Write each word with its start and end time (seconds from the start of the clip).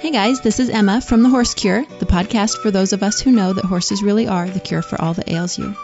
Hey 0.00 0.10
guys, 0.10 0.40
this 0.40 0.58
is 0.58 0.70
Emma 0.70 1.02
from 1.02 1.22
The 1.22 1.28
Horse 1.28 1.52
Cure, 1.52 1.84
the 1.98 2.06
podcast 2.06 2.62
for 2.62 2.70
those 2.70 2.94
of 2.94 3.02
us 3.02 3.20
who 3.20 3.30
know 3.30 3.52
that 3.52 3.66
horses 3.66 4.02
really 4.02 4.26
are 4.26 4.48
the 4.48 4.58
cure 4.58 4.80
for 4.80 4.98
all 4.98 5.12
that 5.12 5.28
ails 5.28 5.58
you. 5.58 5.76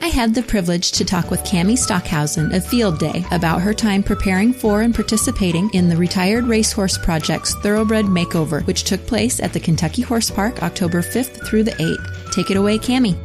I 0.00 0.06
had 0.06 0.36
the 0.36 0.42
privilege 0.44 0.92
to 0.92 1.04
talk 1.04 1.32
with 1.32 1.42
Camie 1.42 1.76
Stockhausen 1.76 2.54
of 2.54 2.64
Field 2.64 3.00
Day 3.00 3.24
about 3.32 3.60
her 3.60 3.74
time 3.74 4.04
preparing 4.04 4.52
for 4.52 4.82
and 4.82 4.94
participating 4.94 5.68
in 5.74 5.88
the 5.88 5.96
Retired 5.96 6.44
Racehorse 6.44 6.96
Project's 6.96 7.56
Thoroughbred 7.56 8.04
Makeover, 8.04 8.64
which 8.68 8.84
took 8.84 9.04
place 9.04 9.40
at 9.40 9.52
the 9.52 9.58
Kentucky 9.58 10.02
Horse 10.02 10.30
Park 10.30 10.62
October 10.62 11.02
5th 11.02 11.44
through 11.44 11.64
the 11.64 11.72
8th. 11.72 12.30
Take 12.30 12.52
it 12.52 12.56
away, 12.56 12.78
Camie. 12.78 13.18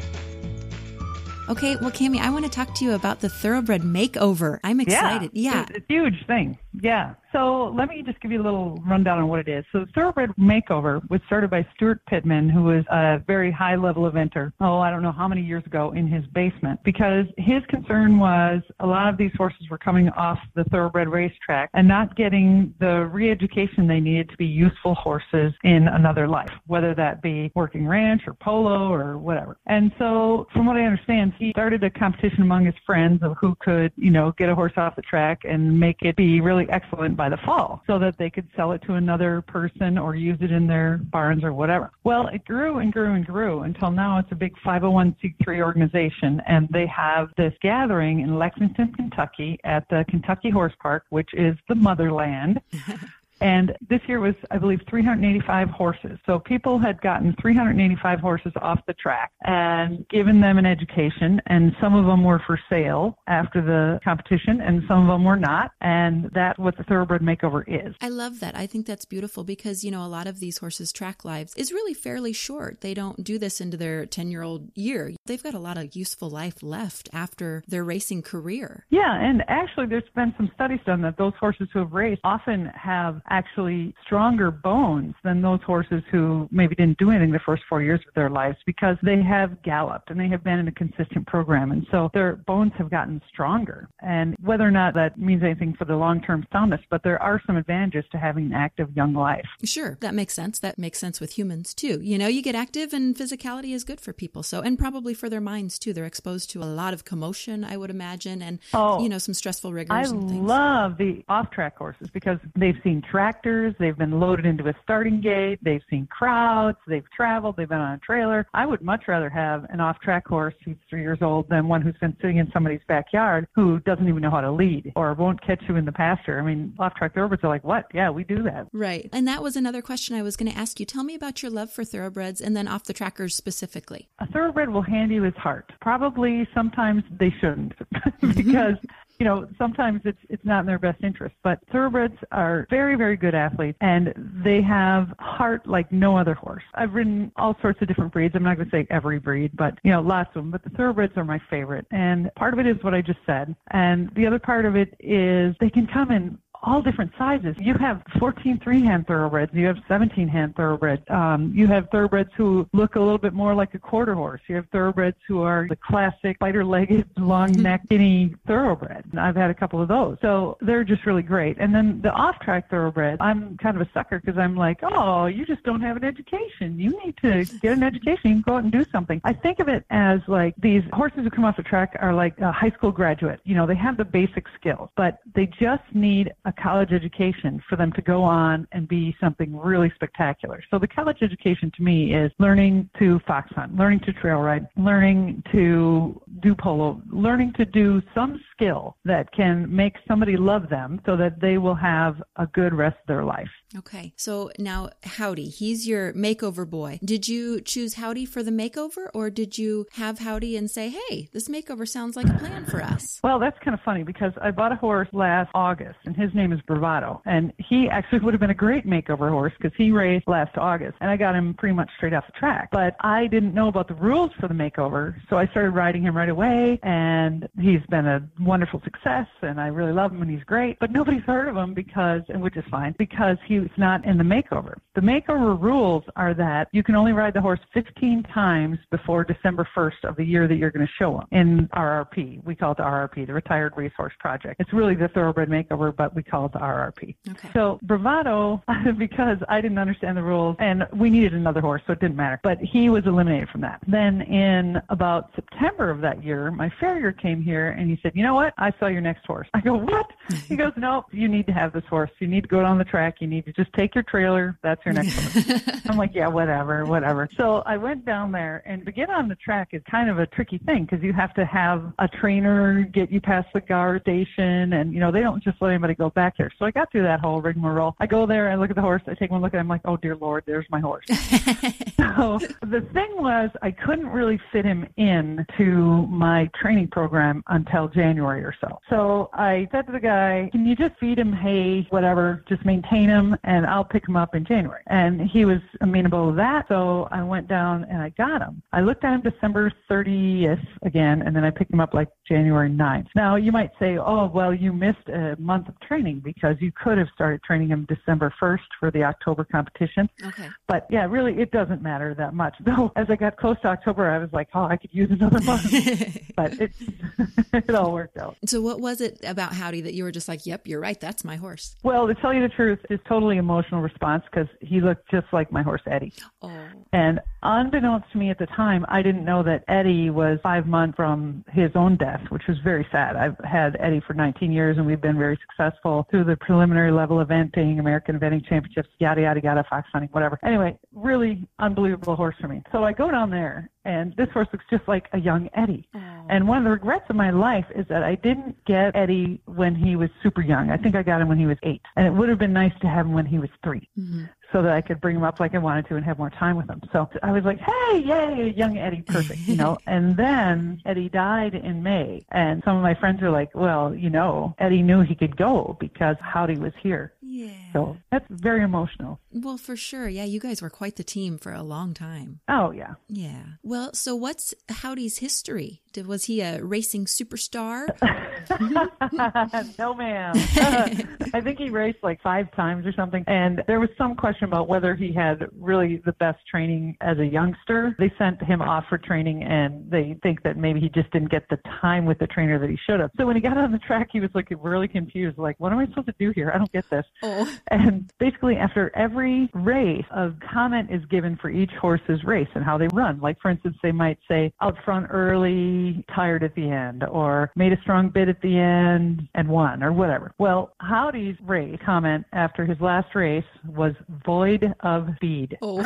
Okay, 1.49 1.75
well, 1.77 1.91
Camie, 1.91 2.19
I 2.19 2.29
want 2.31 2.45
to 2.45 2.51
talk 2.51 2.73
to 2.75 2.85
you 2.85 2.93
about 2.93 3.19
the 3.21 3.29
Thoroughbred 3.29 3.81
Makeover. 3.81 4.59
I'm 4.63 4.79
excited. 4.79 5.31
Yeah, 5.33 5.53
yeah. 5.53 5.61
It's, 5.61 5.71
it's 5.71 5.89
a 5.89 5.93
huge 5.93 6.25
thing. 6.25 6.57
Yeah. 6.79 7.13
So 7.31 7.73
let 7.77 7.89
me 7.89 8.01
just 8.01 8.19
give 8.21 8.31
you 8.31 8.41
a 8.41 8.43
little 8.43 8.81
rundown 8.87 9.19
on 9.19 9.27
what 9.27 9.39
it 9.39 9.47
is. 9.47 9.63
So 9.71 9.85
Thoroughbred 9.93 10.31
Makeover 10.39 11.07
was 11.09 11.21
started 11.27 11.49
by 11.49 11.65
Steuart 11.75 11.99
Pittman, 12.07 12.49
who 12.49 12.63
was 12.63 12.83
a 12.89 13.19
very 13.27 13.51
high 13.51 13.75
level 13.75 14.09
eventer, 14.09 14.51
oh, 14.59 14.79
I 14.79 14.89
don't 14.89 15.03
know 15.03 15.11
how 15.11 15.27
many 15.27 15.41
years 15.41 15.63
ago 15.65 15.91
in 15.91 16.07
his 16.07 16.25
basement, 16.27 16.79
because 16.83 17.25
his 17.37 17.61
concern 17.69 18.17
was 18.17 18.61
a 18.79 18.87
lot 18.87 19.09
of 19.09 19.17
these 19.17 19.31
horses 19.37 19.69
were 19.69 19.77
coming 19.77 20.09
off 20.09 20.39
the 20.55 20.63
thoroughbred 20.65 21.07
racetrack 21.07 21.69
and 21.73 21.87
not 21.87 22.15
getting 22.15 22.73
the 22.79 23.05
re-education 23.05 23.87
they 23.87 23.99
needed 23.99 24.29
to 24.29 24.37
be 24.37 24.45
useful 24.45 24.95
horses 24.95 25.53
in 25.63 25.87
another 25.87 26.27
life, 26.27 26.51
whether 26.67 26.95
that 26.95 27.21
be 27.21 27.51
working 27.55 27.87
ranch 27.87 28.23
or 28.25 28.33
polo 28.33 28.91
or 28.91 29.17
whatever. 29.17 29.57
And 29.67 29.91
so 29.99 30.47
from 30.53 30.65
what 30.65 30.77
I 30.77 30.83
understand, 30.83 31.33
he 31.37 31.51
started 31.51 31.83
a 31.83 31.89
competition 31.89 32.41
among 32.41 32.65
his 32.65 32.75
friends 32.85 33.21
of 33.21 33.37
who 33.39 33.55
could, 33.59 33.91
you 33.95 34.09
know, 34.09 34.33
get 34.37 34.49
a 34.49 34.55
horse 34.55 34.73
off 34.77 34.95
the 34.95 35.01
track 35.03 35.41
and 35.43 35.79
make 35.79 36.01
it 36.01 36.15
be 36.15 36.41
really 36.41 36.67
excellent 36.69 37.18
by 37.19 37.27
the 37.27 37.37
fall 37.45 37.83
so 37.85 37.99
that 37.99 38.17
they 38.17 38.29
could 38.29 38.47
sell 38.55 38.71
it 38.71 38.81
to 38.83 38.93
another 38.93 39.41
person 39.41 39.97
or 39.97 40.15
use 40.15 40.37
it 40.39 40.51
in 40.51 40.65
their 40.65 41.01
barns 41.11 41.43
or 41.43 41.51
whatever. 41.51 41.91
Well, 42.05 42.27
it 42.27 42.45
grew 42.45 42.79
and 42.79 42.93
grew 42.93 43.13
and 43.13 43.25
grew 43.25 43.63
until 43.63 43.91
now 43.91 44.19
it's 44.19 44.31
a 44.31 44.35
big 44.35 44.55
501c3 44.65 45.59
organization 45.59 46.41
and 46.47 46.69
they 46.71 46.87
have 46.87 47.27
this 47.35 47.53
gathering 47.61 48.21
in 48.21 48.39
Lexington, 48.39 48.93
Kentucky 48.93 49.59
at 49.65 49.83
the 49.89 50.05
Kentucky 50.09 50.49
Horse 50.49 50.71
Park, 50.81 51.03
which 51.09 51.29
is 51.33 51.57
the 51.67 51.75
motherland. 51.75 52.61
And 53.41 53.75
this 53.89 54.01
year 54.07 54.19
was, 54.19 54.35
I 54.51 54.57
believe, 54.57 54.79
385 54.89 55.69
horses. 55.69 56.19
So 56.25 56.39
people 56.39 56.79
had 56.79 57.01
gotten 57.01 57.35
385 57.41 58.19
horses 58.19 58.53
off 58.61 58.79
the 58.87 58.93
track 58.93 59.31
and 59.43 60.07
given 60.09 60.41
them 60.41 60.57
an 60.57 60.65
education. 60.65 61.41
And 61.47 61.75
some 61.81 61.95
of 61.95 62.05
them 62.05 62.23
were 62.23 62.41
for 62.45 62.59
sale 62.69 63.17
after 63.27 63.61
the 63.61 63.99
competition, 64.03 64.61
and 64.61 64.83
some 64.87 65.01
of 65.01 65.07
them 65.07 65.23
were 65.23 65.37
not. 65.37 65.71
And 65.81 66.29
that's 66.33 66.59
what 66.59 66.77
the 66.77 66.83
thoroughbred 66.83 67.21
makeover 67.21 67.63
is. 67.67 67.95
I 68.01 68.09
love 68.09 68.39
that. 68.39 68.55
I 68.55 68.67
think 68.67 68.85
that's 68.85 69.05
beautiful 69.05 69.43
because, 69.43 69.83
you 69.83 69.91
know, 69.91 70.05
a 70.05 70.07
lot 70.07 70.27
of 70.27 70.39
these 70.39 70.57
horses' 70.57 70.91
track 70.91 71.23
lives 71.25 71.53
is 71.55 71.71
really 71.71 71.93
fairly 71.93 72.33
short. 72.33 72.81
They 72.81 72.93
don't 72.93 73.23
do 73.23 73.37
this 73.37 73.61
into 73.61 73.77
their 73.77 74.05
10 74.05 74.31
year 74.31 74.41
old 74.41 74.71
year. 74.75 75.13
They've 75.25 75.41
got 75.41 75.53
a 75.53 75.59
lot 75.59 75.77
of 75.77 75.95
useful 75.95 76.29
life 76.29 76.61
left 76.61 77.09
after 77.13 77.63
their 77.67 77.83
racing 77.83 78.21
career. 78.21 78.85
Yeah, 78.89 79.19
and 79.19 79.43
actually, 79.47 79.87
there's 79.87 80.03
been 80.15 80.33
some 80.37 80.51
studies 80.55 80.79
done 80.85 81.01
that 81.01 81.17
those 81.17 81.33
horses 81.39 81.67
who 81.73 81.79
have 81.79 81.93
raced 81.93 82.21
often 82.23 82.67
have 82.67 83.21
actually 83.29 83.93
stronger 84.05 84.51
bones 84.51 85.15
than 85.23 85.41
those 85.41 85.59
horses 85.65 86.03
who 86.11 86.47
maybe 86.51 86.75
didn't 86.75 86.97
do 86.97 87.11
anything 87.11 87.31
the 87.31 87.39
first 87.45 87.63
four 87.69 87.81
years 87.81 87.99
of 88.07 88.13
their 88.13 88.29
lives 88.29 88.57
because 88.65 88.97
they 89.03 89.21
have 89.21 89.61
galloped 89.63 90.09
and 90.09 90.19
they 90.19 90.27
have 90.27 90.43
been 90.43 90.59
in 90.59 90.67
a 90.67 90.71
consistent 90.71 91.25
program. 91.27 91.71
And 91.71 91.85
so 91.91 92.09
their 92.13 92.35
bones 92.35 92.71
have 92.77 92.89
gotten 92.89 93.21
stronger. 93.31 93.87
And 94.01 94.35
whether 94.41 94.63
or 94.67 94.71
not 94.71 94.93
that 94.95 95.19
means 95.19 95.43
anything 95.43 95.73
for 95.77 95.85
the 95.85 95.95
long 95.95 96.21
term 96.21 96.45
soundness, 96.51 96.81
but 96.89 97.03
there 97.03 97.21
are 97.21 97.41
some 97.45 97.57
advantages 97.57 98.05
to 98.11 98.17
having 98.17 98.45
an 98.47 98.53
active 98.53 98.89
young 98.95 99.13
life. 99.13 99.45
Sure, 99.63 99.97
that 100.01 100.13
makes 100.13 100.33
sense. 100.33 100.59
That 100.59 100.77
makes 100.77 100.99
sense 100.99 101.19
with 101.19 101.33
humans 101.37 101.73
too. 101.73 101.99
You 102.01 102.17
know, 102.17 102.27
you 102.27 102.41
get 102.41 102.55
active 102.55 102.93
and 102.93 103.15
physicality 103.15 103.73
is 103.73 103.83
good 103.83 104.01
for 104.01 104.13
people. 104.13 104.43
So, 104.43 104.61
and 104.61 104.77
probably 104.77 105.13
for 105.13 105.29
their 105.29 105.41
minds 105.41 105.77
too. 105.79 105.93
They're 105.93 106.05
exposed 106.05 106.49
to 106.51 106.63
a 106.63 106.65
lot 106.65 106.93
of 106.93 107.05
commotion, 107.05 107.63
I 107.63 107.77
would 107.77 107.89
imagine, 107.89 108.41
and, 108.41 108.59
Oh, 108.73 109.01
you 109.01 109.09
know, 109.09 109.17
some 109.17 109.33
stressful 109.33 109.73
rigors 109.73 109.91
I 109.91 110.01
and 110.09 110.29
things. 110.29 110.41
love 110.47 110.97
the 110.97 111.23
off 111.29 111.51
track 111.51 111.77
horses 111.77 112.09
because 112.13 112.37
they've 112.55 112.77
seen 112.83 113.01
tractors, 113.19 113.75
they've 113.79 113.97
been 113.97 114.17
loaded 114.17 114.45
into 114.45 114.69
a 114.69 114.73
starting 114.81 115.19
gate, 115.19 115.59
they've 115.61 115.81
seen 115.89 116.07
crowds, 116.07 116.77
they've 116.87 117.03
traveled, 117.13 117.57
they've 117.57 117.67
been 117.67 117.77
on 117.77 117.95
a 117.95 117.97
trailer. 117.97 118.47
I 118.53 118.65
would 118.65 118.81
much 118.81 119.09
rather 119.09 119.29
have 119.29 119.65
an 119.65 119.81
off 119.81 119.99
track 119.99 120.25
horse 120.25 120.53
who's 120.63 120.77
three 120.89 121.01
years 121.01 121.17
old 121.21 121.49
than 121.49 121.67
one 121.67 121.81
who's 121.81 121.97
been 121.99 122.15
sitting 122.21 122.37
in 122.37 122.49
somebody's 122.53 122.79
backyard 122.87 123.45
who 123.55 123.81
doesn't 123.81 124.07
even 124.07 124.21
know 124.21 124.31
how 124.31 124.39
to 124.39 124.49
lead 124.49 124.93
or 124.95 125.13
won't 125.15 125.45
catch 125.45 125.61
you 125.67 125.75
in 125.75 125.83
the 125.83 125.91
pasture. 125.91 126.39
I 126.39 126.43
mean, 126.43 126.73
off 126.79 126.95
track 126.95 127.13
thoroughbreds 127.13 127.43
are 127.43 127.49
like, 127.49 127.65
what? 127.65 127.87
Yeah, 127.93 128.09
we 128.09 128.23
do 128.23 128.41
that. 128.43 128.67
Right. 128.71 129.09
And 129.11 129.27
that 129.27 129.43
was 129.43 129.57
another 129.57 129.81
question 129.81 130.15
I 130.15 130.21
was 130.21 130.37
going 130.37 130.49
to 130.49 130.57
ask 130.57 130.79
you. 130.79 130.85
Tell 130.85 131.03
me 131.03 131.13
about 131.13 131.43
your 131.43 131.51
love 131.51 131.69
for 131.69 131.83
thoroughbreds 131.83 132.39
and 132.39 132.55
then 132.55 132.69
off 132.69 132.85
the 132.85 132.93
trackers 132.93 133.35
specifically. 133.35 134.07
A 134.19 134.27
thoroughbred 134.27 134.69
will 134.69 134.81
hand 134.81 135.11
you 135.11 135.23
his 135.23 135.35
heart. 135.35 135.69
Probably 135.81 136.47
sometimes 136.53 137.03
they 137.19 137.33
shouldn't 137.41 137.73
because 138.21 138.75
you 139.19 139.25
know 139.25 139.47
sometimes 139.57 140.01
it's 140.05 140.17
it's 140.29 140.43
not 140.45 140.61
in 140.61 140.65
their 140.65 140.79
best 140.79 141.03
interest. 141.03 141.35
But 141.43 141.59
thoroughbreds 141.71 142.15
are 142.31 142.65
very 142.69 142.95
very 142.95 143.17
good 143.17 143.35
athletes 143.35 143.77
and 143.81 144.13
they 144.43 144.61
have 144.61 145.13
heart 145.19 145.67
like 145.67 145.91
no 145.91 146.17
other 146.17 146.33
horse. 146.33 146.63
I've 146.73 146.93
ridden 146.93 147.31
all 147.35 147.55
sorts 147.61 147.81
of 147.81 147.87
different 147.87 148.13
breeds. 148.13 148.35
I'm 148.35 148.43
not 148.43 148.57
going 148.57 148.69
to 148.69 148.75
say 148.75 148.87
every 148.89 149.19
breed, 149.19 149.51
but 149.55 149.77
you 149.83 149.91
know 149.91 150.01
lots 150.01 150.29
of 150.29 150.35
them. 150.35 150.51
But 150.51 150.63
the 150.63 150.69
thoroughbreds 150.71 151.13
are 151.17 151.25
my 151.25 151.39
favorite. 151.49 151.85
And 151.91 152.31
part 152.35 152.53
of 152.53 152.59
it 152.59 152.67
is 152.67 152.77
what 152.81 152.93
I 152.93 153.01
just 153.01 153.19
said, 153.25 153.55
and 153.71 154.09
the 154.15 154.25
other 154.25 154.39
part 154.39 154.65
of 154.65 154.75
it 154.75 154.95
is 154.99 155.55
they 155.59 155.69
can 155.69 155.87
come 155.87 156.11
in 156.11 156.37
all 156.63 156.81
different 156.81 157.11
sizes. 157.17 157.55
You 157.59 157.73
have 157.75 158.01
14 158.19 158.59
three-hand 158.59 159.07
thoroughbreds. 159.07 159.53
You 159.53 159.65
have 159.67 159.77
17-hand 159.89 160.55
thoroughbreds. 160.55 161.03
Um, 161.09 161.51
you 161.55 161.67
have 161.67 161.89
thoroughbreds 161.89 162.29
who 162.35 162.67
look 162.73 162.95
a 162.95 162.99
little 162.99 163.17
bit 163.17 163.33
more 163.33 163.53
like 163.55 163.73
a 163.73 163.79
quarter 163.79 164.13
horse. 164.13 164.41
You 164.47 164.55
have 164.55 164.67
thoroughbreds 164.71 165.17
who 165.27 165.41
are 165.41 165.67
the 165.69 165.75
classic 165.75 166.37
spider-legged, 166.37 167.09
long-necked, 167.17 167.85
skinny 167.85 168.35
thoroughbred. 168.47 169.05
And 169.11 169.19
I've 169.19 169.35
had 169.35 169.49
a 169.49 169.53
couple 169.53 169.81
of 169.81 169.87
those. 169.87 170.17
So 170.21 170.57
they're 170.61 170.83
just 170.83 171.05
really 171.05 171.21
great. 171.21 171.57
And 171.59 171.73
then 171.73 172.01
the 172.01 172.11
off-track 172.11 172.69
thoroughbreds, 172.69 173.17
I'm 173.21 173.57
kind 173.57 173.79
of 173.79 173.87
a 173.87 173.89
sucker 173.93 174.19
because 174.19 174.37
I'm 174.37 174.55
like, 174.55 174.79
oh, 174.83 175.27
you 175.27 175.45
just 175.45 175.63
don't 175.63 175.81
have 175.81 175.97
an 175.97 176.03
education. 176.03 176.77
You 176.77 176.89
need 177.03 177.15
to 177.21 177.45
get 177.59 177.73
an 177.73 177.83
education. 177.83 178.29
You 178.29 178.35
can 178.35 178.41
go 178.41 178.55
out 178.55 178.63
and 178.63 178.71
do 178.71 178.85
something. 178.91 179.21
I 179.23 179.33
think 179.33 179.59
of 179.59 179.67
it 179.67 179.85
as 179.89 180.19
like 180.27 180.55
these 180.57 180.83
horses 180.93 181.23
who 181.23 181.29
come 181.29 181.45
off 181.45 181.57
the 181.57 181.63
track 181.63 181.95
are 181.99 182.13
like 182.13 182.39
a 182.39 182.51
high 182.51 182.71
school 182.71 182.91
graduate. 182.91 183.39
You 183.43 183.55
know, 183.55 183.65
they 183.65 183.75
have 183.75 183.97
the 183.97 184.05
basic 184.05 184.45
skills, 184.59 184.89
but 184.95 185.19
they 185.33 185.45
just 185.45 185.83
need 185.93 186.31
a 186.45 186.48
college 186.53 186.91
education 186.91 187.61
for 187.69 187.75
them 187.75 187.91
to 187.93 188.01
go 188.01 188.23
on 188.23 188.67
and 188.71 188.87
be 188.87 189.15
something 189.19 189.55
really 189.55 189.91
spectacular. 189.95 190.61
So 190.71 190.79
the 190.79 190.87
college 190.87 191.17
education 191.21 191.71
to 191.75 191.83
me 191.83 192.13
is 192.13 192.31
learning 192.39 192.89
to 192.99 193.19
fox 193.27 193.49
hunt, 193.55 193.75
learning 193.75 194.01
to 194.01 194.13
trail 194.13 194.39
ride, 194.39 194.67
learning 194.77 195.43
to 195.51 196.21
do 196.41 196.55
polo, 196.55 197.01
learning 197.11 197.53
to 197.57 197.65
do 197.65 198.01
some 198.13 198.39
skill 198.53 198.95
that 199.05 199.31
can 199.33 199.73
make 199.73 199.95
somebody 200.07 200.37
love 200.37 200.69
them 200.69 201.01
so 201.05 201.15
that 201.17 201.39
they 201.39 201.57
will 201.57 201.75
have 201.75 202.21
a 202.37 202.47
good 202.47 202.73
rest 202.73 202.97
of 203.01 203.07
their 203.07 203.23
life. 203.23 203.49
Okay. 203.77 204.13
So 204.15 204.51
now 204.57 204.89
Howdy, 205.03 205.49
he's 205.49 205.87
your 205.87 206.13
makeover 206.13 206.67
boy. 206.67 206.99
Did 207.03 207.27
you 207.27 207.61
choose 207.61 207.95
Howdy 207.95 208.25
for 208.25 208.41
the 208.41 208.51
makeover 208.51 209.09
or 209.13 209.29
did 209.29 209.57
you 209.57 209.85
have 209.93 210.19
Howdy 210.19 210.57
and 210.57 210.69
say, 210.69 210.89
hey, 210.89 211.29
this 211.33 211.47
makeover 211.47 211.87
sounds 211.87 212.15
like 212.15 212.27
a 212.27 212.33
plan 212.33 212.65
for 212.65 212.81
us? 212.81 213.19
Well, 213.23 213.39
that's 213.39 213.57
kind 213.63 213.73
of 213.73 213.81
funny 213.81 214.03
because 214.03 214.33
I 214.41 214.51
bought 214.51 214.71
a 214.71 214.75
horse 214.75 215.07
last 215.13 215.51
August 215.53 215.99
and 216.05 216.15
his 216.15 216.31
name 216.39 216.51
is 216.53 216.61
Bravado. 216.61 217.21
And 217.25 217.53
he 217.57 217.89
actually 217.89 218.19
would 218.19 218.33
have 218.33 218.41
been 218.41 218.49
a 218.49 218.55
great 218.55 218.87
makeover 218.87 219.29
horse 219.29 219.53
because 219.57 219.75
he 219.77 219.91
raced 219.91 220.27
last 220.27 220.57
August 220.57 220.97
and 221.01 221.11
I 221.11 221.17
got 221.17 221.35
him 221.35 221.53
pretty 221.53 221.75
much 221.75 221.89
straight 221.97 222.13
off 222.13 222.25
the 222.25 222.31
track. 222.33 222.69
But 222.71 222.95
I 223.01 223.27
didn't 223.27 223.53
know 223.53 223.67
about 223.67 223.87
the 223.87 223.93
rules 223.95 224.31
for 224.39 224.47
the 224.47 224.53
makeover. 224.53 225.15
So 225.29 225.37
I 225.37 225.45
started 225.47 225.71
riding 225.71 226.01
him 226.01 226.15
right 226.15 226.29
away 226.29 226.79
and 226.83 227.47
he's 227.59 227.81
been 227.89 228.07
a 228.07 228.27
wonderful 228.39 228.81
success 228.83 229.27
and 229.41 229.59
I 229.59 229.67
really 229.67 229.91
love 229.91 230.11
him 230.11 230.21
and 230.21 230.31
he's 230.31 230.43
great. 230.43 230.79
But 230.79 230.91
nobody's 230.91 231.23
heard 231.23 231.49
of 231.49 231.55
him 231.55 231.73
because, 231.73 232.21
and 232.29 232.41
which 232.41 232.57
is 232.57 232.63
fine, 232.71 232.95
because 232.97 233.37
he 233.45 233.59
was 233.59 233.69
not 233.77 234.05
in 234.05 234.17
the 234.17 234.23
makeover. 234.23 234.75
The 234.95 235.01
makeover 235.01 235.59
rules 235.59 236.03
are 236.15 236.33
that 236.35 236.69
you 236.71 236.83
can 236.83 236.95
only 236.95 237.11
ride 237.11 237.33
the 237.33 237.41
horse 237.41 237.59
15 237.73 238.23
times 238.23 238.77
before 238.91 239.23
December 239.23 239.67
1st 239.75 240.03
of 240.05 240.15
the 240.15 240.23
year 240.23 240.47
that 240.47 240.55
you're 240.55 240.71
going 240.71 240.85
to 240.85 240.93
show 240.97 241.19
him 241.19 241.27
in 241.31 241.67
RRP. 241.75 242.43
We 242.45 242.55
call 242.55 242.71
it 242.71 242.77
the 242.77 242.83
RRP, 242.83 243.27
the 243.27 243.33
Retired 243.33 243.73
Racehorse 243.75 244.13
Project. 244.19 244.55
It's 244.59 244.73
really 244.73 244.95
the 244.95 245.09
thoroughbred 245.09 245.49
makeover, 245.49 245.95
but 245.95 246.15
we 246.15 246.23
call 246.29 246.45
it 246.45 246.53
the 246.53 246.59
RRP. 246.59 247.15
Okay. 247.29 247.49
So 247.53 247.79
Bravado, 247.83 248.61
because 248.97 249.37
I 249.47 249.61
didn't 249.61 249.77
understand 249.77 250.17
the 250.17 250.23
rules 250.23 250.55
and 250.59 250.87
we 250.93 251.09
needed 251.09 251.33
another 251.33 251.61
horse, 251.61 251.81
so 251.87 251.93
it 251.93 251.99
didn't 251.99 252.15
matter. 252.17 252.39
But 252.43 252.59
he 252.59 252.89
was 252.89 253.05
eliminated 253.05 253.49
from 253.49 253.61
that. 253.61 253.81
Then 253.87 254.21
in 254.21 254.81
about 254.89 255.31
September 255.35 255.89
of 255.89 256.01
that 256.01 256.23
year, 256.23 256.51
my 256.51 256.71
farrier 256.79 257.11
came 257.11 257.41
here 257.41 257.69
and 257.69 257.89
he 257.89 257.99
said, 258.01 258.13
"You 258.15 258.23
know 258.23 258.33
what? 258.33 258.53
I 258.57 258.71
saw 258.79 258.87
your 258.87 259.01
next 259.01 259.25
horse." 259.25 259.47
I 259.53 259.61
go, 259.61 259.75
"What?" 259.75 260.11
He 260.47 260.55
goes, 260.55 260.73
"No, 260.77 261.05
you 261.11 261.27
need 261.27 261.47
to 261.47 261.53
have 261.53 261.73
this 261.73 261.85
horse. 261.85 262.11
You 262.19 262.27
need 262.27 262.41
to 262.41 262.47
go 262.47 262.61
down 262.61 262.77
the 262.77 262.85
track. 262.85 263.21
You 263.21 263.27
need 263.27 263.45
to 263.45 263.53
just 263.53 263.71
take 263.73 263.95
your 263.95 264.03
trailer. 264.03 264.57
That's 264.61 264.83
your 264.85 264.93
next 264.93 265.13
horse." 265.13 265.81
I'm 265.89 265.97
like, 265.97 266.13
"Yeah, 266.13 266.27
whatever, 266.27 266.85
whatever." 266.85 267.27
So 267.35 267.63
I 267.65 267.77
went 267.77 268.05
down 268.05 268.31
there, 268.31 268.63
and 268.65 268.85
to 268.85 268.91
get 268.91 269.09
on 269.09 269.27
the 269.27 269.35
track 269.35 269.69
is 269.71 269.81
kind 269.89 270.09
of 270.09 270.19
a 270.19 270.27
tricky 270.27 270.57
thing 270.59 270.85
because 270.85 271.03
you 271.03 271.13
have 271.13 271.33
to 271.35 271.45
have 271.45 271.93
a 271.99 272.07
trainer 272.07 272.83
get 272.83 273.11
you 273.11 273.21
past 273.21 273.47
the 273.53 273.61
guard 273.61 274.01
station, 274.01 274.73
and 274.73 274.93
you 274.93 274.99
know 274.99 275.11
they 275.11 275.21
don't 275.21 275.43
just 275.43 275.61
let 275.61 275.69
anybody 275.69 275.95
go 275.95 276.09
back 276.19 276.33
here. 276.35 276.51
So 276.59 276.65
I 276.65 276.71
got 276.71 276.91
through 276.91 277.03
that 277.03 277.21
whole 277.21 277.41
rigmarole. 277.41 277.95
I 278.01 278.05
go 278.05 278.25
there, 278.25 278.51
I 278.51 278.55
look 278.55 278.69
at 278.69 278.75
the 278.75 278.81
horse, 278.81 279.01
I 279.07 279.13
take 279.13 279.31
one 279.31 279.39
look, 279.39 279.53
at 279.53 279.59
and 279.59 279.61
I'm 279.61 279.69
like, 279.69 279.79
oh 279.85 279.95
dear 279.95 280.17
Lord, 280.17 280.43
there's 280.45 280.65
my 280.69 280.81
horse. 280.81 281.05
so 281.07 282.39
the 282.61 282.85
thing 282.93 283.11
was, 283.15 283.49
I 283.61 283.71
couldn't 283.71 284.07
really 284.07 284.37
fit 284.51 284.65
him 284.65 284.85
in 284.97 285.45
to 285.57 286.07
my 286.07 286.49
training 286.61 286.89
program 286.89 287.41
until 287.47 287.87
January 287.87 288.43
or 288.43 288.53
so. 288.59 288.79
So 288.89 289.29
I 289.31 289.69
said 289.71 289.85
to 289.85 289.93
the 289.93 289.99
guy, 290.01 290.49
can 290.51 290.65
you 290.65 290.75
just 290.75 290.99
feed 290.99 291.17
him 291.17 291.31
hay, 291.31 291.87
whatever, 291.89 292.43
just 292.49 292.65
maintain 292.65 293.07
him, 293.07 293.37
and 293.45 293.65
I'll 293.65 293.85
pick 293.85 294.05
him 294.05 294.17
up 294.17 294.35
in 294.35 294.43
January. 294.43 294.83
And 294.87 295.21
he 295.21 295.45
was 295.45 295.61
amenable 295.79 296.31
to 296.31 296.35
that. 296.35 296.65
So 296.67 297.07
I 297.11 297.23
went 297.23 297.47
down 297.47 297.85
and 297.85 298.01
I 298.01 298.09
got 298.09 298.41
him. 298.41 298.61
I 298.73 298.81
looked 298.81 299.05
at 299.05 299.13
him 299.13 299.21
December 299.21 299.71
30th 299.89 300.67
again, 300.81 301.21
and 301.21 301.33
then 301.33 301.45
I 301.45 301.49
picked 301.49 301.71
him 301.71 301.79
up 301.79 301.93
like 301.93 302.09
January 302.29 302.69
9th. 302.69 303.07
Now 303.15 303.35
you 303.35 303.51
might 303.51 303.71
say, 303.79 303.97
oh, 303.97 304.31
well, 304.33 304.53
you 304.53 304.71
missed 304.71 305.09
a 305.09 305.35
month 305.39 305.67
of 305.67 305.79
training 305.81 306.21
because 306.23 306.55
you 306.59 306.71
could 306.71 306.97
have 306.97 307.07
started 307.13 307.43
training 307.43 307.69
him 307.69 307.85
December 307.89 308.33
1st 308.41 308.59
for 308.79 308.91
the 308.91 309.03
October 309.03 309.43
competition. 309.43 310.07
Okay. 310.23 310.47
But 310.67 310.85
yeah, 310.89 311.05
really, 311.05 311.41
it 311.41 311.51
doesn't 311.51 311.81
matter 311.81 312.13
that 312.13 312.33
much. 312.33 312.55
Though, 312.65 312.91
as 312.95 313.07
I 313.09 313.15
got 313.15 313.37
close 313.37 313.59
to 313.61 313.67
October, 313.67 314.09
I 314.09 314.19
was 314.19 314.29
like, 314.31 314.49
oh, 314.53 314.63
I 314.63 314.77
could 314.77 314.93
use 314.93 315.09
another 315.11 315.41
month. 315.41 315.63
but 316.35 316.53
it, 316.61 316.71
it 317.53 317.75
all 317.75 317.91
worked 317.91 318.17
out. 318.17 318.37
So, 318.45 318.61
what 318.61 318.79
was 318.79 319.01
it 319.01 319.19
about 319.23 319.53
Howdy 319.53 319.81
that 319.81 319.93
you 319.93 320.03
were 320.03 320.11
just 320.11 320.27
like, 320.27 320.45
yep, 320.45 320.67
you're 320.67 320.79
right, 320.79 320.99
that's 320.99 321.23
my 321.23 321.35
horse? 321.35 321.75
Well, 321.83 322.07
to 322.07 322.13
tell 322.15 322.33
you 322.33 322.41
the 322.41 322.49
truth, 322.49 322.79
it's 322.89 323.03
totally 323.07 323.37
emotional 323.37 323.81
response 323.81 324.23
because 324.29 324.47
he 324.61 324.81
looked 324.81 325.09
just 325.09 325.27
like 325.33 325.51
my 325.51 325.63
horse 325.63 325.81
Eddie. 325.87 326.13
Oh. 326.41 326.67
And 326.93 327.19
unbeknownst 327.41 328.11
to 328.11 328.17
me 328.17 328.29
at 328.29 328.37
the 328.37 328.45
time, 328.47 328.85
I 328.87 329.01
didn't 329.01 329.25
know 329.25 329.41
that 329.43 329.63
Eddie 329.67 330.09
was 330.09 330.39
five 330.43 330.67
months 330.67 330.95
from 330.95 331.43
his 331.51 331.71
own 331.75 331.97
death, 331.97 332.18
which 332.29 332.43
was 332.47 332.57
very 332.63 332.85
sad. 332.91 333.15
I've 333.15 333.37
had 333.43 333.77
Eddie 333.79 334.01
for 334.05 334.13
19 334.13 334.51
years, 334.51 334.77
and 334.77 334.85
we've 334.85 335.01
been 335.01 335.17
very 335.17 335.37
successful 335.47 336.05
through 336.09 336.25
the 336.25 336.35
preliminary 336.37 336.91
level 336.91 337.23
eventing, 337.23 337.79
American 337.79 338.19
Eventing 338.19 338.45
Championships, 338.47 338.89
yada 338.99 339.21
yada 339.21 339.41
yada, 339.41 339.63
fox 339.69 339.87
hunting, 339.91 340.09
whatever. 340.11 340.39
Anyway, 340.43 340.77
really 340.93 341.47
unbelievable 341.59 342.15
horse 342.15 342.35
for 342.39 342.47
me. 342.47 342.61
So 342.71 342.83
I 342.83 342.93
go 342.93 343.09
down 343.09 343.29
there, 343.29 343.69
and 343.85 344.15
this 344.17 344.29
horse 344.33 344.47
looks 344.51 344.65
just 344.69 344.87
like 344.87 345.07
a 345.13 345.19
young 345.19 345.49
Eddie. 345.55 345.87
Oh. 345.95 345.99
And 346.29 346.47
one 346.47 346.59
of 346.59 346.63
the 346.63 346.71
regrets 346.71 347.05
of 347.09 347.15
my 347.15 347.31
life 347.31 347.65
is 347.75 347.85
that 347.89 348.03
I 348.03 348.15
didn't 348.15 348.63
get 348.65 348.95
Eddie 348.95 349.41
when 349.45 349.75
he 349.75 349.95
was 349.95 350.09
super 350.21 350.41
young. 350.41 350.69
I 350.69 350.77
think 350.77 350.95
I 350.95 351.03
got 351.03 351.21
him 351.21 351.27
when 351.27 351.39
he 351.39 351.45
was 351.45 351.57
eight, 351.63 351.81
and 351.95 352.05
it 352.05 352.11
would 352.11 352.29
have 352.29 352.39
been 352.39 352.53
nice 352.53 352.73
to 352.81 352.87
have 352.87 353.05
him 353.05 353.13
when 353.13 353.25
he 353.25 353.39
was 353.39 353.49
3 353.63 353.79
Mm-hmm. 353.97 354.23
So 354.51 354.61
that 354.61 354.71
I 354.71 354.81
could 354.81 354.99
bring 354.99 355.15
him 355.15 355.23
up 355.23 355.39
like 355.39 355.53
I 355.53 355.59
wanted 355.59 355.87
to 355.87 355.95
and 355.95 356.05
have 356.05 356.17
more 356.17 356.29
time 356.29 356.55
with 356.55 356.69
him. 356.69 356.81
So 356.91 357.09
I 357.21 357.31
was 357.31 357.43
like, 357.43 357.59
hey, 357.59 357.99
yay, 357.99 358.53
young 358.55 358.77
Eddie, 358.77 359.01
perfect, 359.01 359.41
you 359.41 359.55
know. 359.55 359.77
and 359.87 360.15
then 360.17 360.81
Eddie 360.85 361.09
died 361.09 361.55
in 361.55 361.83
May, 361.83 362.25
and 362.31 362.63
some 362.63 362.75
of 362.75 362.83
my 362.83 362.93
friends 362.95 363.21
are 363.21 363.29
like, 363.29 363.53
well, 363.53 363.93
you 363.93 364.09
know, 364.09 364.55
Eddie 364.59 364.81
knew 364.81 365.01
he 365.01 365.15
could 365.15 365.37
go 365.37 365.77
because 365.79 366.17
Howdy 366.21 366.57
was 366.57 366.73
here. 366.81 367.13
Yeah. 367.39 367.71
So 367.71 367.97
that's 368.11 368.25
very 368.29 368.63
emotional. 368.63 369.17
Well, 369.31 369.57
for 369.57 369.77
sure. 369.77 370.09
Yeah, 370.09 370.25
you 370.25 370.41
guys 370.41 370.61
were 370.61 370.69
quite 370.69 370.97
the 370.97 371.05
team 371.05 371.37
for 371.37 371.53
a 371.53 371.63
long 371.63 371.93
time. 371.93 372.41
Oh 372.49 372.71
yeah. 372.71 372.95
Yeah. 373.07 373.43
Well, 373.63 373.93
so 373.93 374.13
what's 374.13 374.53
Howdy's 374.67 375.19
history? 375.19 375.81
Did, 375.93 376.05
was 376.05 376.25
he 376.25 376.41
a 376.41 376.61
racing 376.63 377.05
superstar? 377.05 377.87
no, 379.79 379.93
ma'am. 379.95 380.35
I 381.33 381.41
think 381.41 381.57
he 381.57 381.69
raced 381.69 381.99
like 382.03 382.21
five 382.21 382.53
times 382.55 382.85
or 382.85 382.91
something. 382.93 383.23
And 383.25 383.63
there 383.67 383.79
was 383.79 383.89
some 383.97 384.15
question 384.15 384.43
about 384.45 384.67
whether 384.67 384.93
he 384.95 385.13
had 385.13 385.47
really 385.57 386.01
the 386.05 386.11
best 386.13 386.39
training 386.49 386.97
as 387.01 387.17
a 387.17 387.25
youngster. 387.25 387.95
They 387.97 388.11
sent 388.19 388.43
him 388.43 388.61
off 388.61 388.83
for 388.89 388.97
training 388.97 389.43
and 389.43 389.89
they 389.89 390.19
think 390.21 390.43
that 390.43 390.57
maybe 390.57 390.79
he 390.79 390.89
just 390.89 391.09
didn't 391.11 391.31
get 391.31 391.47
the 391.49 391.57
time 391.81 392.05
with 392.05 392.19
the 392.19 392.27
trainer 392.27 392.59
that 392.59 392.69
he 392.69 392.77
should 392.85 392.99
have. 392.99 393.11
So 393.17 393.25
when 393.25 393.35
he 393.35 393.41
got 393.41 393.57
on 393.57 393.71
the 393.71 393.79
track, 393.79 394.09
he 394.11 394.19
was 394.19 394.29
like 394.35 394.49
really 394.59 394.87
confused, 394.87 395.37
like, 395.37 395.55
what 395.59 395.71
am 395.71 395.79
I 395.79 395.87
supposed 395.87 396.07
to 396.07 396.15
do 396.19 396.31
here? 396.35 396.51
I 396.53 396.57
don't 396.57 396.71
get 396.71 396.87
this. 396.89 397.05
Oh. 397.23 397.28
And 397.71 398.11
basically, 398.19 398.55
after 398.55 398.91
every 398.95 399.49
race, 399.53 400.05
a 400.11 400.31
comment 400.51 400.89
is 400.91 401.03
given 401.05 401.37
for 401.37 401.49
each 401.49 401.71
horse's 401.79 402.23
race 402.23 402.47
and 402.55 402.63
how 402.63 402.77
they 402.77 402.87
run. 402.93 403.19
Like, 403.19 403.39
for 403.41 403.51
instance, 403.51 403.77
they 403.83 403.91
might 403.91 404.17
say, 404.27 404.51
out 404.61 404.75
front 404.83 405.07
early, 405.09 406.03
tired 406.13 406.43
at 406.43 406.55
the 406.55 406.69
end, 406.69 407.03
or 407.03 407.51
made 407.55 407.71
a 407.73 407.81
strong 407.81 408.09
bid 408.09 408.27
at 408.29 408.41
the 408.41 408.57
end 408.57 409.27
and 409.35 409.47
won, 409.47 409.83
or 409.83 409.93
whatever. 409.93 410.33
Well, 410.39 410.73
Howdy's 410.79 411.35
race 411.45 411.77
comment 411.85 412.25
after 412.33 412.65
his 412.65 412.79
last 412.81 413.13
race 413.15 413.45
was 413.67 413.93
void 414.25 414.73
of 414.81 415.07
speed. 415.15 415.57
Oh. 415.61 415.79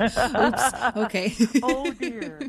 Oops. 0.00 0.72
Okay. 0.96 1.34
oh 1.62 1.90
dear. 1.92 2.40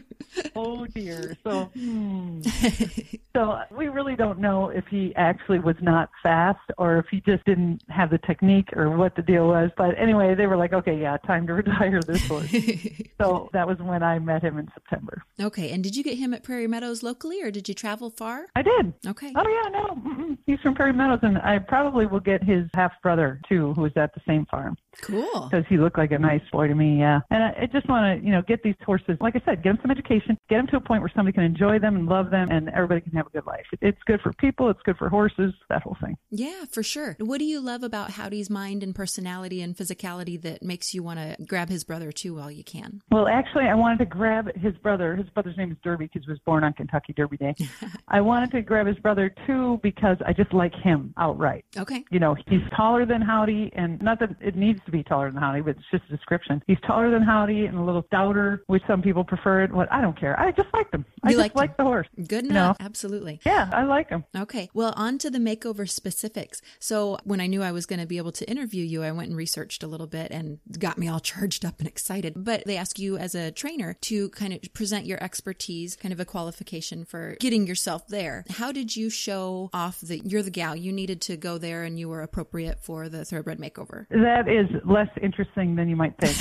Oh 0.55 0.85
dear. 0.87 1.37
So, 1.43 1.65
hmm. 1.73 2.41
so 3.35 3.59
we 3.71 3.87
really 3.87 4.15
don't 4.15 4.39
know 4.39 4.69
if 4.69 4.85
he 4.89 5.13
actually 5.15 5.59
was 5.59 5.75
not 5.81 6.09
fast 6.23 6.59
or 6.77 6.97
if 6.97 7.05
he 7.09 7.19
just 7.27 7.45
didn't 7.45 7.81
have 7.89 8.09
the 8.09 8.17
technique 8.19 8.69
or 8.75 8.97
what 8.97 9.15
the 9.15 9.21
deal 9.21 9.47
was. 9.47 9.69
But 9.77 9.97
anyway, 9.99 10.33
they 10.33 10.47
were 10.47 10.57
like, 10.57 10.73
okay, 10.73 10.99
yeah, 10.99 11.17
time 11.17 11.45
to 11.47 11.53
retire 11.61 12.01
this 12.01 12.25
horse. 12.27 12.49
so 13.21 13.49
that 13.53 13.67
was 13.67 13.77
when 13.79 14.01
I 14.01 14.17
met 14.19 14.41
him 14.41 14.57
in 14.57 14.67
September. 14.73 15.23
okay. 15.39 15.71
And 15.71 15.83
did 15.83 15.95
you 15.95 16.03
get 16.03 16.17
him 16.17 16.33
at 16.33 16.43
Prairie 16.43 16.67
Meadows 16.67 17.03
locally 17.03 17.41
or 17.43 17.51
did 17.51 17.67
you 17.67 17.75
travel 17.75 18.09
far? 18.09 18.47
I 18.55 18.61
did. 18.61 18.93
Okay. 19.05 19.33
Oh 19.35 19.47
yeah, 19.47 19.69
no, 19.69 19.85
mm-mm. 19.95 20.37
he's 20.45 20.59
from 20.61 20.73
Prairie 20.73 20.93
Meadows, 20.93 21.19
and 21.21 21.37
I 21.39 21.59
probably 21.59 22.05
will 22.05 22.19
get 22.19 22.43
his 22.43 22.65
half 22.73 22.93
brother 23.01 23.39
too, 23.47 23.73
who 23.73 23.81
was 23.81 23.91
at 23.95 24.13
the 24.13 24.21
same 24.27 24.45
farm. 24.45 24.77
Cool. 25.01 25.47
because 25.49 25.65
he 25.69 25.77
looked 25.77 25.97
like 25.97 26.11
a 26.11 26.17
nice 26.17 26.41
boy 26.51 26.67
to 26.67 26.75
me. 26.75 26.99
Yeah, 26.99 27.19
and 27.29 27.43
I, 27.43 27.49
I 27.61 27.65
just 27.71 27.87
want 27.87 28.19
to, 28.19 28.25
you 28.25 28.31
know, 28.31 28.41
get 28.41 28.63
these 28.63 28.75
horses. 28.85 29.17
Like 29.21 29.35
I 29.35 29.41
said, 29.45 29.63
get 29.63 29.71
them 29.71 29.79
some 29.81 29.91
education, 29.91 30.37
get 30.49 30.57
them 30.57 30.67
to 30.67 30.77
a 30.77 30.81
point 30.81 31.01
where 31.01 31.11
somebody 31.15 31.33
can 31.33 31.43
enjoy 31.43 31.79
them 31.79 31.95
and 31.95 32.07
love 32.07 32.31
them, 32.31 32.49
and 32.49 32.69
everybody 32.69 33.01
can 33.01 33.11
have 33.13 33.27
a 33.27 33.29
good 33.29 33.45
life. 33.45 33.65
It's 33.81 34.01
good 34.05 34.21
for 34.21 34.33
people. 34.33 34.69
It's 34.69 34.81
good 34.83 34.97
for 34.97 35.09
horses. 35.09 35.53
That 35.69 35.83
whole 35.83 35.97
thing. 36.01 36.17
Yeah, 36.31 36.65
for 36.71 36.83
sure. 36.83 37.06
What 37.19 37.37
do 37.39 37.45
you 37.45 37.59
love 37.59 37.83
about 37.83 38.11
Howdy's 38.11 38.49
mind 38.49 38.83
and 38.83 38.93
personality 38.93 39.61
and 39.61 39.75
physicality 39.75 40.41
that 40.41 40.63
makes 40.63 40.93
you 40.93 41.03
want 41.03 41.19
to 41.19 41.35
grab 41.45 41.69
his 41.69 41.83
brother 41.83 42.11
too 42.11 42.35
while 42.35 42.51
you 42.51 42.63
can? 42.63 43.01
Well, 43.11 43.27
actually, 43.27 43.65
I 43.65 43.75
wanted 43.75 43.99
to 43.99 44.05
grab 44.05 44.53
his 44.55 44.75
brother. 44.77 45.15
His 45.15 45.29
brother's 45.29 45.57
name 45.57 45.71
is 45.71 45.77
Derby 45.83 46.05
because 46.05 46.23
he 46.25 46.31
was 46.31 46.39
born 46.45 46.63
on 46.63 46.73
Kentucky 46.73 47.13
Derby 47.13 47.37
Day. 47.37 47.55
I 48.07 48.21
wanted 48.21 48.51
to 48.51 48.61
grab 48.61 48.87
his 48.87 48.97
brother 48.97 49.33
too 49.45 49.79
because 49.83 50.17
I 50.25 50.33
just 50.33 50.53
like 50.53 50.73
him 50.75 51.13
outright. 51.17 51.65
Okay. 51.77 52.03
You 52.11 52.19
know, 52.19 52.35
he's 52.47 52.61
taller 52.75 53.05
than 53.05 53.21
Howdy, 53.21 53.71
and 53.75 54.01
not 54.01 54.19
that 54.19 54.29
it 54.41 54.55
needs 54.55 54.79
to 54.85 54.91
be 54.91 55.03
taller 55.03 55.31
than 55.31 55.41
Howdy, 55.41 55.61
but 55.61 55.71
it's 55.77 55.85
just 55.91 56.03
a 56.09 56.15
description. 56.15 56.61
He's 56.67 56.79
taller 56.85 57.09
than 57.11 57.21
Howdy 57.23 57.65
and 57.65 57.77
a 57.77 57.81
little 57.83 58.03
stouter, 58.07 58.63
which 58.67 58.83
some 58.87 59.01
people 59.01 59.23
prefer 59.23 59.63
it. 59.63 59.71
What 59.71 59.91
I 59.91 60.01
don't 60.01 60.19
care. 60.19 60.39
I 60.39 60.51
just 60.51 60.69
like 60.73 60.89
them. 60.91 61.05
I 61.23 61.31
You 61.31 61.37
just 61.41 61.55
like 61.55 61.77
the 61.77 61.83
horse. 61.83 62.07
Good 62.27 62.45
No. 62.45 62.49
enough. 62.51 62.77
Absolutely. 62.79 63.39
Yeah, 63.45 63.69
I 63.73 63.83
like 63.83 64.09
him. 64.09 64.23
Okay. 64.35 64.69
Well, 64.73 64.93
on 64.95 65.17
to 65.19 65.29
the 65.29 65.39
makeover 65.39 65.89
specifics. 65.89 66.61
So, 66.79 66.96
when 67.23 67.39
I 67.41 67.47
knew 67.47 67.63
I 67.63 67.71
was 67.71 67.85
going 67.85 67.99
to 67.99 68.05
be 68.05 68.17
able 68.17 68.31
to 68.33 68.49
interview 68.49 68.83
you, 68.83 69.03
I 69.03 69.11
went 69.11 69.29
and 69.29 69.37
researched 69.37 69.83
a 69.83 69.87
little 69.87 70.07
bit 70.07 70.31
and 70.31 70.59
got 70.79 70.97
me 70.97 71.07
all 71.07 71.19
charged 71.31 71.65
up 71.65 71.79
and 71.79 71.87
excited. 71.87 72.33
But 72.35 72.63
they 72.65 72.77
ask 72.77 72.99
you 72.99 73.17
as 73.17 73.35
a 73.35 73.51
trainer 73.51 73.95
to 74.01 74.29
kind 74.29 74.53
of 74.53 74.61
present 74.73 75.05
your 75.05 75.21
expertise, 75.23 75.95
kind 75.95 76.13
of 76.13 76.19
a 76.19 76.25
qualification 76.25 77.05
for 77.05 77.35
getting 77.39 77.67
yourself 77.67 78.07
there. 78.07 78.45
How 78.49 78.71
did 78.71 78.95
you 78.95 79.09
show 79.09 79.69
off 79.73 80.01
that 80.01 80.25
you're 80.29 80.43
the 80.43 80.51
gal? 80.51 80.75
You 80.75 80.91
needed 80.91 81.21
to 81.21 81.37
go 81.37 81.57
there 81.57 81.83
and 81.83 81.99
you 81.99 82.09
were 82.09 82.21
appropriate 82.21 82.79
for 82.81 83.09
the 83.09 83.25
thoroughbred 83.25 83.59
makeover. 83.59 84.07
That 84.09 84.47
is 84.47 84.67
less 84.85 85.09
interesting 85.21 85.75
than 85.75 85.89
you 85.89 85.95
might 85.95 86.15
think. 86.19 86.35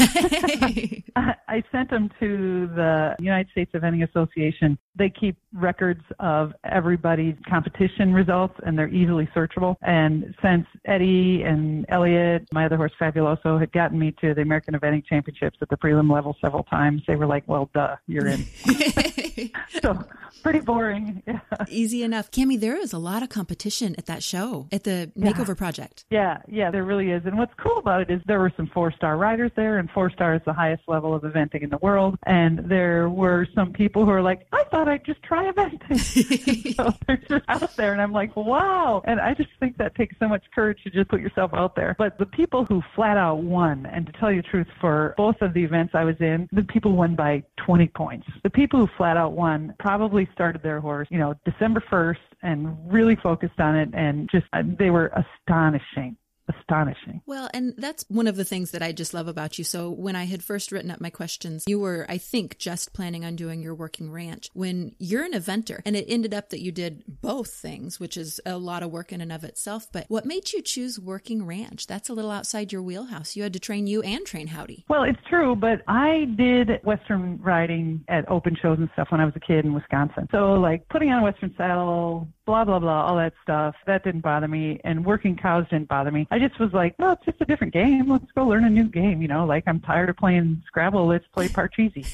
I 1.17 1.35
I 1.49 1.63
sent 1.73 1.91
them 1.91 2.11
to 2.21 2.69
the 2.75 3.17
United 3.19 3.51
States 3.51 3.73
Eventing 3.75 4.09
Association. 4.09 4.79
They 4.97 5.11
keep 5.11 5.37
records 5.53 6.03
of 6.19 6.53
everybody's 6.65 7.37
competition 7.49 8.13
results, 8.13 8.55
and 8.65 8.79
they're 8.79 8.89
easily 8.89 9.29
searchable. 9.35 9.77
And 9.83 10.35
since 10.47 10.67
Eddie 10.85 11.43
and 11.43 11.85
Elliot, 11.89 12.47
my 12.53 12.67
other 12.67 12.77
horse 12.77 12.93
Fabuloso, 13.01 13.59
had 13.59 13.73
gotten 13.73 13.99
me 13.99 14.13
to 14.21 14.35
the 14.35 14.43
American 14.43 14.75
Eventing 14.75 15.05
Championships 15.05 15.59
at 15.61 15.69
the 15.69 15.77
prelim 15.77 16.13
level 16.13 16.37
several 16.41 16.63
times, 16.65 17.03
they 17.07 17.17
were 17.17 17.27
like, 17.27 17.45
"Well, 17.47 17.69
duh, 17.75 17.97
you're 18.07 18.29
in." 18.29 18.47
so 19.83 20.05
pretty 20.47 20.65
boring. 20.65 21.23
Yeah. 21.27 21.41
Easy 21.69 22.05
enough. 22.05 22.31
Camie, 22.31 22.61
there 22.61 22.77
is 22.77 22.93
a 22.93 22.99
lot 22.99 23.23
of 23.23 23.31
competition 23.31 23.97
at 23.99 24.07
that 24.07 24.23
show, 24.23 24.69
at 24.71 24.85
the 24.85 25.11
Makeover 25.19 25.57
Project. 25.57 26.05
Yeah, 26.09 26.39
yeah, 26.47 26.71
there 26.71 26.85
really 26.85 27.11
is. 27.11 27.23
And 27.27 27.37
what's 27.37 27.53
cool 27.57 27.79
about 27.79 28.03
it 28.03 28.11
is 28.11 28.21
there 28.27 28.39
were 28.39 28.53
some 28.57 28.69
four 28.69 28.93
star 28.93 29.17
riders 29.17 29.51
there, 29.57 29.79
and 29.79 29.91
four 29.91 30.09
star 30.11 30.35
is 30.35 30.43
the 30.47 30.53
highest 30.53 30.85
level 30.87 31.15
of 31.15 31.23
eventing 31.23 31.63
in 31.63 31.71
the 31.71 31.79
world. 31.79 32.17
And 32.27 32.61
there 32.71 33.09
were 33.09 33.49
some 33.55 33.73
people 33.73 34.05
who 34.05 34.11
are 34.13 34.23
like, 34.23 34.47
I 34.53 34.65
thought 34.71 34.89
I'd 34.89 35.05
just 35.05 35.21
try 35.23 35.51
eventing. 35.51 36.75
so 36.77 36.93
they're 37.07 37.17
just 37.29 37.45
out 37.49 37.77
there, 37.77 37.93
and 37.93 38.01
I'm 38.01 38.13
like, 38.13 38.37
wow. 38.37 39.03
And 39.05 39.21
I 39.21 39.35
just 39.35 39.51
think 39.59 39.77
that 39.79 39.97
takes 39.97 40.15
so 40.21 40.29
much 40.29 40.45
courage 40.55 40.79
to 40.85 40.91
just 40.91 41.09
put 41.09 41.21
yourself 41.21 41.53
out 41.55 41.75
there. 41.75 41.97
But 41.99 42.19
the 42.19 42.27
people 42.27 42.65
who 42.65 42.83
flat 42.95 43.17
out 43.17 43.39
won, 43.39 43.87
and 43.87 44.07
to 44.07 44.13
tell 44.13 44.31
you 44.31 44.43
the 44.43 44.49
truth, 44.49 44.69
for 44.81 45.15
both 45.17 45.41
of 45.41 45.55
the 45.55 45.65
events 45.65 45.95
I 45.95 46.05
was 46.05 46.17
in, 46.21 46.49
the 46.53 46.63
people 46.63 46.93
won 46.93 47.17
by 47.17 47.43
20 47.65 47.89
points. 47.89 48.27
The 48.45 48.51
people 48.51 48.79
who 48.79 48.89
flat 48.97 49.17
out 49.17 49.33
won 49.33 49.75
probably 49.81 50.29
started 50.37 50.63
their 50.63 50.81
horse, 50.81 51.09
you 51.11 51.19
know, 51.19 51.35
December 51.45 51.83
1st 51.91 52.17
and 52.43 52.77
really 52.93 53.17
focused 53.17 53.59
on 53.59 53.75
it 53.75 53.89
and 53.95 54.29
just, 54.31 54.45
uh, 54.53 54.63
they 54.79 54.91
were 54.91 55.11
astonishing 55.49 56.17
astonishing. 56.49 57.21
Well, 57.27 57.49
and 57.53 57.75
that's 57.77 58.05
one 58.09 58.27
of 58.27 58.37
the 58.37 58.45
things 58.45 58.71
that 58.73 58.83
I 58.83 58.93
just 58.93 59.15
love 59.15 59.29
about 59.29 59.59
you. 59.59 59.65
So 59.65 59.91
when 59.91 60.17
I 60.17 60.25
had 60.25 60.43
first 60.43 60.73
written 60.73 60.91
up 60.91 61.01
my 61.01 61.11
questions, 61.11 61.65
you 61.67 61.79
were, 61.79 62.07
I 62.09 62.19
think, 62.19 62.59
just 62.59 62.93
planning 62.93 63.25
on 63.25 63.37
doing 63.37 63.63
your 63.63 63.75
working 63.75 64.11
ranch. 64.11 64.49
When 64.53 64.95
you're 64.99 65.25
an 65.25 65.33
eventer, 65.33 65.81
and 65.85 65.97
it 65.97 66.07
ended 66.09 66.35
up 66.35 66.51
that 66.51 66.63
you 66.63 66.73
did 66.73 67.05
both 67.07 67.51
things, 67.51 67.99
which 68.01 68.17
is 68.17 68.41
a 68.47 68.59
lot 68.59 68.83
of 68.83 68.91
work 68.91 69.13
in 69.13 69.21
and 69.21 69.33
of 69.33 69.45
itself. 69.45 69.89
But 69.93 70.07
what 70.09 70.27
made 70.27 70.53
you 70.53 70.63
choose 70.63 70.99
working 70.99 71.45
ranch? 71.45 71.87
That's 71.87 72.09
a 72.09 72.15
little 72.15 72.31
outside 72.31 72.73
your 72.73 72.83
wheelhouse. 72.83 73.37
You 73.37 73.43
had 73.43 73.53
to 73.53 73.61
train 73.61 73.87
you 73.87 74.03
and 74.03 74.25
train 74.25 74.49
Howdy. 74.49 74.85
Well, 74.89 75.03
it's 75.03 75.19
true, 75.29 75.57
but 75.57 75.83
I 75.89 76.27
did 76.37 76.81
Western 76.85 77.41
riding 77.43 78.05
at 78.09 78.29
open 78.31 78.57
shows 78.61 78.79
and 78.79 78.89
stuff 78.93 79.09
when 79.11 79.21
I 79.21 79.25
was 79.25 79.35
a 79.37 79.41
kid 79.41 79.65
in 79.65 79.75
Wisconsin. 79.75 80.29
So 80.31 80.55
like 80.55 80.89
putting 80.89 81.11
on 81.11 81.21
a 81.21 81.25
Western 81.25 81.55
saddle, 81.57 82.29
blah 82.47 82.65
blah 82.65 82.79
blah, 82.79 83.05
all 83.05 83.17
that 83.17 83.35
stuff. 83.43 83.75
That 83.87 84.05
didn't 84.05 84.23
bother 84.23 84.49
me, 84.49 84.81
and 84.85 85.05
working 85.05 85.37
cows 85.37 85.67
didn't 85.71 85.89
bother 85.89 86.11
me. 86.11 86.27
I 86.31 86.39
just 86.39 86.59
was 86.59 86.73
like, 86.73 86.95
well, 86.99 87.13
it's 87.13 87.25
just 87.25 87.41
a 87.41 87.45
different 87.45 87.73
game. 87.73 88.11
Let's 88.11 88.31
go 88.35 88.47
learn 88.47 88.65
a 88.65 88.71
new 88.71 88.89
game. 88.89 89.21
You 89.21 89.29
know, 89.29 89.45
like 89.45 89.65
I'm 89.67 89.81
tired 89.81 90.09
of 90.09 90.17
playing 90.17 90.63
Scrabble. 90.67 91.07
Let's 91.07 91.27
play 91.35 91.49
Parcheesi. 91.49 92.07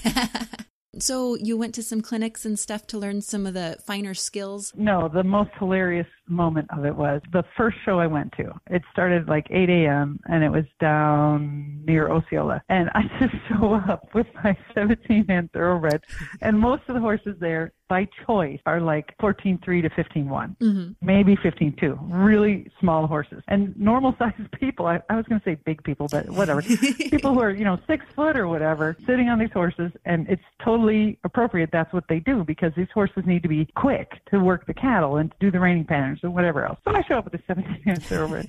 So 0.98 1.36
you 1.36 1.56
went 1.56 1.74
to 1.76 1.82
some 1.82 2.02
clinics 2.02 2.44
and 2.44 2.58
stuff 2.58 2.86
to 2.88 2.98
learn 2.98 3.22
some 3.22 3.46
of 3.46 3.54
the 3.54 3.78
finer 3.86 4.12
skills? 4.12 4.74
No, 4.76 5.08
the 5.08 5.24
most 5.24 5.50
hilarious 5.58 6.06
moment 6.28 6.68
of 6.70 6.84
it 6.84 6.94
was 6.94 7.22
the 7.32 7.44
first 7.56 7.78
show 7.84 7.98
I 7.98 8.06
went 8.06 8.32
to. 8.36 8.52
It 8.70 8.82
started 8.92 9.26
like 9.26 9.46
8 9.50 9.70
a.m. 9.70 10.20
and 10.26 10.44
it 10.44 10.50
was 10.50 10.64
down 10.80 11.82
near 11.86 12.10
Osceola. 12.10 12.62
And 12.68 12.90
I 12.94 13.02
just 13.20 13.34
show 13.48 13.74
up 13.74 14.14
with 14.14 14.26
my 14.44 14.56
17 14.74 15.26
hand 15.28 15.50
thoroughbred, 15.52 16.04
and 16.42 16.58
most 16.58 16.82
of 16.88 16.94
the 16.94 17.00
horses 17.00 17.36
there 17.40 17.72
by 17.92 18.08
choice 18.26 18.58
are 18.64 18.80
like 18.80 19.14
14.3 19.18 19.60
to 19.82 19.90
15.1, 19.90 20.56
mm-hmm. 20.56 20.92
maybe 21.02 21.36
15.2. 21.36 21.98
Really 22.08 22.70
small 22.80 23.06
horses. 23.06 23.42
And 23.48 23.78
normal 23.78 24.16
sized 24.18 24.50
people, 24.52 24.86
I, 24.86 25.02
I 25.10 25.16
was 25.16 25.26
going 25.26 25.38
to 25.38 25.44
say 25.44 25.58
big 25.66 25.84
people, 25.84 26.08
but 26.10 26.30
whatever. 26.30 26.62
people 27.10 27.34
who 27.34 27.40
are, 27.40 27.50
you 27.50 27.66
know, 27.66 27.78
six 27.86 28.06
foot 28.16 28.34
or 28.34 28.48
whatever, 28.48 28.96
sitting 29.04 29.28
on 29.28 29.38
these 29.38 29.52
horses, 29.52 29.92
and 30.06 30.26
it's 30.30 30.42
totally 30.64 31.18
appropriate. 31.22 31.68
That's 31.70 31.92
what 31.92 32.04
they 32.08 32.18
do 32.18 32.44
because 32.44 32.72
these 32.74 32.90
horses 32.94 33.24
need 33.26 33.42
to 33.42 33.48
be 33.50 33.66
quick 33.76 34.24
to 34.30 34.40
work 34.40 34.66
the 34.66 34.72
cattle 34.72 35.18
and 35.18 35.30
to 35.30 35.36
do 35.38 35.50
the 35.50 35.60
reining 35.60 35.84
patterns 35.84 36.20
or 36.24 36.30
whatever 36.30 36.64
else. 36.64 36.78
So 36.86 36.96
I 36.96 37.02
show 37.02 37.18
up 37.18 37.24
with 37.24 37.34
a 37.34 37.42
17 37.46 37.82
inch 37.86 38.04
thoroughbred 38.04 38.48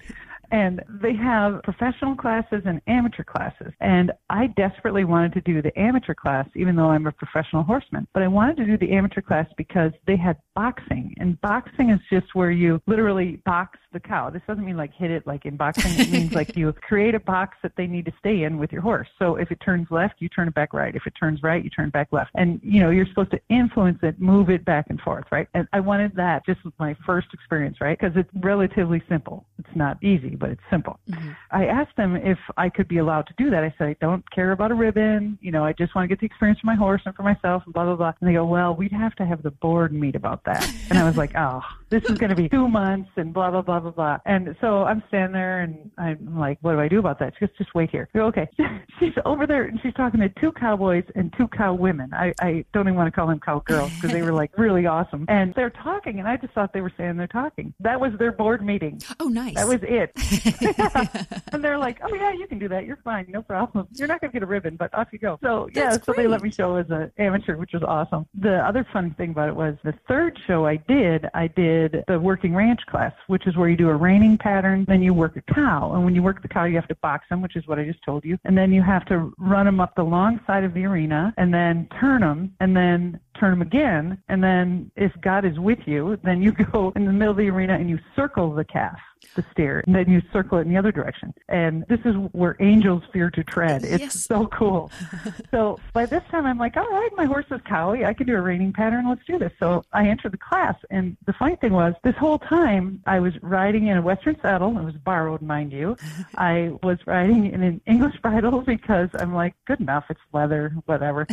and 0.54 0.84
they 1.02 1.16
have 1.16 1.64
professional 1.64 2.16
classes 2.16 2.62
and 2.66 2.80
amateur 2.86 3.24
classes. 3.24 3.74
And 3.82 4.12
I 4.30 4.48
desperately 4.56 5.04
wanted 5.04 5.34
to 5.34 5.42
do 5.42 5.64
the 5.64 5.78
amateur 5.78 6.14
class, 6.14 6.48
even 6.56 6.76
though 6.76 6.92
I'm 6.92 7.08
a 7.08 7.12
professional 7.12 7.64
horseman. 7.64 8.08
But 8.14 8.22
I 8.22 8.28
wanted 8.28 8.58
to 8.58 8.66
do 8.66 8.78
the 8.78 8.94
amateur 8.94 9.22
class 9.22 9.48
because 9.58 9.92
they 10.06 10.16
had 10.16 10.38
boxing. 10.56 11.16
And 11.20 11.42
boxing 11.42 11.90
is 11.90 12.00
just 12.12 12.36
where 12.36 12.52
you 12.52 12.80
literally 12.86 13.42
box 13.48 13.80
the 13.94 14.00
cow. 14.00 14.30
This 14.30 14.44
doesn't 14.48 14.64
mean 14.64 14.78
like 14.78 14.94
hit 14.94 15.10
it 15.10 15.26
like 15.26 15.46
in 15.46 15.58
boxing. 15.58 16.00
It 16.00 16.12
means 16.12 16.34
like 16.34 16.56
you 16.56 16.72
create 16.74 17.16
a 17.16 17.20
box 17.20 17.58
that 17.64 17.72
they 17.76 17.88
need 17.88 18.06
to 18.06 18.14
stay 18.20 18.44
in 18.44 18.60
with 18.60 18.72
your 18.72 18.82
horse. 18.82 19.08
So 19.18 19.38
if 19.38 19.50
it 19.50 19.60
turns 19.60 19.88
left, 19.90 20.16
you 20.20 20.30
turn 20.30 20.48
it 20.48 20.54
back 20.54 20.72
right. 20.72 20.96
If 20.96 21.08
it 21.08 21.14
turns 21.20 21.42
right, 21.42 21.64
you 21.64 21.72
turn 21.72 21.90
back 21.90 22.10
left. 22.12 22.30
And, 22.36 22.60
you 22.64 22.80
know, 22.80 22.92
you're 22.92 23.08
supposed 23.08 23.32
to 23.32 23.40
influence 23.50 24.00
it, 24.04 24.22
move 24.22 24.52
it 24.52 24.64
back 24.66 24.86
and 24.90 25.02
forth, 25.02 25.26
right? 25.32 25.48
And 25.56 25.68
I 25.74 25.80
wanted 25.80 26.16
that 26.16 26.46
just 26.46 26.64
with 26.64 26.76
my 26.78 26.96
first 27.08 27.28
experience, 27.34 27.78
right? 27.82 27.98
Because 28.00 28.16
it's 28.16 28.30
relatively 28.44 29.02
simple. 29.10 29.48
It's 29.58 29.76
not 29.76 29.98
easy, 30.04 30.36
but 30.44 30.52
it's 30.52 30.62
simple. 30.70 31.00
Mm-hmm. 31.10 31.30
I 31.52 31.68
asked 31.68 31.96
them 31.96 32.18
if 32.18 32.38
I 32.58 32.68
could 32.68 32.90
be 32.90 32.98
allowed 32.98 33.28
to 33.28 33.34
do 33.38 33.50
that. 33.50 33.64
I 33.64 33.74
said, 33.78 33.88
I 33.88 33.96
don't 34.02 34.30
care 34.30 34.52
about 34.52 34.72
a 34.72 34.76
ribbon. 34.76 35.40
You 35.42 35.54
know, 35.54 35.64
I 35.64 35.72
just 35.72 35.96
want 35.96 36.04
to 36.04 36.10
get 36.10 36.20
the 36.20 36.26
experience 36.26 36.60
for 36.60 36.68
my 36.68 36.76
horse 36.76 37.02
and 37.06 37.16
for 37.16 37.24
myself 37.24 37.64
and 37.64 37.74
blah, 37.74 37.86
blah, 37.86 37.96
blah. 37.96 38.12
And 38.20 38.30
they 38.30 38.34
go, 38.34 38.44
well, 38.44 38.76
we'd 38.76 38.92
have 38.92 39.16
to 39.16 39.26
have 39.26 39.42
the 39.42 39.52
board 39.52 39.94
meet 39.94 40.16
about 40.16 40.44
that. 40.44 40.70
And 40.90 41.00
I 41.00 41.06
was 41.06 41.16
like, 41.16 41.32
oh, 41.38 41.62
this 41.90 42.04
is 42.10 42.18
going 42.18 42.32
to 42.32 42.36
be 42.36 42.50
two 42.50 42.68
months 42.68 43.10
and 43.16 43.34
blah, 43.34 43.52
blah, 43.52 43.62
blah, 43.62 43.80
blah, 43.80 43.92
blah. 43.92 44.18
And 44.26 44.54
so 44.60 44.84
I'm 44.84 45.02
standing 45.08 45.32
there 45.32 45.62
and 45.62 45.92
I'm 45.98 46.38
like, 46.38 46.58
what 46.60 46.74
do 46.74 46.80
I 46.82 46.90
do 46.90 47.00
about 47.00 47.20
that? 47.20 47.36
She 47.40 47.46
goes, 47.46 47.56
just 47.58 47.74
wait 47.74 47.90
here. 47.90 48.10
I 48.14 48.18
go, 48.18 48.26
okay. 48.26 48.50
she's 49.00 49.14
over 49.24 49.48
there 49.48 49.64
and 49.64 49.80
she's 49.82 49.94
talking 49.94 50.20
to 50.20 50.30
two 50.42 50.52
cowboys 50.52 51.06
and 51.16 51.34
two 51.38 51.48
cow 51.48 51.74
women. 51.74 52.14
I, 52.14 52.34
I 52.42 52.66
don't 52.74 52.88
even 52.88 52.96
want 52.96 53.08
to 53.08 53.12
call 53.12 53.28
them 53.28 53.40
cowgirls 53.40 53.94
because 53.96 54.12
they 54.12 54.24
were 54.24 54.34
like 54.34 54.58
really 54.58 54.88
awesome. 54.88 55.26
And 55.30 55.54
they're 55.54 55.70
talking 55.70 56.20
and 56.20 56.28
I 56.28 56.36
just 56.36 56.54
thought 56.54 56.74
they 56.74 56.82
were 56.82 56.92
saying 56.98 57.16
they're 57.16 57.28
talking. 57.28 57.74
That 57.80 58.02
was 58.02 58.12
their 58.20 58.32
board 58.32 58.66
meeting. 58.66 59.02
Oh, 59.20 59.30
nice. 59.30 59.56
That 59.56 59.68
was 59.68 59.80
it. 59.84 60.12
and 61.52 61.64
they're 61.64 61.78
like, 61.78 62.00
oh 62.04 62.14
yeah, 62.14 62.34
you 62.34 62.48
can 62.48 62.60
do 62.60 62.68
that. 62.70 62.86
You're 62.86 63.00
fine. 63.04 63.26
No 63.30 63.42
problem. 63.42 63.88
You're 63.94 64.08
not 64.08 64.22
going 64.22 64.32
to 64.32 64.34
get 64.34 64.44
a 64.44 64.48
ribbon, 64.48 64.76
but 64.76 64.94
off 64.94 65.10
you 65.12 65.20
go. 65.20 65.40
So 65.42 65.70
yeah, 65.74 65.92
That's 65.92 66.06
so 66.06 66.14
great. 66.14 66.24
they 66.24 66.28
let 66.28 66.42
me 66.42 66.52
show 66.52 66.76
as 66.76 66.90
an 66.90 67.12
amateur, 67.18 67.58
which 67.58 67.74
was 67.74 67.84
awesome. 67.84 68.26
The 68.40 68.58
other 68.66 68.86
fun 68.92 69.14
thing 69.16 69.32
about 69.32 69.50
it 69.50 69.56
was 69.56 69.76
the 69.84 69.94
third 70.08 70.40
show 70.48 70.66
I 70.66 70.78
did, 70.78 71.28
I 71.34 71.48
did 71.48 72.04
the 72.08 72.20
working 72.20 72.54
ranch 72.56 72.82
class, 72.88 73.14
which 73.28 73.48
is 73.48 73.56
where 73.56 73.70
you 73.70 73.78
do 73.78 73.90
a 73.90 73.96
reining 73.96 74.38
pattern, 74.38 74.86
then 74.88 75.02
you 75.02 75.14
work 75.14 75.36
a 75.36 75.54
cow. 75.54 75.94
And 75.94 76.04
when 76.06 76.16
you 76.16 76.24
work 76.24 76.42
the 76.42 76.48
cow, 76.48 76.66
you 76.66 76.76
have 76.76 76.88
to 76.88 76.96
box 76.96 77.26
them, 77.30 77.42
which 77.42 77.56
is 77.56 77.68
what 77.68 77.80
I 77.80 77.86
just 77.86 78.04
told 78.04 78.24
you. 78.26 78.38
And 78.46 78.58
then 78.58 78.72
you 78.72 78.82
have 78.82 79.06
to 79.06 79.34
run 79.38 79.66
them 79.66 79.80
up 79.80 79.96
the 79.96 80.04
long 80.04 80.40
side 80.46 80.64
of 80.64 80.74
the 80.74 80.86
arena 80.86 81.34
and 81.38 81.54
then 81.54 81.88
turn 82.00 82.22
them 82.22 82.54
and 82.60 82.76
then 82.76 83.20
turn 83.44 83.52
them 83.60 83.62
again. 83.62 84.18
And 84.30 84.42
then 84.42 84.90
if 84.96 85.12
God 85.22 85.44
is 85.44 85.60
with 85.60 85.80
you, 85.86 86.18
then 86.24 86.42
you 86.42 86.52
go 86.72 86.94
in 86.96 87.06
the 87.06 87.12
middle 87.12 87.32
of 87.32 87.38
the 87.38 87.50
arena 87.50 87.74
and 87.74 87.90
you 87.90 88.00
circle 88.16 88.54
the 88.54 88.64
calf 88.64 88.98
the 89.36 89.44
steer, 89.52 89.84
and 89.88 89.96
then 89.96 90.10
you 90.10 90.22
circle 90.32 90.58
it 90.60 90.62
in 90.64 90.70
the 90.70 90.78
other 90.78 90.92
direction. 90.92 91.34
And 91.50 91.86
this 91.88 92.00
is 92.06 92.14
where 92.34 92.56
angels 92.60 93.04
fear 93.12 93.30
to 93.32 93.44
tread. 93.44 93.84
It's 93.84 94.00
Yes. 94.02 94.26
so 94.26 94.48
cool. 94.48 94.92
so 95.52 95.80
by 95.94 96.06
this 96.06 96.22
time, 96.30 96.46
I'm 96.46 96.58
like, 96.58 96.76
all 96.78 96.88
right, 96.90 97.10
my 97.16 97.26
horse 97.26 97.46
is 97.50 97.62
cowy. 97.62 98.06
I 98.06 98.14
can 98.14 98.28
do 98.28 98.36
a 98.36 98.42
reining 98.42 98.74
pattern. 98.74 99.08
Let's 99.10 99.26
do 99.26 99.40
this. 99.40 99.52
So 99.60 99.84
I 99.94 100.08
entered 100.08 100.34
the 100.34 100.38
class, 100.38 100.76
and 100.90 101.16
the 101.26 101.34
funny 101.34 101.56
thing 101.56 101.72
was, 101.74 101.94
this 102.04 102.16
whole 102.18 102.38
time 102.38 103.02
I 103.08 103.20
was 103.22 103.34
riding 103.42 103.88
in 103.88 103.98
a 103.98 104.02
Western 104.02 104.38
saddle. 104.42 104.78
It 104.78 104.84
was 104.84 104.96
borrowed, 104.96 105.42
mind 105.42 105.72
you. 105.72 105.96
I 106.36 106.74
was 106.84 107.00
riding 107.08 107.46
in 107.52 107.64
an 107.64 107.82
English 107.88 108.18
bridle 108.22 108.62
because 108.62 109.10
I'm 109.16 109.34
like, 109.34 109.56
good 109.66 109.80
enough. 109.80 110.06
It's 110.10 110.20
leather, 110.34 110.74
whatever. 110.86 111.26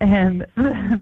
and 0.00 0.46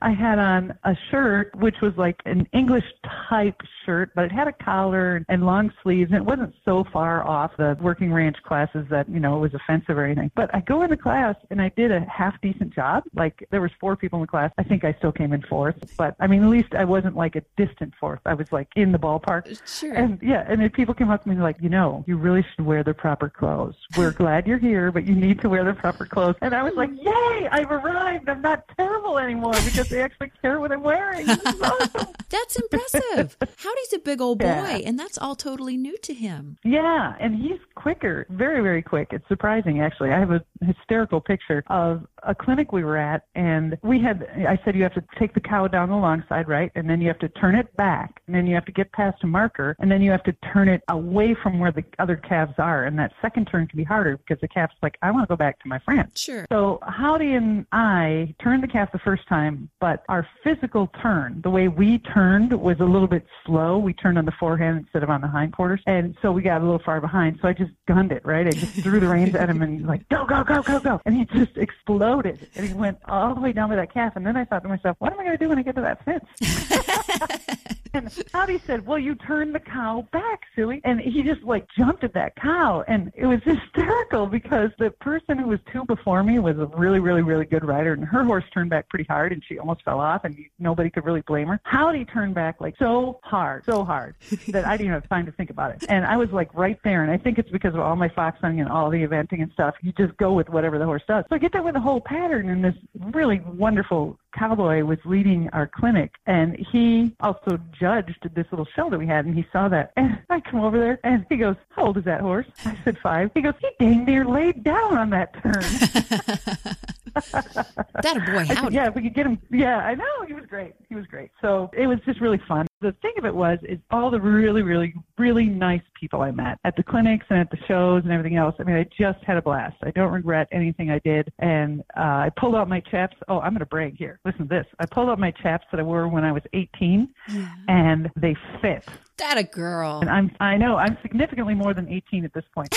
I 0.01 0.11
had 0.13 0.39
on 0.41 0.77
a 0.85 0.97
shirt 1.11 1.55
which 1.57 1.81
was 1.81 1.97
like 1.97 2.21
an 2.25 2.49
English 2.53 2.85
type 3.29 3.61
shirt, 3.85 4.11
but 4.15 4.25
it 4.25 4.33
had 4.33 4.49
a 4.49 4.53
collar 4.53 5.25
and 5.29 5.45
long 5.45 5.73
sleeves, 5.83 6.11
and 6.11 6.19
it 6.19 6.25
wasn't 6.25 6.55
so 6.65 6.85
far 6.93 7.27
off 7.27 7.53
the 7.57 7.77
working 7.81 8.13
ranch 8.13 8.37
classes 8.43 8.87
that 8.91 9.09
you 9.09 9.21
know 9.21 9.37
it 9.37 9.41
was 9.41 9.55
offensive 9.55 9.99
or 9.99 10.05
anything. 10.05 10.31
But 10.35 10.53
I 10.55 10.61
go 10.61 10.83
into 10.83 10.97
class 10.97 11.37
and 11.51 11.61
I 11.61 11.69
did 11.77 11.93
a 11.93 12.01
half 12.01 12.41
decent 12.41 12.75
job. 12.75 13.05
Like 13.15 13.47
there 13.51 13.61
was 13.61 13.71
four 13.79 13.97
people 13.97 14.19
in 14.19 14.23
the 14.23 14.29
class. 14.29 14.51
I 14.59 14.63
think 14.63 14.85
I 14.85 14.95
still 14.95 15.13
came 15.13 15.33
in 15.33 15.43
fourth, 15.43 15.77
but 15.97 16.17
I 16.21 16.27
mean 16.27 16.43
at 16.43 16.49
least 16.49 16.75
I 16.75 16.85
wasn't 16.85 17.17
like 17.17 17.37
a 17.37 17.43
distant 17.57 17.93
fourth. 18.01 18.21
I 18.25 18.35
was 18.35 18.51
like 18.51 18.69
in 18.77 18.93
the 18.93 18.99
ballpark. 18.99 19.61
Sure. 19.67 19.95
And 19.95 20.19
yeah, 20.23 20.45
and 20.49 20.61
then 20.61 20.71
people 20.71 20.95
came 20.95 21.11
up 21.11 21.23
to 21.25 21.29
me 21.29 21.37
like, 21.37 21.57
you 21.61 21.69
know, 21.69 22.05
you 22.07 22.17
really 22.17 22.45
should 22.55 22.65
wear 22.65 22.83
the 22.83 22.95
proper 22.95 23.29
clothes. 23.29 23.77
We're 23.97 24.13
glad 24.13 24.47
you're 24.47 24.59
here, 24.59 24.91
but 24.91 25.07
you 25.07 25.15
need 25.15 25.41
to 25.43 25.49
wear 25.49 25.65
the 25.65 25.75
proper 25.75 26.07
clothes. 26.07 26.37
And 26.41 26.55
I 26.55 26.63
was 26.63 26.75
like, 26.75 26.91
yay, 27.01 27.49
I've 27.51 27.71
arrived. 27.71 28.29
I'm 28.29 28.43
not 28.43 28.65
terrible 28.77 29.19
anymore 29.19 29.53
because 29.53 29.89
they 29.89 30.01
actually 30.01 30.30
care 30.43 30.61
what 30.61 30.73
I'm 30.73 30.83
wearing. 30.83 31.27
Awesome. 31.63 32.07
That's 32.31 32.57
impressive. 32.57 33.37
Howdy's 33.57 33.93
a 33.93 33.99
big 33.99 34.21
old 34.21 34.39
boy, 34.39 34.47
Yeah. 34.47 34.77
and 34.87 34.99
that's 34.99 35.19
all 35.19 35.35
totally 35.35 35.77
new 35.77 35.97
to 35.99 36.15
him. 36.15 36.59
Yeah, 36.65 37.15
and 37.19 37.35
he's 37.35 37.59
quicker, 37.75 38.25
very, 38.31 38.63
very 38.63 38.83
quick. 38.83 39.09
It's 39.11 39.27
surprising, 39.27 39.81
actually. 39.81 40.11
I 40.11 40.19
have 40.21 40.31
a 40.31 40.45
hysterical 40.65 41.21
picture 41.21 41.65
of 41.69 42.07
a 42.23 42.35
clinic 42.35 42.71
we 42.73 42.85
were 42.85 42.97
at, 42.97 43.25
and 43.35 43.77
we 43.83 44.01
had, 44.01 44.29
I 44.49 44.59
said 44.65 44.77
you 44.77 44.85
have 44.85 44.95
to 44.95 45.03
take 45.19 45.35
the 45.35 45.41
cow 45.41 45.67
down 45.67 45.89
the 45.89 45.97
long 45.97 46.23
side, 46.29 46.49
right? 46.49 46.71
And 46.77 46.89
then 46.89 47.01
you 47.01 47.09
have 47.09 47.19
to 47.19 47.29
turn 47.31 47.57
it 47.57 47.75
back, 47.77 48.21
and 48.29 48.37
then 48.37 48.47
you 48.47 48.55
have 48.55 48.65
to 48.67 48.73
get 48.73 48.93
past 48.93 49.23
a 49.25 49.27
marker, 49.27 49.75
and 49.81 49.91
then 49.91 50.01
you 50.01 50.13
have 50.13 50.23
to 50.25 50.33
turn 50.53 50.69
it 50.69 50.83
away 50.89 51.35
from 51.43 51.59
where 51.59 51.73
the 51.73 51.85
other 51.99 52.17
calves 52.17 52.55
are. 52.59 52.85
And 52.85 52.97
that 52.99 53.13
second 53.21 53.47
turn 53.47 53.67
can 53.67 53.77
be 53.77 53.85
harder 53.85 54.19
because 54.19 54.41
the 54.41 54.49
calf's 54.49 54.75
like, 54.83 54.99
I 55.03 55.11
want 55.11 55.25
to 55.25 55.29
go 55.33 55.37
back 55.37 55.59
to 55.63 55.69
my 55.69 55.81
friend. 55.81 56.11
Sure. 56.15 56.47
So 56.53 56.79
Howdy 56.87 57.35
and 57.35 57.67
I 57.73 58.35
turned 58.43 58.63
the 58.63 58.69
calf 58.69 58.93
the 58.93 58.99
first 59.01 59.27
time, 59.29 59.69
but 59.81 60.05
our 60.11 60.27
physical 60.43 60.89
turn, 61.01 61.41
the 61.41 61.51
way 61.51 61.69
we 61.69 61.99
turned 61.99 62.53
was 62.61 62.81
a 62.81 62.85
little 62.85 63.07
bit 63.07 63.25
slow. 63.47 63.79
We 63.79 63.95
turned 63.95 64.19
on 64.19 64.25
the 64.25 64.33
forehand 64.33 64.79
instead 64.79 65.05
of 65.05 65.09
on 65.09 65.21
the 65.21 65.29
hindquarters. 65.29 65.81
And 65.87 66.17
so 66.21 66.33
we 66.33 66.43
got 66.43 66.61
a 66.61 66.65
little 66.65 66.81
far 66.81 67.01
behind. 67.01 67.39
So 67.41 67.47
I 67.47 67.53
just 67.53 67.71
gunned 67.87 68.11
it, 68.11 68.27
right? 68.27 68.45
I 68.45 68.51
just 68.51 68.73
threw 68.83 68.99
the 68.99 69.07
reins 69.07 69.37
at 69.37 69.49
him 69.49 69.63
and 69.63 69.87
like, 69.87 70.07
go, 70.09 70.27
go, 70.27 70.43
go, 70.43 70.63
go, 70.63 70.81
go. 70.81 71.01
And 71.07 71.15
he 71.15 71.25
just 71.27 71.57
exploded. 71.57 72.49
And 72.57 72.67
he 72.67 72.75
went 72.75 72.99
all 73.05 73.35
the 73.37 73.41
way 73.41 73.53
down 73.53 73.69
by 73.69 73.77
that 73.77 73.95
calf. 73.95 74.17
And 74.17 74.27
then 74.27 74.37
I 74.37 74.45
thought 74.45 74.65
to 74.65 74.69
myself, 74.69 74.97
what 74.99 75.13
am 75.13 75.21
I 75.21 75.25
going 75.25 75.39
to 75.39 75.45
do 75.45 75.49
when 75.49 75.59
I 75.59 75.63
get 75.63 75.77
to 75.77 75.81
that 75.81 76.05
fence? 76.05 77.77
And 77.93 78.25
Howdy 78.33 78.59
said, 78.59 78.87
Well, 78.87 78.99
you 78.99 79.15
turned 79.15 79.55
the 79.55 79.61
cow 79.61 80.07
back, 80.13 80.43
silly. 80.55 80.81
And 80.85 81.01
he 81.01 81.23
just 81.23 81.43
like 81.43 81.67
jumped 81.77 82.05
at 82.05 82.15
that 82.15 82.37
cow. 82.37 82.85
And 82.87 83.13
it 83.17 83.27
was 83.27 83.41
hysterical 83.45 84.27
because 84.27 84.71
the 84.79 84.91
person 84.91 85.39
who 85.39 85.49
was 85.49 85.59
two 85.73 85.85
before 85.87 86.23
me 86.23 86.39
was 86.39 86.57
a 86.59 86.67
really, 86.67 87.01
really, 87.01 87.23
really 87.23 87.47
good 87.47 87.65
rider. 87.65 87.93
And 87.93 88.05
her 88.05 88.25
horse 88.25 88.45
turned 88.55 88.71
back 88.71 88.89
pretty 88.89 89.05
hard 89.05 89.33
and 89.33 89.43
she 89.47 89.59
almost 89.59 89.83
fell 89.83 90.01
off 90.01 90.25
and 90.25 90.37
nobody 90.59 90.91
could 90.91 91.05
really 91.05 91.23
blame 91.23 91.49
her. 91.49 91.61
Howdy 91.65 92.05
turned 92.05 92.35
back 92.35 92.61
like 92.61 92.77
so 92.79 93.19
hard, 93.25 93.65
so 93.65 93.85
hard 93.85 94.15
that 94.49 94.67
I 94.67 94.77
didn't 94.77 94.87
even 94.87 95.01
have 95.01 95.09
time 95.09 95.27
to 95.27 95.33
think 95.33 95.51
about 95.51 95.73
it. 95.73 95.85
And 95.89 96.05
I 96.05 96.17
was 96.17 96.31
like 96.31 96.55
right 96.55 96.79
there. 96.85 97.03
And 97.03 97.11
I 97.11 97.19
think 97.19 97.39
it's 97.39 97.51
because 97.51 97.75
of 97.75 97.81
all 97.81 97.97
my 97.97 98.09
fox 98.09 98.39
hunting 98.41 98.61
and 98.61 98.69
all 98.69 98.91
the 98.91 99.05
eventing 99.05 99.43
and 99.43 99.51
stuff. 99.53 99.75
You 99.83 99.93
just 99.93 100.17
go 100.17 100.33
with 100.33 100.49
whatever 100.49 100.79
the 100.79 100.85
horse 100.85 101.03
does. 101.09 101.25
So 101.29 101.35
I 101.35 101.39
get 101.39 101.53
that 101.53 101.65
with 101.65 101.75
the 101.75 101.81
whole 101.81 102.01
pattern 102.01 102.49
and 102.51 102.65
this 102.65 102.75
really 103.13 103.41
wonderful 103.41 104.19
cowboy 104.33 104.83
was 104.85 104.99
leading 105.05 105.49
our 105.53 105.67
clinic 105.67 106.13
and 106.27 106.57
he 106.57 107.15
also 107.21 107.59
judged 107.79 108.29
this 108.35 108.47
little 108.51 108.67
show 108.77 108.91
that 108.91 108.99
we 108.99 109.07
had 109.07 109.25
and 109.25 109.35
he 109.35 109.47
saw 109.53 109.69
that 109.69 109.93
and 109.97 110.19
I 110.29 110.41
come 110.41 110.61
over 110.61 110.79
there 110.79 110.99
and 111.05 111.27
he 111.29 111.37
goes, 111.37 111.57
How 111.71 111.87
old 111.87 111.97
is 111.97 112.05
that 112.05 112.21
horse? 112.21 112.47
I 112.65 112.77
said 112.85 112.99
five. 112.99 113.31
He 113.35 113.43
goes, 113.43 113.55
He 113.61 113.69
dang 113.79 114.05
near 114.05 114.25
laid 114.25 114.65
down 114.65 114.97
on 114.97 115.11
that 115.11 115.35
turn. 115.43 116.75
that 117.33 118.17
a 118.17 118.21
boy, 118.21 118.45
said, 118.45 118.73
yeah, 118.73 118.89
if 118.89 118.95
we 118.95 119.03
could 119.03 119.15
get 119.15 119.27
him. 119.27 119.39
Yeah, 119.51 119.79
I 119.79 119.95
know. 119.95 120.25
He 120.27 120.35
was 120.35 120.47
great. 120.47 120.75
He 120.89 120.95
was 120.95 121.07
great. 121.07 121.31
So 121.41 121.71
it 121.73 121.87
was 121.87 121.99
just 122.07 122.21
really 122.21 122.41
fun. 122.47 122.67
The 122.81 122.93
thing 123.03 123.13
of 123.19 123.27
it 123.27 123.35
was, 123.35 123.59
is 123.63 123.79
all 123.91 124.11
the 124.11 124.21
really, 124.21 124.63
really, 124.63 124.95
really 125.19 125.47
nice 125.47 125.83
people 125.99 126.23
I 126.23 126.31
met 126.31 126.59
at 126.65 126.77
the 126.77 126.83
clinics 126.83 127.27
and 127.29 127.39
at 127.39 127.51
the 127.51 127.59
shows 127.69 128.03
and 128.05 128.13
everything 128.13 128.37
else. 128.37 128.55
I 128.59 128.63
mean, 128.63 128.77
I 128.77 128.87
just 128.99 129.23
had 129.25 129.37
a 129.37 129.43
blast. 129.43 129.77
I 129.83 129.91
don't 129.91 130.13
regret 130.13 130.49
anything 130.51 130.91
I 130.91 130.99
did. 131.01 131.31
And 131.41 131.83
uh, 131.97 132.01
I 132.01 132.31
pulled 132.37 132.55
out 132.55 132.69
my 132.69 132.81
chaps. 132.81 133.17
Oh, 133.29 133.41
I'm 133.41 133.51
going 133.51 133.61
to 133.61 133.67
brag 133.67 133.97
here. 133.99 134.19
Listen 134.25 134.49
to 134.49 134.49
this. 134.49 134.67
I 134.79 134.87
pulled 134.87 135.11
out 135.11 135.19
my 135.19 135.31
chaps 135.31 135.67
that 135.71 135.81
I 135.81 135.83
wore 135.83 136.09
when 136.09 136.25
I 136.25 136.33
was 136.33 136.43
18, 136.55 137.09
yeah. 137.29 137.55
and 137.69 138.11
they 138.17 138.35
fit. 138.63 138.85
That 139.21 139.37
a 139.37 139.43
girl. 139.43 140.01
And 140.01 140.09
I'm 140.09 140.35
I 140.41 140.57
know 140.57 140.77
I'm 140.77 140.97
significantly 141.03 141.55
more 141.55 141.75
than 141.75 141.89
18 141.89 142.25
at 142.25 142.33
this 142.33 142.45
point. 142.55 142.71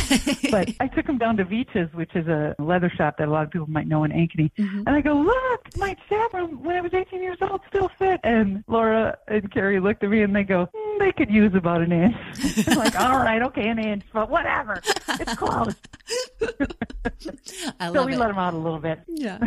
but 0.52 0.70
I 0.82 0.88
took 0.88 1.08
them 1.08 1.18
down 1.18 1.38
to 1.38 1.46
Veitch's, 1.46 1.94
which 1.94 2.14
is 2.16 2.28
a 2.28 2.54
leather 2.60 2.90
shop 2.90 3.18
that 3.18 3.30
a 3.30 3.32
lot 3.32 3.44
of 3.46 3.52
people 3.52 3.70
might 3.70 3.88
know 3.88 4.04
in 4.04 4.12
Ankeny. 4.12 4.52
Mm-hmm. 4.58 4.84
And 4.86 4.90
I 4.90 5.00
go, 5.00 5.14
look, 5.14 5.78
my 5.78 5.96
chaperone 6.10 6.62
when 6.62 6.76
I 6.76 6.82
was 6.82 6.94
18 6.94 7.24
years 7.24 7.38
old 7.42 7.62
still 7.70 7.90
fit. 7.98 8.20
And 8.26 8.62
Laura 8.68 9.18
and 9.30 9.50
Carrie 9.54 9.80
looked 9.80 10.04
at 10.04 10.10
me 10.10 10.22
and 10.22 10.36
they 10.36 10.44
go, 10.44 10.68
mm, 10.76 11.00
they 11.00 11.14
could 11.14 11.32
use 11.32 11.56
about 11.56 11.82
an 11.82 11.94
inch. 11.94 12.16
I'm 12.68 12.78
like, 12.78 13.00
all 13.00 13.20
right, 13.20 13.42
okay, 13.44 13.70
an 13.70 13.80
inch, 13.80 14.04
but 14.12 14.30
whatever, 14.30 14.82
it's 15.08 15.36
close. 15.36 15.76
I 17.80 17.88
love 17.88 17.96
so 17.96 18.06
we 18.06 18.14
it. 18.16 18.20
let 18.20 18.28
them 18.28 18.38
out 18.38 18.54
a 18.54 18.58
little 18.58 18.80
bit. 18.80 19.00
Yeah. 19.08 19.40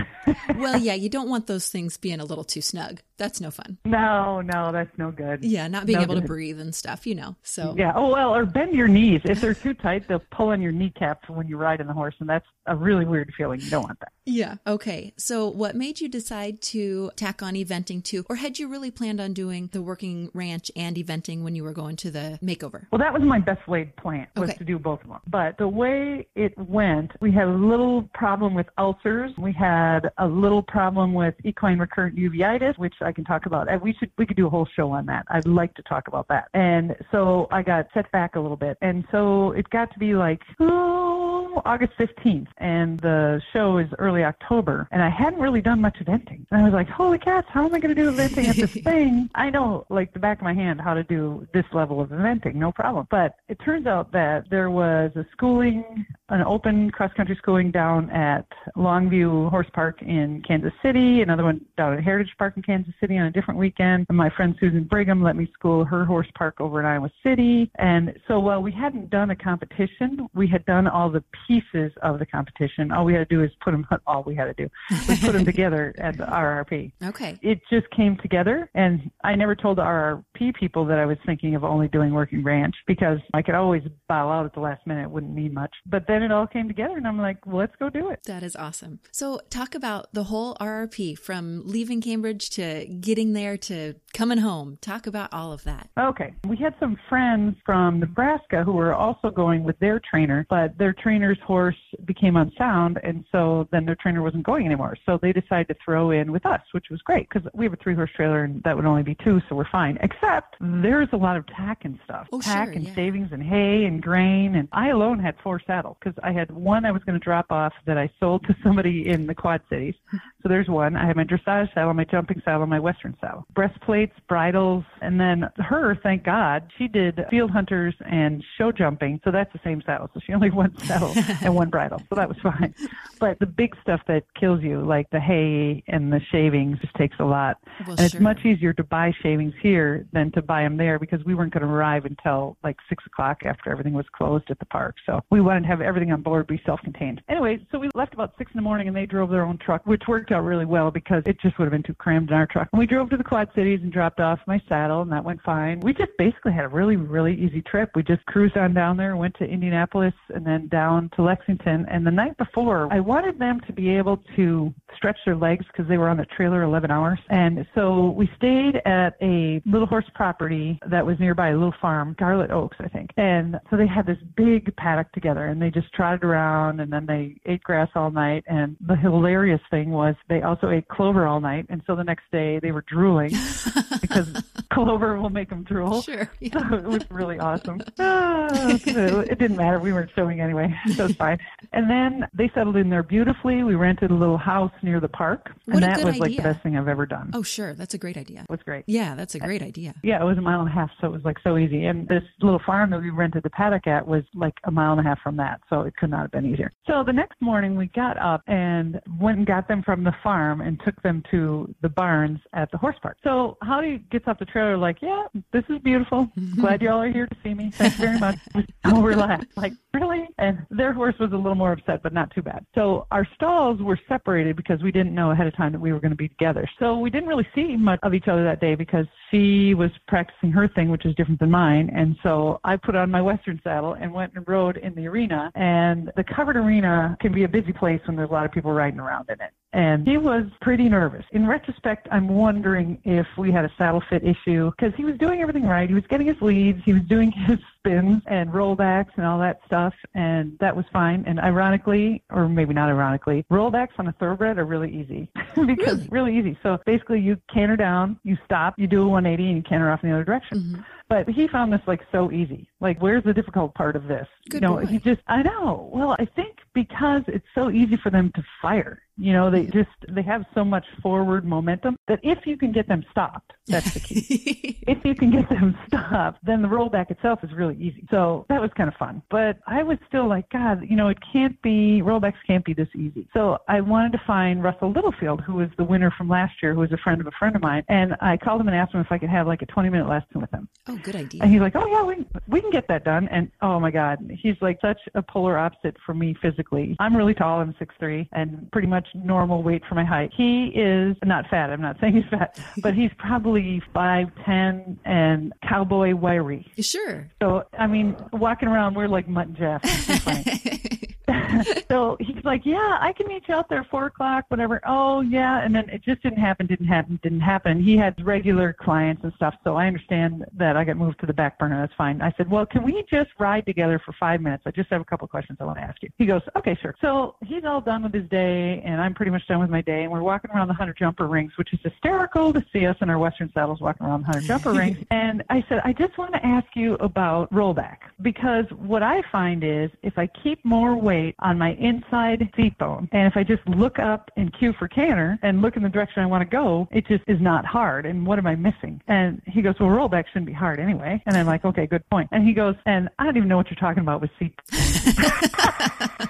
Well, 0.57 0.79
yeah, 0.79 0.95
you 0.95 1.11
don't 1.11 1.29
want 1.29 1.47
those 1.47 1.69
things 1.69 1.99
being 1.99 2.21
a 2.21 2.25
little 2.25 2.45
too 2.45 2.63
snug. 2.63 3.03
That's 3.19 3.41
no 3.41 3.51
fun. 3.51 3.79
No, 3.85 4.41
no, 4.43 4.73
that's 4.73 4.97
no 4.99 5.11
good. 5.11 5.43
Yeah, 5.43 5.69
not 5.69 5.87
being 5.87 5.99
no 5.99 6.03
able 6.05 6.15
good. 6.17 6.23
to 6.23 6.27
breathe 6.27 6.61
and 6.61 6.75
stuff, 6.75 7.07
you 7.07 7.15
know. 7.15 7.37
So 7.43 7.75
yeah. 7.79 7.93
Oh 7.95 8.13
well, 8.13 8.35
or 8.35 8.45
bend 8.45 8.75
your 8.75 8.89
knees. 8.89 9.23
If 9.25 9.41
they're 9.41 9.55
too 9.55 9.75
tight, 9.75 10.07
they'll 10.09 10.23
pull 10.31 10.49
on 10.49 10.61
your 10.61 10.73
kneecaps 10.73 11.29
when 11.29 11.49
you 11.49 11.57
ride 11.57 11.81
on 11.81 11.87
the 11.87 11.93
horse, 11.95 12.15
and 12.21 12.29
that's 12.29 12.47
a 12.67 12.77
really 12.77 13.05
weird 13.05 13.33
feeling. 13.37 13.61
You 13.61 13.71
don't 13.71 13.85
want 13.85 14.01
that. 14.01 14.13
Yeah. 14.27 14.57
Okay. 14.67 15.15
So, 15.17 15.49
what 15.49 15.77
made 15.77 16.01
you 16.01 16.09
decide 16.09 16.61
to 16.63 17.11
tack 17.17 17.43
on 17.43 17.55
eventing 17.55 18.03
too, 18.03 18.25
or 18.29 18.37
had 18.37 18.59
you 18.59 18.69
really 18.69 18.91
planned 18.91 19.21
on 19.21 19.33
doing 19.33 19.71
the 19.73 19.81
working 19.83 20.31
ranch 20.35 20.71
and 20.77 20.97
eventing 20.97 21.43
when 21.43 21.55
you 21.55 21.65
were 21.65 21.73
going 21.73 21.97
to 21.97 22.11
the 22.11 22.39
makeover? 22.43 22.87
Well, 22.91 22.99
that 22.99 23.13
was 23.13 23.23
my 23.23 23.39
best 23.39 23.61
laid 23.69 23.95
plan 23.97 24.27
was 24.37 24.51
Okay. 24.51 24.59
to 24.59 24.65
do 24.65 24.79
both 24.79 25.01
of 25.03 25.09
them. 25.09 25.21
But 25.29 25.57
the 25.59 25.69
way 25.69 26.27
it 26.35 26.57
went, 26.59 27.13
we 27.21 27.31
had 27.33 27.47
a 27.49 27.53
little 27.55 28.03
problem 28.15 28.55
with 28.55 28.67
ulcers. 28.79 29.33
We 29.39 29.53
had 29.53 30.11
a 30.19 30.27
little 30.27 30.63
problem 30.63 31.15
with 31.15 31.35
equine 31.45 31.79
recurrent 31.79 32.17
uveitis, 32.17 32.77
which 32.79 32.95
I 33.07 33.13
can 33.13 33.25
talk 33.25 33.47
about. 33.47 33.71
And 33.71 33.81
we 33.81 33.95
should 33.95 34.11
we 34.19 34.27
could 34.27 34.37
do 34.37 34.47
a 34.47 34.51
whole 34.51 34.69
show 34.77 34.91
on 34.91 35.07
that. 35.07 35.25
I'd 35.29 35.47
like 35.47 35.75
to 35.75 35.83
talk 35.83 36.09
about 36.09 36.29
that. 36.29 36.49
And 36.55 36.97
so 37.11 37.47
I 37.51 37.63
got 37.63 37.89
set 37.95 38.11
back 38.13 38.37
a 38.37 38.41
little 38.41 38.57
bit, 38.57 38.77
and 38.83 39.05
so 39.11 39.53
it 39.53 39.71
got 39.71 39.93
to 39.93 39.99
be 39.99 40.15
like 40.15 40.43
oh 40.61 41.63
August 41.65 41.95
fifteenth, 41.97 42.49
and 42.59 42.99
the 43.01 43.41
show 43.53 43.79
is 43.79 43.89
early 43.99 44.25
October, 44.25 44.89
and 44.91 45.03
I 45.03 45.09
hadn't 45.09 45.41
really 45.41 45.63
done 45.63 45.81
much 45.81 45.97
eventing. 45.99 46.47
And 46.51 46.61
I 46.61 46.65
was 46.65 46.73
like, 46.73 46.89
holy 46.89 47.19
cats, 47.19 47.47
how 47.51 47.65
am 47.65 47.75
I 47.75 47.79
going 47.79 47.95
to 47.95 48.03
do 48.03 48.11
eventing 48.11 48.49
at 48.49 48.57
this 48.57 48.73
thing? 48.85 49.31
I 49.35 49.51
know 49.51 49.87
like 49.89 50.13
the 50.13 50.19
back 50.19 50.39
of 50.39 50.45
my 50.45 50.55
hand 50.55 50.81
how 50.81 50.95
to 50.95 51.05
do 51.05 51.47
this 51.53 51.65
level 51.73 52.01
of 52.01 52.11
eventing, 52.11 52.55
no 52.55 52.73
problem. 52.73 53.07
But 53.11 53.37
it 53.49 53.59
turns 53.65 53.87
out 53.87 54.13
that 54.13 54.51
there 54.51 54.71
was 54.71 55.13
a 55.15 55.25
schooling, 55.33 56.07
an 56.29 56.43
open 56.43 56.91
cross 56.91 57.13
country 57.17 57.37
schooling 57.41 57.71
down 57.71 58.11
at 58.11 58.47
Longview 58.77 59.49
Horse 59.51 59.69
Park 59.73 60.03
in 60.03 60.43
Kansas 60.47 60.73
City, 60.83 61.23
another 61.23 61.45
one 61.45 61.65
down 61.77 61.93
at 61.95 62.03
Heritage 62.03 62.33
Park 62.39 62.55
in 62.57 62.63
Kansas 62.63 62.93
City 63.01 63.17
on 63.17 63.27
a 63.27 63.31
different 63.31 63.59
weekend. 63.61 64.07
And 64.09 64.19
my 64.19 64.31
friend 64.31 64.55
Susan 64.59 64.85
Brigham 64.85 65.23
let 65.23 65.37
me 65.37 65.49
school 65.55 65.85
her 65.85 66.05
horse 66.05 66.27
park 66.37 66.61
over 66.61 66.81
in 66.81 66.87
Iowa 66.87 67.11
City. 67.23 67.71
And 67.77 68.19
so 68.27 68.41
while 68.41 68.63
we 68.63 68.73
hadn't 68.73 69.11
done 69.11 69.31
a 69.31 69.37
competition, 69.37 70.27
we 70.35 70.49
had 70.49 70.65
done 70.67 70.87
all 70.89 71.11
the 71.11 71.23
pieces 71.47 71.93
of 72.03 72.19
the 72.19 72.27
competition. 72.27 72.91
All 72.91 73.05
we 73.05 73.15
had 73.15 73.29
to 73.29 73.35
do 73.35 73.43
is 73.43 73.51
put 73.63 73.71
them, 73.71 73.87
all 74.07 74.23
we 74.25 74.35
had 74.35 74.47
to 74.47 74.55
do 74.55 74.69
was 75.09 75.21
put 75.21 75.33
them 75.33 75.45
together 75.53 75.95
at 75.99 76.17
the 76.17 76.25
RRP 76.25 76.93
Okay. 77.05 77.39
it 77.43 77.61
just 77.71 77.89
came 77.91 78.17
together 78.19 78.69
and 78.75 79.11
I 79.23 79.35
never 79.35 79.55
told 79.55 79.79
the 79.79 79.83
RRP 79.83 80.36
people 80.59 80.85
that 80.87 80.99
I 80.99 81.07
was 81.07 81.19
thinking 81.27 81.55
of 81.55 81.65
only 81.65 81.89
doing 81.89 82.13
working 82.13 82.43
ranch 82.43 82.75
because 82.87 83.19
I 83.35 83.43
could 83.43 83.55
always 83.55 83.83
bow 84.09 84.31
out 84.31 84.47
at 84.47 84.55
the 84.55 84.61
last 84.61 84.87
minute. 84.87 85.05
It 85.05 85.11
wouldn't 85.11 85.35
mean 85.35 85.55
much. 85.55 85.75
But 85.87 86.07
then 86.07 86.23
it 86.23 86.33
all 86.33 86.47
came 86.47 86.69
together 86.69 86.97
and 86.97 87.07
I'm 87.07 87.19
like, 87.19 87.45
well, 87.47 87.59
let's 87.59 87.77
go 87.79 87.91
do 87.91 88.11
it. 88.11 88.21
That 88.25 88.43
is 88.43 88.57
awesome. 88.57 89.01
So, 89.13 89.41
talk 89.51 89.75
about 89.75 90.09
the 90.13 90.25
whole 90.25 90.57
RRP 90.61 91.19
from 91.19 91.63
leaving 91.65 92.01
Cambridge 92.01 92.51
to 92.51 92.87
getting 92.87 93.33
there 93.33 93.57
to 93.59 93.95
coming 94.13 94.39
home. 94.39 94.79
Talk 94.81 95.07
about 95.07 95.33
all 95.33 95.53
of 95.53 95.65
that. 95.65 95.91
Okay. 95.99 96.35
We 96.47 96.57
had 96.57 96.75
some 96.81 96.99
friends 97.09 97.57
from 97.65 98.01
Nebraska 98.01 98.65
who 98.65 98.73
were 98.73 98.95
also 98.95 99.31
going 99.31 99.65
with 99.65 99.79
their 99.79 100.01
trainer, 100.01 100.47
but 100.49 100.77
their 100.79 100.93
trainer's 100.93 101.39
horse 101.45 101.77
became 102.05 102.37
unsound, 102.37 102.99
and 103.03 103.25
so 103.33 103.69
then 103.73 103.85
their 103.85 103.97
trainer 103.97 104.23
wasn't 104.23 104.45
going 104.45 104.67
anymore. 104.67 104.97
So 105.07 105.19
they 105.21 105.33
decided 105.33 105.69
to 105.69 105.75
throw 105.85 106.11
in 106.11 106.33
with 106.33 106.47
us, 106.47 106.61
which 106.73 106.87
was 106.91 107.01
great 107.03 107.29
because 107.29 107.49
we 107.55 107.65
have 107.65 107.73
a 107.73 107.77
three 107.77 107.95
horse 107.95 108.11
trailer 108.15 108.45
and 108.45 108.63
that 108.65 108.77
would 108.77 108.87
only 108.87 109.03
be 109.03 109.17
two, 109.23 109.41
so 109.49 109.55
we're 109.55 109.71
fine. 109.71 109.99
Except 110.03 110.25
Mm-hmm. 110.27 110.83
there's 110.83 111.09
a 111.13 111.17
lot 111.17 111.37
of 111.37 111.47
tack 111.47 111.85
and 111.85 111.99
stuff. 112.05 112.29
Oh, 112.33 112.41
tack 112.41 112.69
sure, 112.69 112.75
and 112.75 112.85
yeah. 112.85 112.95
savings 112.95 113.29
and 113.33 113.43
hay 113.43 113.85
and 113.85 114.03
grain. 114.03 114.55
And 114.55 114.69
I 114.73 114.89
alone 114.89 115.19
had 115.19 115.37
four 115.43 115.61
saddles 115.67 115.97
because 116.03 116.19
I 116.23 116.33
had 116.33 116.51
one 116.51 116.85
I 116.85 116.93
was 116.93 117.03
going 117.05 117.19
to 117.19 117.25
drop 117.25 117.51
off 117.51 117.73
that 117.87 117.99
I 117.99 118.11
sold 118.21 118.45
to 118.47 118.57
somebody 118.63 119.09
in 119.09 119.27
the 119.27 119.35
Quad 119.35 119.61
Cities. 119.71 119.95
So 120.43 120.51
there's 120.51 120.69
one. 120.69 120.95
I 120.95 121.05
had 121.09 121.17
my 121.17 121.25
dressage 121.25 121.75
saddle, 121.75 121.93
my 121.93 122.05
jumping 122.05 122.41
saddle, 122.45 122.65
my 122.67 122.79
western 122.79 123.17
saddle, 123.21 123.45
breastplates, 123.53 124.13
bridles, 124.29 124.85
and 125.03 125.19
then 125.19 125.51
her, 125.57 125.99
thank 126.05 126.23
God, 126.23 126.71
she 126.79 126.87
did 126.87 127.19
field 127.31 127.51
hunters 127.51 127.95
and 128.09 128.45
show 128.57 128.71
jumping. 128.71 129.21
So 129.25 129.33
that's 129.33 129.53
the 129.53 129.59
same 129.65 129.83
saddle. 129.85 130.09
So 130.15 130.21
she 130.25 130.33
only 130.35 130.51
one 130.53 130.79
saddle 130.85 131.13
and 131.43 131.53
one 131.53 131.69
bridle. 131.69 132.01
So 132.09 132.15
that 132.15 132.29
was 132.29 132.39
fine. 132.45 132.75
But 133.19 133.39
the 133.39 133.47
big 133.47 133.75
stuff 133.81 134.03
that 134.09 134.25
kills 134.39 134.63
you, 134.63 134.83
like 134.83 135.09
the 135.11 135.19
hay 135.19 135.83
and 135.89 136.13
the 136.13 136.21
shavings, 136.31 136.79
just 136.81 136.95
takes 136.97 137.17
a 137.19 137.25
lot. 137.25 137.57
Well, 137.87 137.97
and 137.97 138.01
it's 138.01 138.21
much 138.21 138.45
easier 138.45 138.75
to 138.75 138.85
buy 138.85 139.13
shavings 139.23 139.55
here 139.63 140.07
than 140.17 140.33
to 140.33 140.41
buy 140.41 140.63
them 140.63 140.79
there 140.79 140.99
because 140.99 141.23
we 141.25 141.35
weren't 141.35 141.53
going 141.53 141.63
to 141.63 141.69
arrive 141.69 142.07
until 142.07 142.57
like 142.65 142.77
six 142.89 143.05
o'clock 143.07 143.43
after 143.45 143.71
everything 143.71 143.93
was 143.93 144.07
closed 144.17 144.51
at 144.51 144.59
the 144.59 144.65
park. 144.65 144.97
So 145.05 145.21
we 145.31 145.43
wanted 145.43 145.61
to 145.61 145.67
have 145.67 145.83
everything 145.83 146.11
on 146.11 146.23
board 146.23 146.47
be 146.47 146.61
self-contained. 146.65 147.21
Anyway, 147.29 147.61
so 147.71 147.79
we 147.79 147.91
left 147.95 148.15
about 148.15 148.33
six 148.39 148.51
in 148.53 148.57
the 148.57 148.63
morning 148.63 148.89
and 148.89 148.97
they 148.97 149.05
drove 149.05 149.29
their 149.29 149.45
own 149.45 149.59
truck, 149.59 149.85
which 149.85 150.03
worked 150.09 150.33
out 150.33 150.43
really 150.43 150.65
well 150.65 150.91
because 150.91 151.23
it 151.27 151.39
just 151.41 151.59
would 151.59 151.67
have 151.67 151.73
been 151.73 151.83
too 151.83 151.95
crammed 151.95 152.31
in 152.31 152.37
our 152.37 152.47
truck. 152.47 152.69
And 152.73 152.81
we 152.81 152.87
drove 152.87 153.11
to 153.11 153.19
the 153.19 153.25
Quad 153.25 153.51
Cities 153.55 153.81
and 153.83 153.93
dropped 153.93 154.21
off 154.21 154.41
my 154.47 154.61
saddle 154.69 155.03
and 155.03 155.13
that 155.13 155.23
went 155.23 155.43
fine. 155.43 155.81
We 155.81 155.93
just 155.93 156.13
basically 156.17 156.53
had 156.53 156.65
a 156.65 156.69
really, 156.69 156.97
really 156.97 157.35
easy 157.35 157.61
trip. 157.61 157.91
We 157.95 158.03
just 158.03 158.25
cruised 158.27 158.57
on 158.57 158.73
down 158.73 158.97
there, 158.97 159.17
went 159.17 159.35
to 159.37 159.45
Indianapolis 159.45 160.15
and 160.35 160.47
then 160.47 160.69
down 160.69 161.11
to 161.17 161.23
Lexington. 161.23 161.85
And 161.91 162.07
the 162.07 162.11
night 162.11 162.39
before, 162.39 162.89
I 162.91 163.01
wanted 163.01 163.39
them 163.39 163.61
to 163.67 163.73
be 163.73 163.91
able 163.91 164.23
to 164.37 164.73
stretch 164.97 165.19
their 165.27 165.37
legs 165.37 165.67
because 165.67 165.87
they 165.89 165.99
were 165.99 166.09
on 166.09 166.17
the 166.17 166.25
trailer 166.25 166.63
11 166.63 166.91
hours. 166.91 167.19
And 167.29 167.67
so 167.75 168.11
we 168.11 168.31
stayed 168.37 168.81
at 168.87 169.17
a 169.21 169.61
little 169.67 169.87
horse 169.87 170.06
property 170.15 170.79
that 170.89 171.05
was 171.05 171.19
nearby, 171.19 171.51
a 171.51 171.55
little 171.55 171.75
farm, 171.81 172.15
Scarlet 172.17 172.51
Oaks, 172.51 172.77
I 172.81 172.89
think. 172.89 173.11
And 173.17 173.59
so 173.71 173.77
they 173.77 173.87
had 173.87 174.07
this 174.07 174.19
big 174.37 174.75
paddock 174.77 175.13
together 175.13 175.47
and 175.47 175.61
they 175.61 175.71
just 175.71 175.93
trotted 175.93 176.25
around 176.25 176.81
and 176.81 176.93
then 176.93 177.07
they 177.07 177.37
ate 177.47 177.63
grass 177.63 177.89
all 177.95 178.11
night. 178.11 178.45
And 178.47 178.77
the 178.87 178.97
hilarious 178.97 179.61
thing 179.71 179.91
was 179.91 180.15
they 180.29 180.43
also 180.43 180.71
ate 180.71 180.89
clover 180.89 181.27
all 181.27 181.41
night. 181.41 181.67
And 181.69 181.83
so 181.87 181.97
the 181.97 182.05
next 182.05 182.25
day 182.33 182.59
they 182.61 182.73
were 182.73 182.85
drooling 182.87 183.31
because 184.01 184.43
clover 184.73 185.21
will 185.21 185.31
make 185.31 185.51
them 185.51 185.63
drool. 185.65 186.03
Sure. 186.03 186.31
So 186.57 186.75
it 186.77 186.85
was 186.85 187.11
really 187.11 187.39
awesome. 187.39 187.83
Ah, 187.99 188.49
it 188.71 189.39
didn't 189.39 189.57
matter. 189.57 189.79
We 189.79 189.93
weren't 189.93 190.11
showing 190.15 190.41
anyway, 190.41 190.75
so 190.95 191.07
it's 191.07 191.15
fine. 191.17 191.39
And 191.73 191.91
then 191.91 192.29
they 192.33 192.51
settled 192.55 192.77
in 192.77 192.89
there 192.89 193.03
beautifully. 193.03 193.63
We 193.63 193.75
rented 193.75 194.11
a 194.11 194.15
little 194.15 194.39
house 194.39 194.73
near 194.83 195.01
the 195.01 195.09
park, 195.09 195.51
What 195.67 195.83
and 195.83 195.83
that 195.83 196.05
was 196.05 196.19
like 196.19 196.37
the 196.37 196.43
best 196.43 196.63
thing 196.63 196.77
I've 196.79 196.89
ever 196.89 197.05
done. 197.05 197.31
Oh, 197.35 197.43
sure. 197.43 197.75
That's 197.75 197.95
a 197.95 197.99
great 197.99 198.17
idea. 198.17 198.43
It 198.43 198.51
was 198.51 198.61
great. 198.65 198.85
Yeah, 198.87 199.15
that's 199.17 199.35
a 199.35 199.39
great 199.39 199.61
idea. 199.63 199.95
Yeah, 200.03 200.21
it 200.21 200.25
was 200.25 200.39
a 200.39 200.41
mile 200.41 200.61
and 200.61 200.69
a 200.69 200.73
half, 200.73 200.91
so 201.01 201.09
it 201.09 201.13
was 201.13 201.23
like 201.25 201.37
so 201.43 201.59
easy. 201.59 201.87
And 201.87 202.07
this 202.09 202.23
little 202.41 202.61
farm 202.65 202.91
that 202.91 203.01
we 203.01 203.11
rented 203.11 203.43
the 203.43 203.51
paddock 203.51 203.87
at 203.87 204.07
was 204.07 204.23
like 204.35 204.55
a 204.65 204.71
mile 204.71 204.93
and 204.93 205.01
a 205.01 205.05
half 205.05 205.21
from 205.23 205.37
that, 205.39 205.61
so 205.69 205.83
it 205.83 205.97
could 205.97 206.11
not 206.11 206.23
have 206.23 206.31
been 206.31 206.47
easier. 206.47 206.73
So 206.87 207.03
the 207.05 207.13
next 207.13 207.41
morning 207.41 207.77
we 207.77 207.87
got 207.89 208.19
up 208.19 208.43
and 208.47 209.01
went 209.21 209.39
and 209.39 209.47
got 209.47 209.69
them 209.69 209.83
from 209.83 210.05
the 210.05 210.15
farm 210.23 210.61
and 210.61 210.81
took 210.85 211.01
them 211.03 211.23
to 211.31 211.75
the 211.83 211.89
barns 211.89 212.39
at 212.53 212.71
the 212.71 212.79
horse 212.79 212.97
park. 213.03 213.17
So 213.25 213.57
Howdy 213.63 213.99
gets 214.11 214.27
off 214.29 214.39
the 214.39 214.45
trailer 214.45 214.77
like, 214.77 214.99
yeah, 215.03 215.25
this 215.53 215.65
is 215.69 215.79
beautiful. 215.83 216.29
Glad 216.57 216.83
you 216.83 216.91
all 216.91 217.03
are 217.03 217.11
here 217.11 217.27
to 217.27 217.37
see 217.43 217.55
me. 217.55 217.71
Thanks 217.73 217.97
very 217.97 218.19
much. 218.19 218.39
We're 218.85 219.17
like, 219.17 219.41
like, 219.57 219.73
really? 219.95 220.29
And 220.39 220.67
their 220.71 220.93
horse 220.93 221.15
was 221.19 221.33
a 221.33 221.37
little 221.37 221.55
more 221.55 221.73
upset, 221.73 222.03
but 222.03 222.13
not 222.13 222.35
too 222.35 222.43
bad. 222.43 222.65
So 222.75 223.07
our 223.11 223.27
stalls 223.35 223.81
were 223.81 223.99
separated 224.09 224.57
because 224.57 224.83
we 224.83 224.93
didn't 224.93 225.15
know 225.15 225.31
ahead 225.31 225.47
of 225.47 225.57
time 225.57 225.73
that 225.73 225.81
we 225.81 225.93
were 225.93 226.01
going 226.01 226.11
to 226.11 226.17
be 226.17 226.29
together. 226.29 226.69
So 226.79 226.99
we 226.99 227.11
didn't 227.11 227.29
really 227.29 227.47
see 227.55 227.77
much 227.77 228.01
of 228.03 228.15
each 228.15 228.29
other 228.29 228.45
that 228.45 228.61
day 228.61 228.75
because 228.75 229.07
she 229.31 229.75
was 229.75 229.86
practicing 230.09 230.51
her 230.53 230.69
thing, 230.69 230.91
which 230.91 231.05
is 231.05 231.15
different 231.15 231.41
than 231.41 231.51
mine. 231.51 231.91
And 231.95 232.17
so 232.23 232.61
I 232.65 232.77
put 232.77 232.95
on 232.95 233.11
my 233.11 233.23
Western 233.23 233.61
saddle 233.63 233.95
and 233.95 234.13
went 234.13 234.33
and 234.35 234.47
rode 234.49 234.77
in 234.77 234.95
the 234.95 235.07
arena. 235.07 235.51
And 235.55 236.11
the 236.17 236.25
covered 236.25 236.57
arena 236.57 237.17
can 237.21 237.33
be 237.33 237.45
a 237.45 237.49
busy 237.49 237.73
place 237.73 238.01
when 238.07 238.17
there's 238.17 238.31
a 238.31 238.33
lot 238.33 238.45
of 238.45 238.53
people 238.53 238.73
riding 238.73 239.01
around 239.01 239.29
in 239.29 239.41
it. 239.41 239.51
And 239.73 240.07
he 240.07 240.17
was 240.17 240.45
pretty 240.61 240.89
nervous. 240.89 241.25
In 241.33 241.47
retrospect, 241.47 242.09
I'm 242.11 242.29
wondering 242.29 242.99
if 243.05 243.27
we 243.37 243.53
had 243.53 243.65
a 243.65 243.73
saddle 243.77 244.03
fit 244.09 244.25
issue 244.25 244.71
because 244.71 244.95
he 244.97 245.05
was 245.05 245.17
doing 245.19 245.43
everything 245.43 245.67
right. 245.67 245.89
He 245.89 245.95
was 245.95 246.07
getting 246.09 246.27
his 246.27 246.41
leads, 246.41 246.83
he 246.85 246.93
was 246.95 247.03
doing 247.03 247.31
his 247.47 247.59
spins 247.79 248.23
and 248.27 248.51
rollbacks 248.51 249.11
and 249.17 249.27
all 249.27 249.39
that 249.41 249.61
stuff, 249.67 249.95
and 250.15 250.57
that 250.61 250.75
was 250.75 250.85
fine. 250.93 251.25
And 251.27 251.39
ironically, 251.41 252.23
or 252.31 252.49
maybe 252.49 252.75
not 252.75 252.89
ironically, 252.89 253.45
rollbacks 253.51 253.99
on 253.99 254.09
a 254.09 254.13
thoroughbred 254.13 254.59
are 254.59 254.65
really 254.65 254.91
easy 254.91 255.31
because 255.67 256.09
really? 256.09 256.09
really 256.09 256.39
easy. 256.39 256.59
So 256.63 256.79
basically, 256.87 257.21
you 257.21 257.39
canter 257.53 257.77
down, 257.77 258.19
you 258.23 258.37
stop, 258.45 258.75
you 258.79 258.87
do 258.87 259.03
a 259.03 259.09
180, 259.09 259.49
and 259.49 259.57
you 259.59 259.63
canter 259.63 259.91
off 259.91 260.03
in 260.03 260.11
the 260.11 260.15
other 260.15 260.25
direction. 260.25 260.59
Mm-hmm. 260.59 260.81
But 261.09 261.29
he 261.29 261.47
found 261.47 261.73
this 261.73 261.83
like 261.87 262.01
so 262.11 262.33
easy. 262.33 262.69
Like, 262.81 263.01
where's 263.01 263.23
the 263.23 263.33
difficult 263.33 263.75
part 263.75 263.95
of 263.95 264.09
this? 264.09 264.27
Good 264.49 264.63
you 264.63 264.69
know, 264.69 264.75
boy. 264.77 264.87
he 264.87 264.99
just, 264.99 265.21
I 265.29 265.43
know. 265.43 265.89
Well, 265.93 266.17
I 266.19 266.25
think 266.25 266.57
because 266.77 267.23
it's 267.27 267.47
so 267.55 267.71
easy 267.71 267.97
for 267.97 268.11
them 268.11 268.31
to 268.37 268.45
fire. 268.61 269.01
You 269.19 269.33
know, 269.33 269.51
they 269.51 269.65
just 269.65 269.89
they 270.11 270.21
have 270.23 270.45
so 270.55 270.63
much 270.63 270.85
forward 271.03 271.47
momentum 271.47 271.97
that 272.07 272.21
if 272.23 272.47
you 272.47 272.59
can 272.59 272.71
get 272.71 272.87
them 272.87 273.03
stopped, 273.11 273.55
that's 273.67 273.95
the 273.95 274.01
key. 274.01 274.79
if 274.87 275.03
you 275.07 275.15
can 275.15 275.31
get 275.31 275.49
them 275.49 275.75
stopped, 275.87 276.45
then 276.45 276.61
the 276.61 276.69
rollback 276.69 277.11
itself 277.11 277.43
is 277.43 277.51
really 277.55 277.77
easy. 277.77 278.07
So 278.11 278.45
that 278.51 278.61
was 278.61 278.71
kind 278.77 278.89
of 278.89 278.95
fun. 278.97 279.23
But 279.31 279.59
I 279.67 279.83
was 279.83 279.97
still 280.07 280.29
like, 280.29 280.51
God, 280.51 280.83
you 280.87 280.97
know, 280.97 281.09
it 281.09 281.17
can't 281.33 281.61
be 281.63 282.03
rollbacks 282.05 282.35
can't 282.47 282.63
be 282.63 282.75
this 282.75 282.89
easy. 282.95 283.27
So 283.33 283.57
I 283.69 283.81
wanted 283.81 284.13
to 284.13 284.21
find 284.27 284.63
Russell 284.63 284.93
Littlefield, 284.93 285.41
who 285.41 285.55
was 285.55 285.71
the 285.79 285.85
winner 285.85 286.11
from 286.11 286.29
last 286.29 286.63
year, 286.63 286.75
who 286.75 286.81
was 286.81 286.93
a 286.93 286.99
friend 286.99 287.19
of 287.19 287.27
a 287.27 287.33
friend 287.39 287.57
of 287.57 287.63
mine, 287.63 287.85
and 287.89 288.17
I 288.21 288.37
called 288.37 288.61
him 288.61 288.69
and 288.69 288.77
asked 288.77 288.93
him 288.93 289.01
if 289.01 289.11
I 289.11 289.17
could 289.17 289.31
have 289.31 289.47
like 289.47 289.63
a 289.63 289.67
20 289.67 289.89
minute 289.89 290.11
lesson 290.11 290.43
with 290.43 290.51
him. 290.51 290.69
Oh, 290.89 290.99
good 291.03 291.17
idea. 291.17 291.43
And 291.43 291.51
he's 291.51 291.63
like, 291.63 291.75
Oh 291.75 291.87
yeah, 291.87 292.03
we 292.03 292.27
we 292.49 292.61
can 292.61 292.71
get 292.71 292.87
that 292.89 293.05
done. 293.05 293.29
And 293.29 293.51
oh 293.63 293.81
my 293.81 293.91
God, 293.91 294.19
he's 294.43 294.57
like 294.61 294.79
such 294.83 295.01
a 295.15 295.23
polar 295.23 295.57
opposite 295.57 295.97
for 296.05 296.13
me 296.13 296.37
physically. 296.43 296.66
I'm 296.99 297.17
really 297.17 297.35
tall. 297.35 297.61
I'm 297.61 297.75
six 297.79 297.95
three 297.99 298.29
and 298.33 298.71
pretty 298.73 298.89
much 298.89 299.07
normal 299.15 299.63
weight 299.63 299.83
for 299.89 299.95
my 299.95 300.05
height. 300.05 300.33
He 300.37 300.67
is 300.75 301.17
not 301.25 301.49
fat. 301.49 301.71
I'm 301.71 301.81
not 301.81 301.97
saying 302.01 302.15
he's 302.15 302.25
fat, 302.31 302.59
but 302.83 302.95
he's 302.95 303.11
probably 303.19 303.83
five 303.95 304.29
ten 304.45 304.99
and 305.05 305.53
cowboy 305.69 306.15
wiry. 306.15 306.67
Sure. 306.81 307.29
So 307.43 307.65
I 307.79 307.87
mean, 307.87 308.17
walking 308.33 308.69
around, 308.69 308.95
we're 308.95 309.09
like 309.09 309.29
Mutt 309.29 309.49
and 309.49 309.57
Jeff. 309.57 309.83
so 311.89 312.17
he's 312.21 312.45
like, 312.45 312.65
yeah, 312.65 312.99
I 313.01 313.13
can 313.13 313.27
meet 313.27 313.49
you 313.49 313.55
out 313.55 313.69
there 313.69 313.85
four 313.91 314.07
o'clock, 314.07 314.45
whatever. 314.49 314.81
Oh 314.87 315.21
yeah, 315.21 315.65
and 315.65 315.75
then 315.75 315.89
it 315.89 316.03
just 316.03 316.23
didn't 316.23 316.39
happen, 316.39 316.67
didn't 316.67 316.87
happen, 316.87 317.19
didn't 317.23 317.41
happen. 317.41 317.83
He 317.83 317.97
had 317.97 318.15
regular 318.25 318.73
clients 318.73 319.25
and 319.25 319.33
stuff, 319.35 319.55
so 319.65 319.75
I 319.77 319.87
understand 319.87 320.45
that 320.57 320.77
I 320.77 320.85
got 320.85 320.97
moved 320.97 321.21
to 321.21 321.27
the 321.27 321.33
back 321.33 321.59
burner. 321.59 321.81
That's 321.81 321.95
fine. 321.97 322.23
I 322.23 322.33
said, 322.37 322.51
well, 322.51 322.67
can 322.67 322.83
we 322.83 323.05
just 323.11 323.31
ride 323.39 323.67
together 323.67 324.01
for 324.05 324.15
five 324.19 324.41
minutes? 324.41 324.63
I 324.67 324.71
just 324.71 324.89
have 324.91 325.01
a 325.01 325.05
couple 325.05 325.27
questions 325.27 325.59
I 325.61 325.65
want 325.65 325.79
to 325.79 325.85
ask 325.85 326.03
you. 326.03 326.11
He 326.17 326.27
goes, 326.27 326.43
okay, 326.57 326.79
sure. 326.81 326.95
So 327.01 327.35
he's 327.45 327.65
all 327.65 327.81
done 327.81 328.05
with 328.05 328.15
his 328.15 328.29
day, 328.29 328.83
and 328.85 329.01
I'm 329.01 329.15
pretty 329.15 329.33
much 329.33 329.47
done 329.49 329.61
with 329.61 329.71
my 329.71 329.83
day, 329.83 330.05
and 330.05 330.13
we're 330.13 330.23
walking 330.23 330.51
around 330.53 330.69
the 330.69 330.75
hunter 330.75 330.95
jumper 330.97 331.27
rings, 331.27 331.53
which 331.57 331.73
is 331.73 331.81
hysterical 331.83 332.53
to 332.53 332.65
see 332.73 332.87
us 332.87 332.97
in 333.01 333.11
our 333.11 333.19
western 333.19 333.51
saddles 333.53 333.81
walking 333.81 334.07
around 334.07 334.23
the 334.23 334.27
hunter 334.27 334.47
jumper 334.47 334.73
rings. 334.75 334.99
And 335.11 335.43
I 335.51 335.65
said, 335.69 335.81
I 335.85 335.93
just 335.93 336.19
want 336.19 336.35
to 336.35 336.47
ask 336.47 336.67
you 336.77 336.95
about 336.95 337.53
rollback 337.53 337.99
because 338.23 338.65
what 338.79 339.03
I 339.03 339.23
find 339.33 339.65
is 339.65 339.91
if 340.03 340.19
I 340.19 340.29
keep 340.43 340.65
more 340.65 340.95
weight 340.95 341.16
on 341.41 341.59
my 341.59 341.73
inside 341.75 342.49
seat 342.57 342.77
bone. 342.79 343.09
And 343.13 343.27
if 343.27 343.37
I 343.37 343.43
just 343.43 343.67
look 343.69 343.99
up 343.99 344.31
and 344.37 344.53
cue 344.59 344.73
for 344.79 344.89
canter 344.89 345.39
and 345.43 345.63
look 345.63 345.77
in 345.77 345.83
the 345.83 345.89
direction 345.89 346.23
I 346.23 346.27
want 346.27 346.43
to 346.43 346.57
go, 346.57 346.89
it 346.91 347.07
just 347.07 347.25
is 347.27 347.41
not 347.41 347.65
hard. 347.65 348.07
And 348.07 348.27
what 348.27 348.39
am 348.39 348.47
I 348.47 348.55
missing? 348.55 349.01
And 349.09 349.43
he 349.47 349.63
goes, 349.63 349.75
well, 349.81 349.89
rollback 349.89 350.25
shouldn't 350.29 350.47
be 350.47 350.53
hard 350.53 350.79
anyway. 350.79 351.23
And 351.27 351.37
I'm 351.37 351.47
like, 351.47 351.65
okay, 351.65 351.87
good 351.87 352.09
point. 352.11 352.29
And 352.33 352.47
he 352.47 352.53
goes, 352.53 352.75
and 352.87 353.09
I 353.19 353.25
don't 353.25 353.37
even 353.37 353.49
know 353.49 353.57
what 353.57 353.71
you're 353.71 353.77
talking 353.77 354.03
about 354.03 354.21
with 354.21 354.31
seat. 354.39 354.55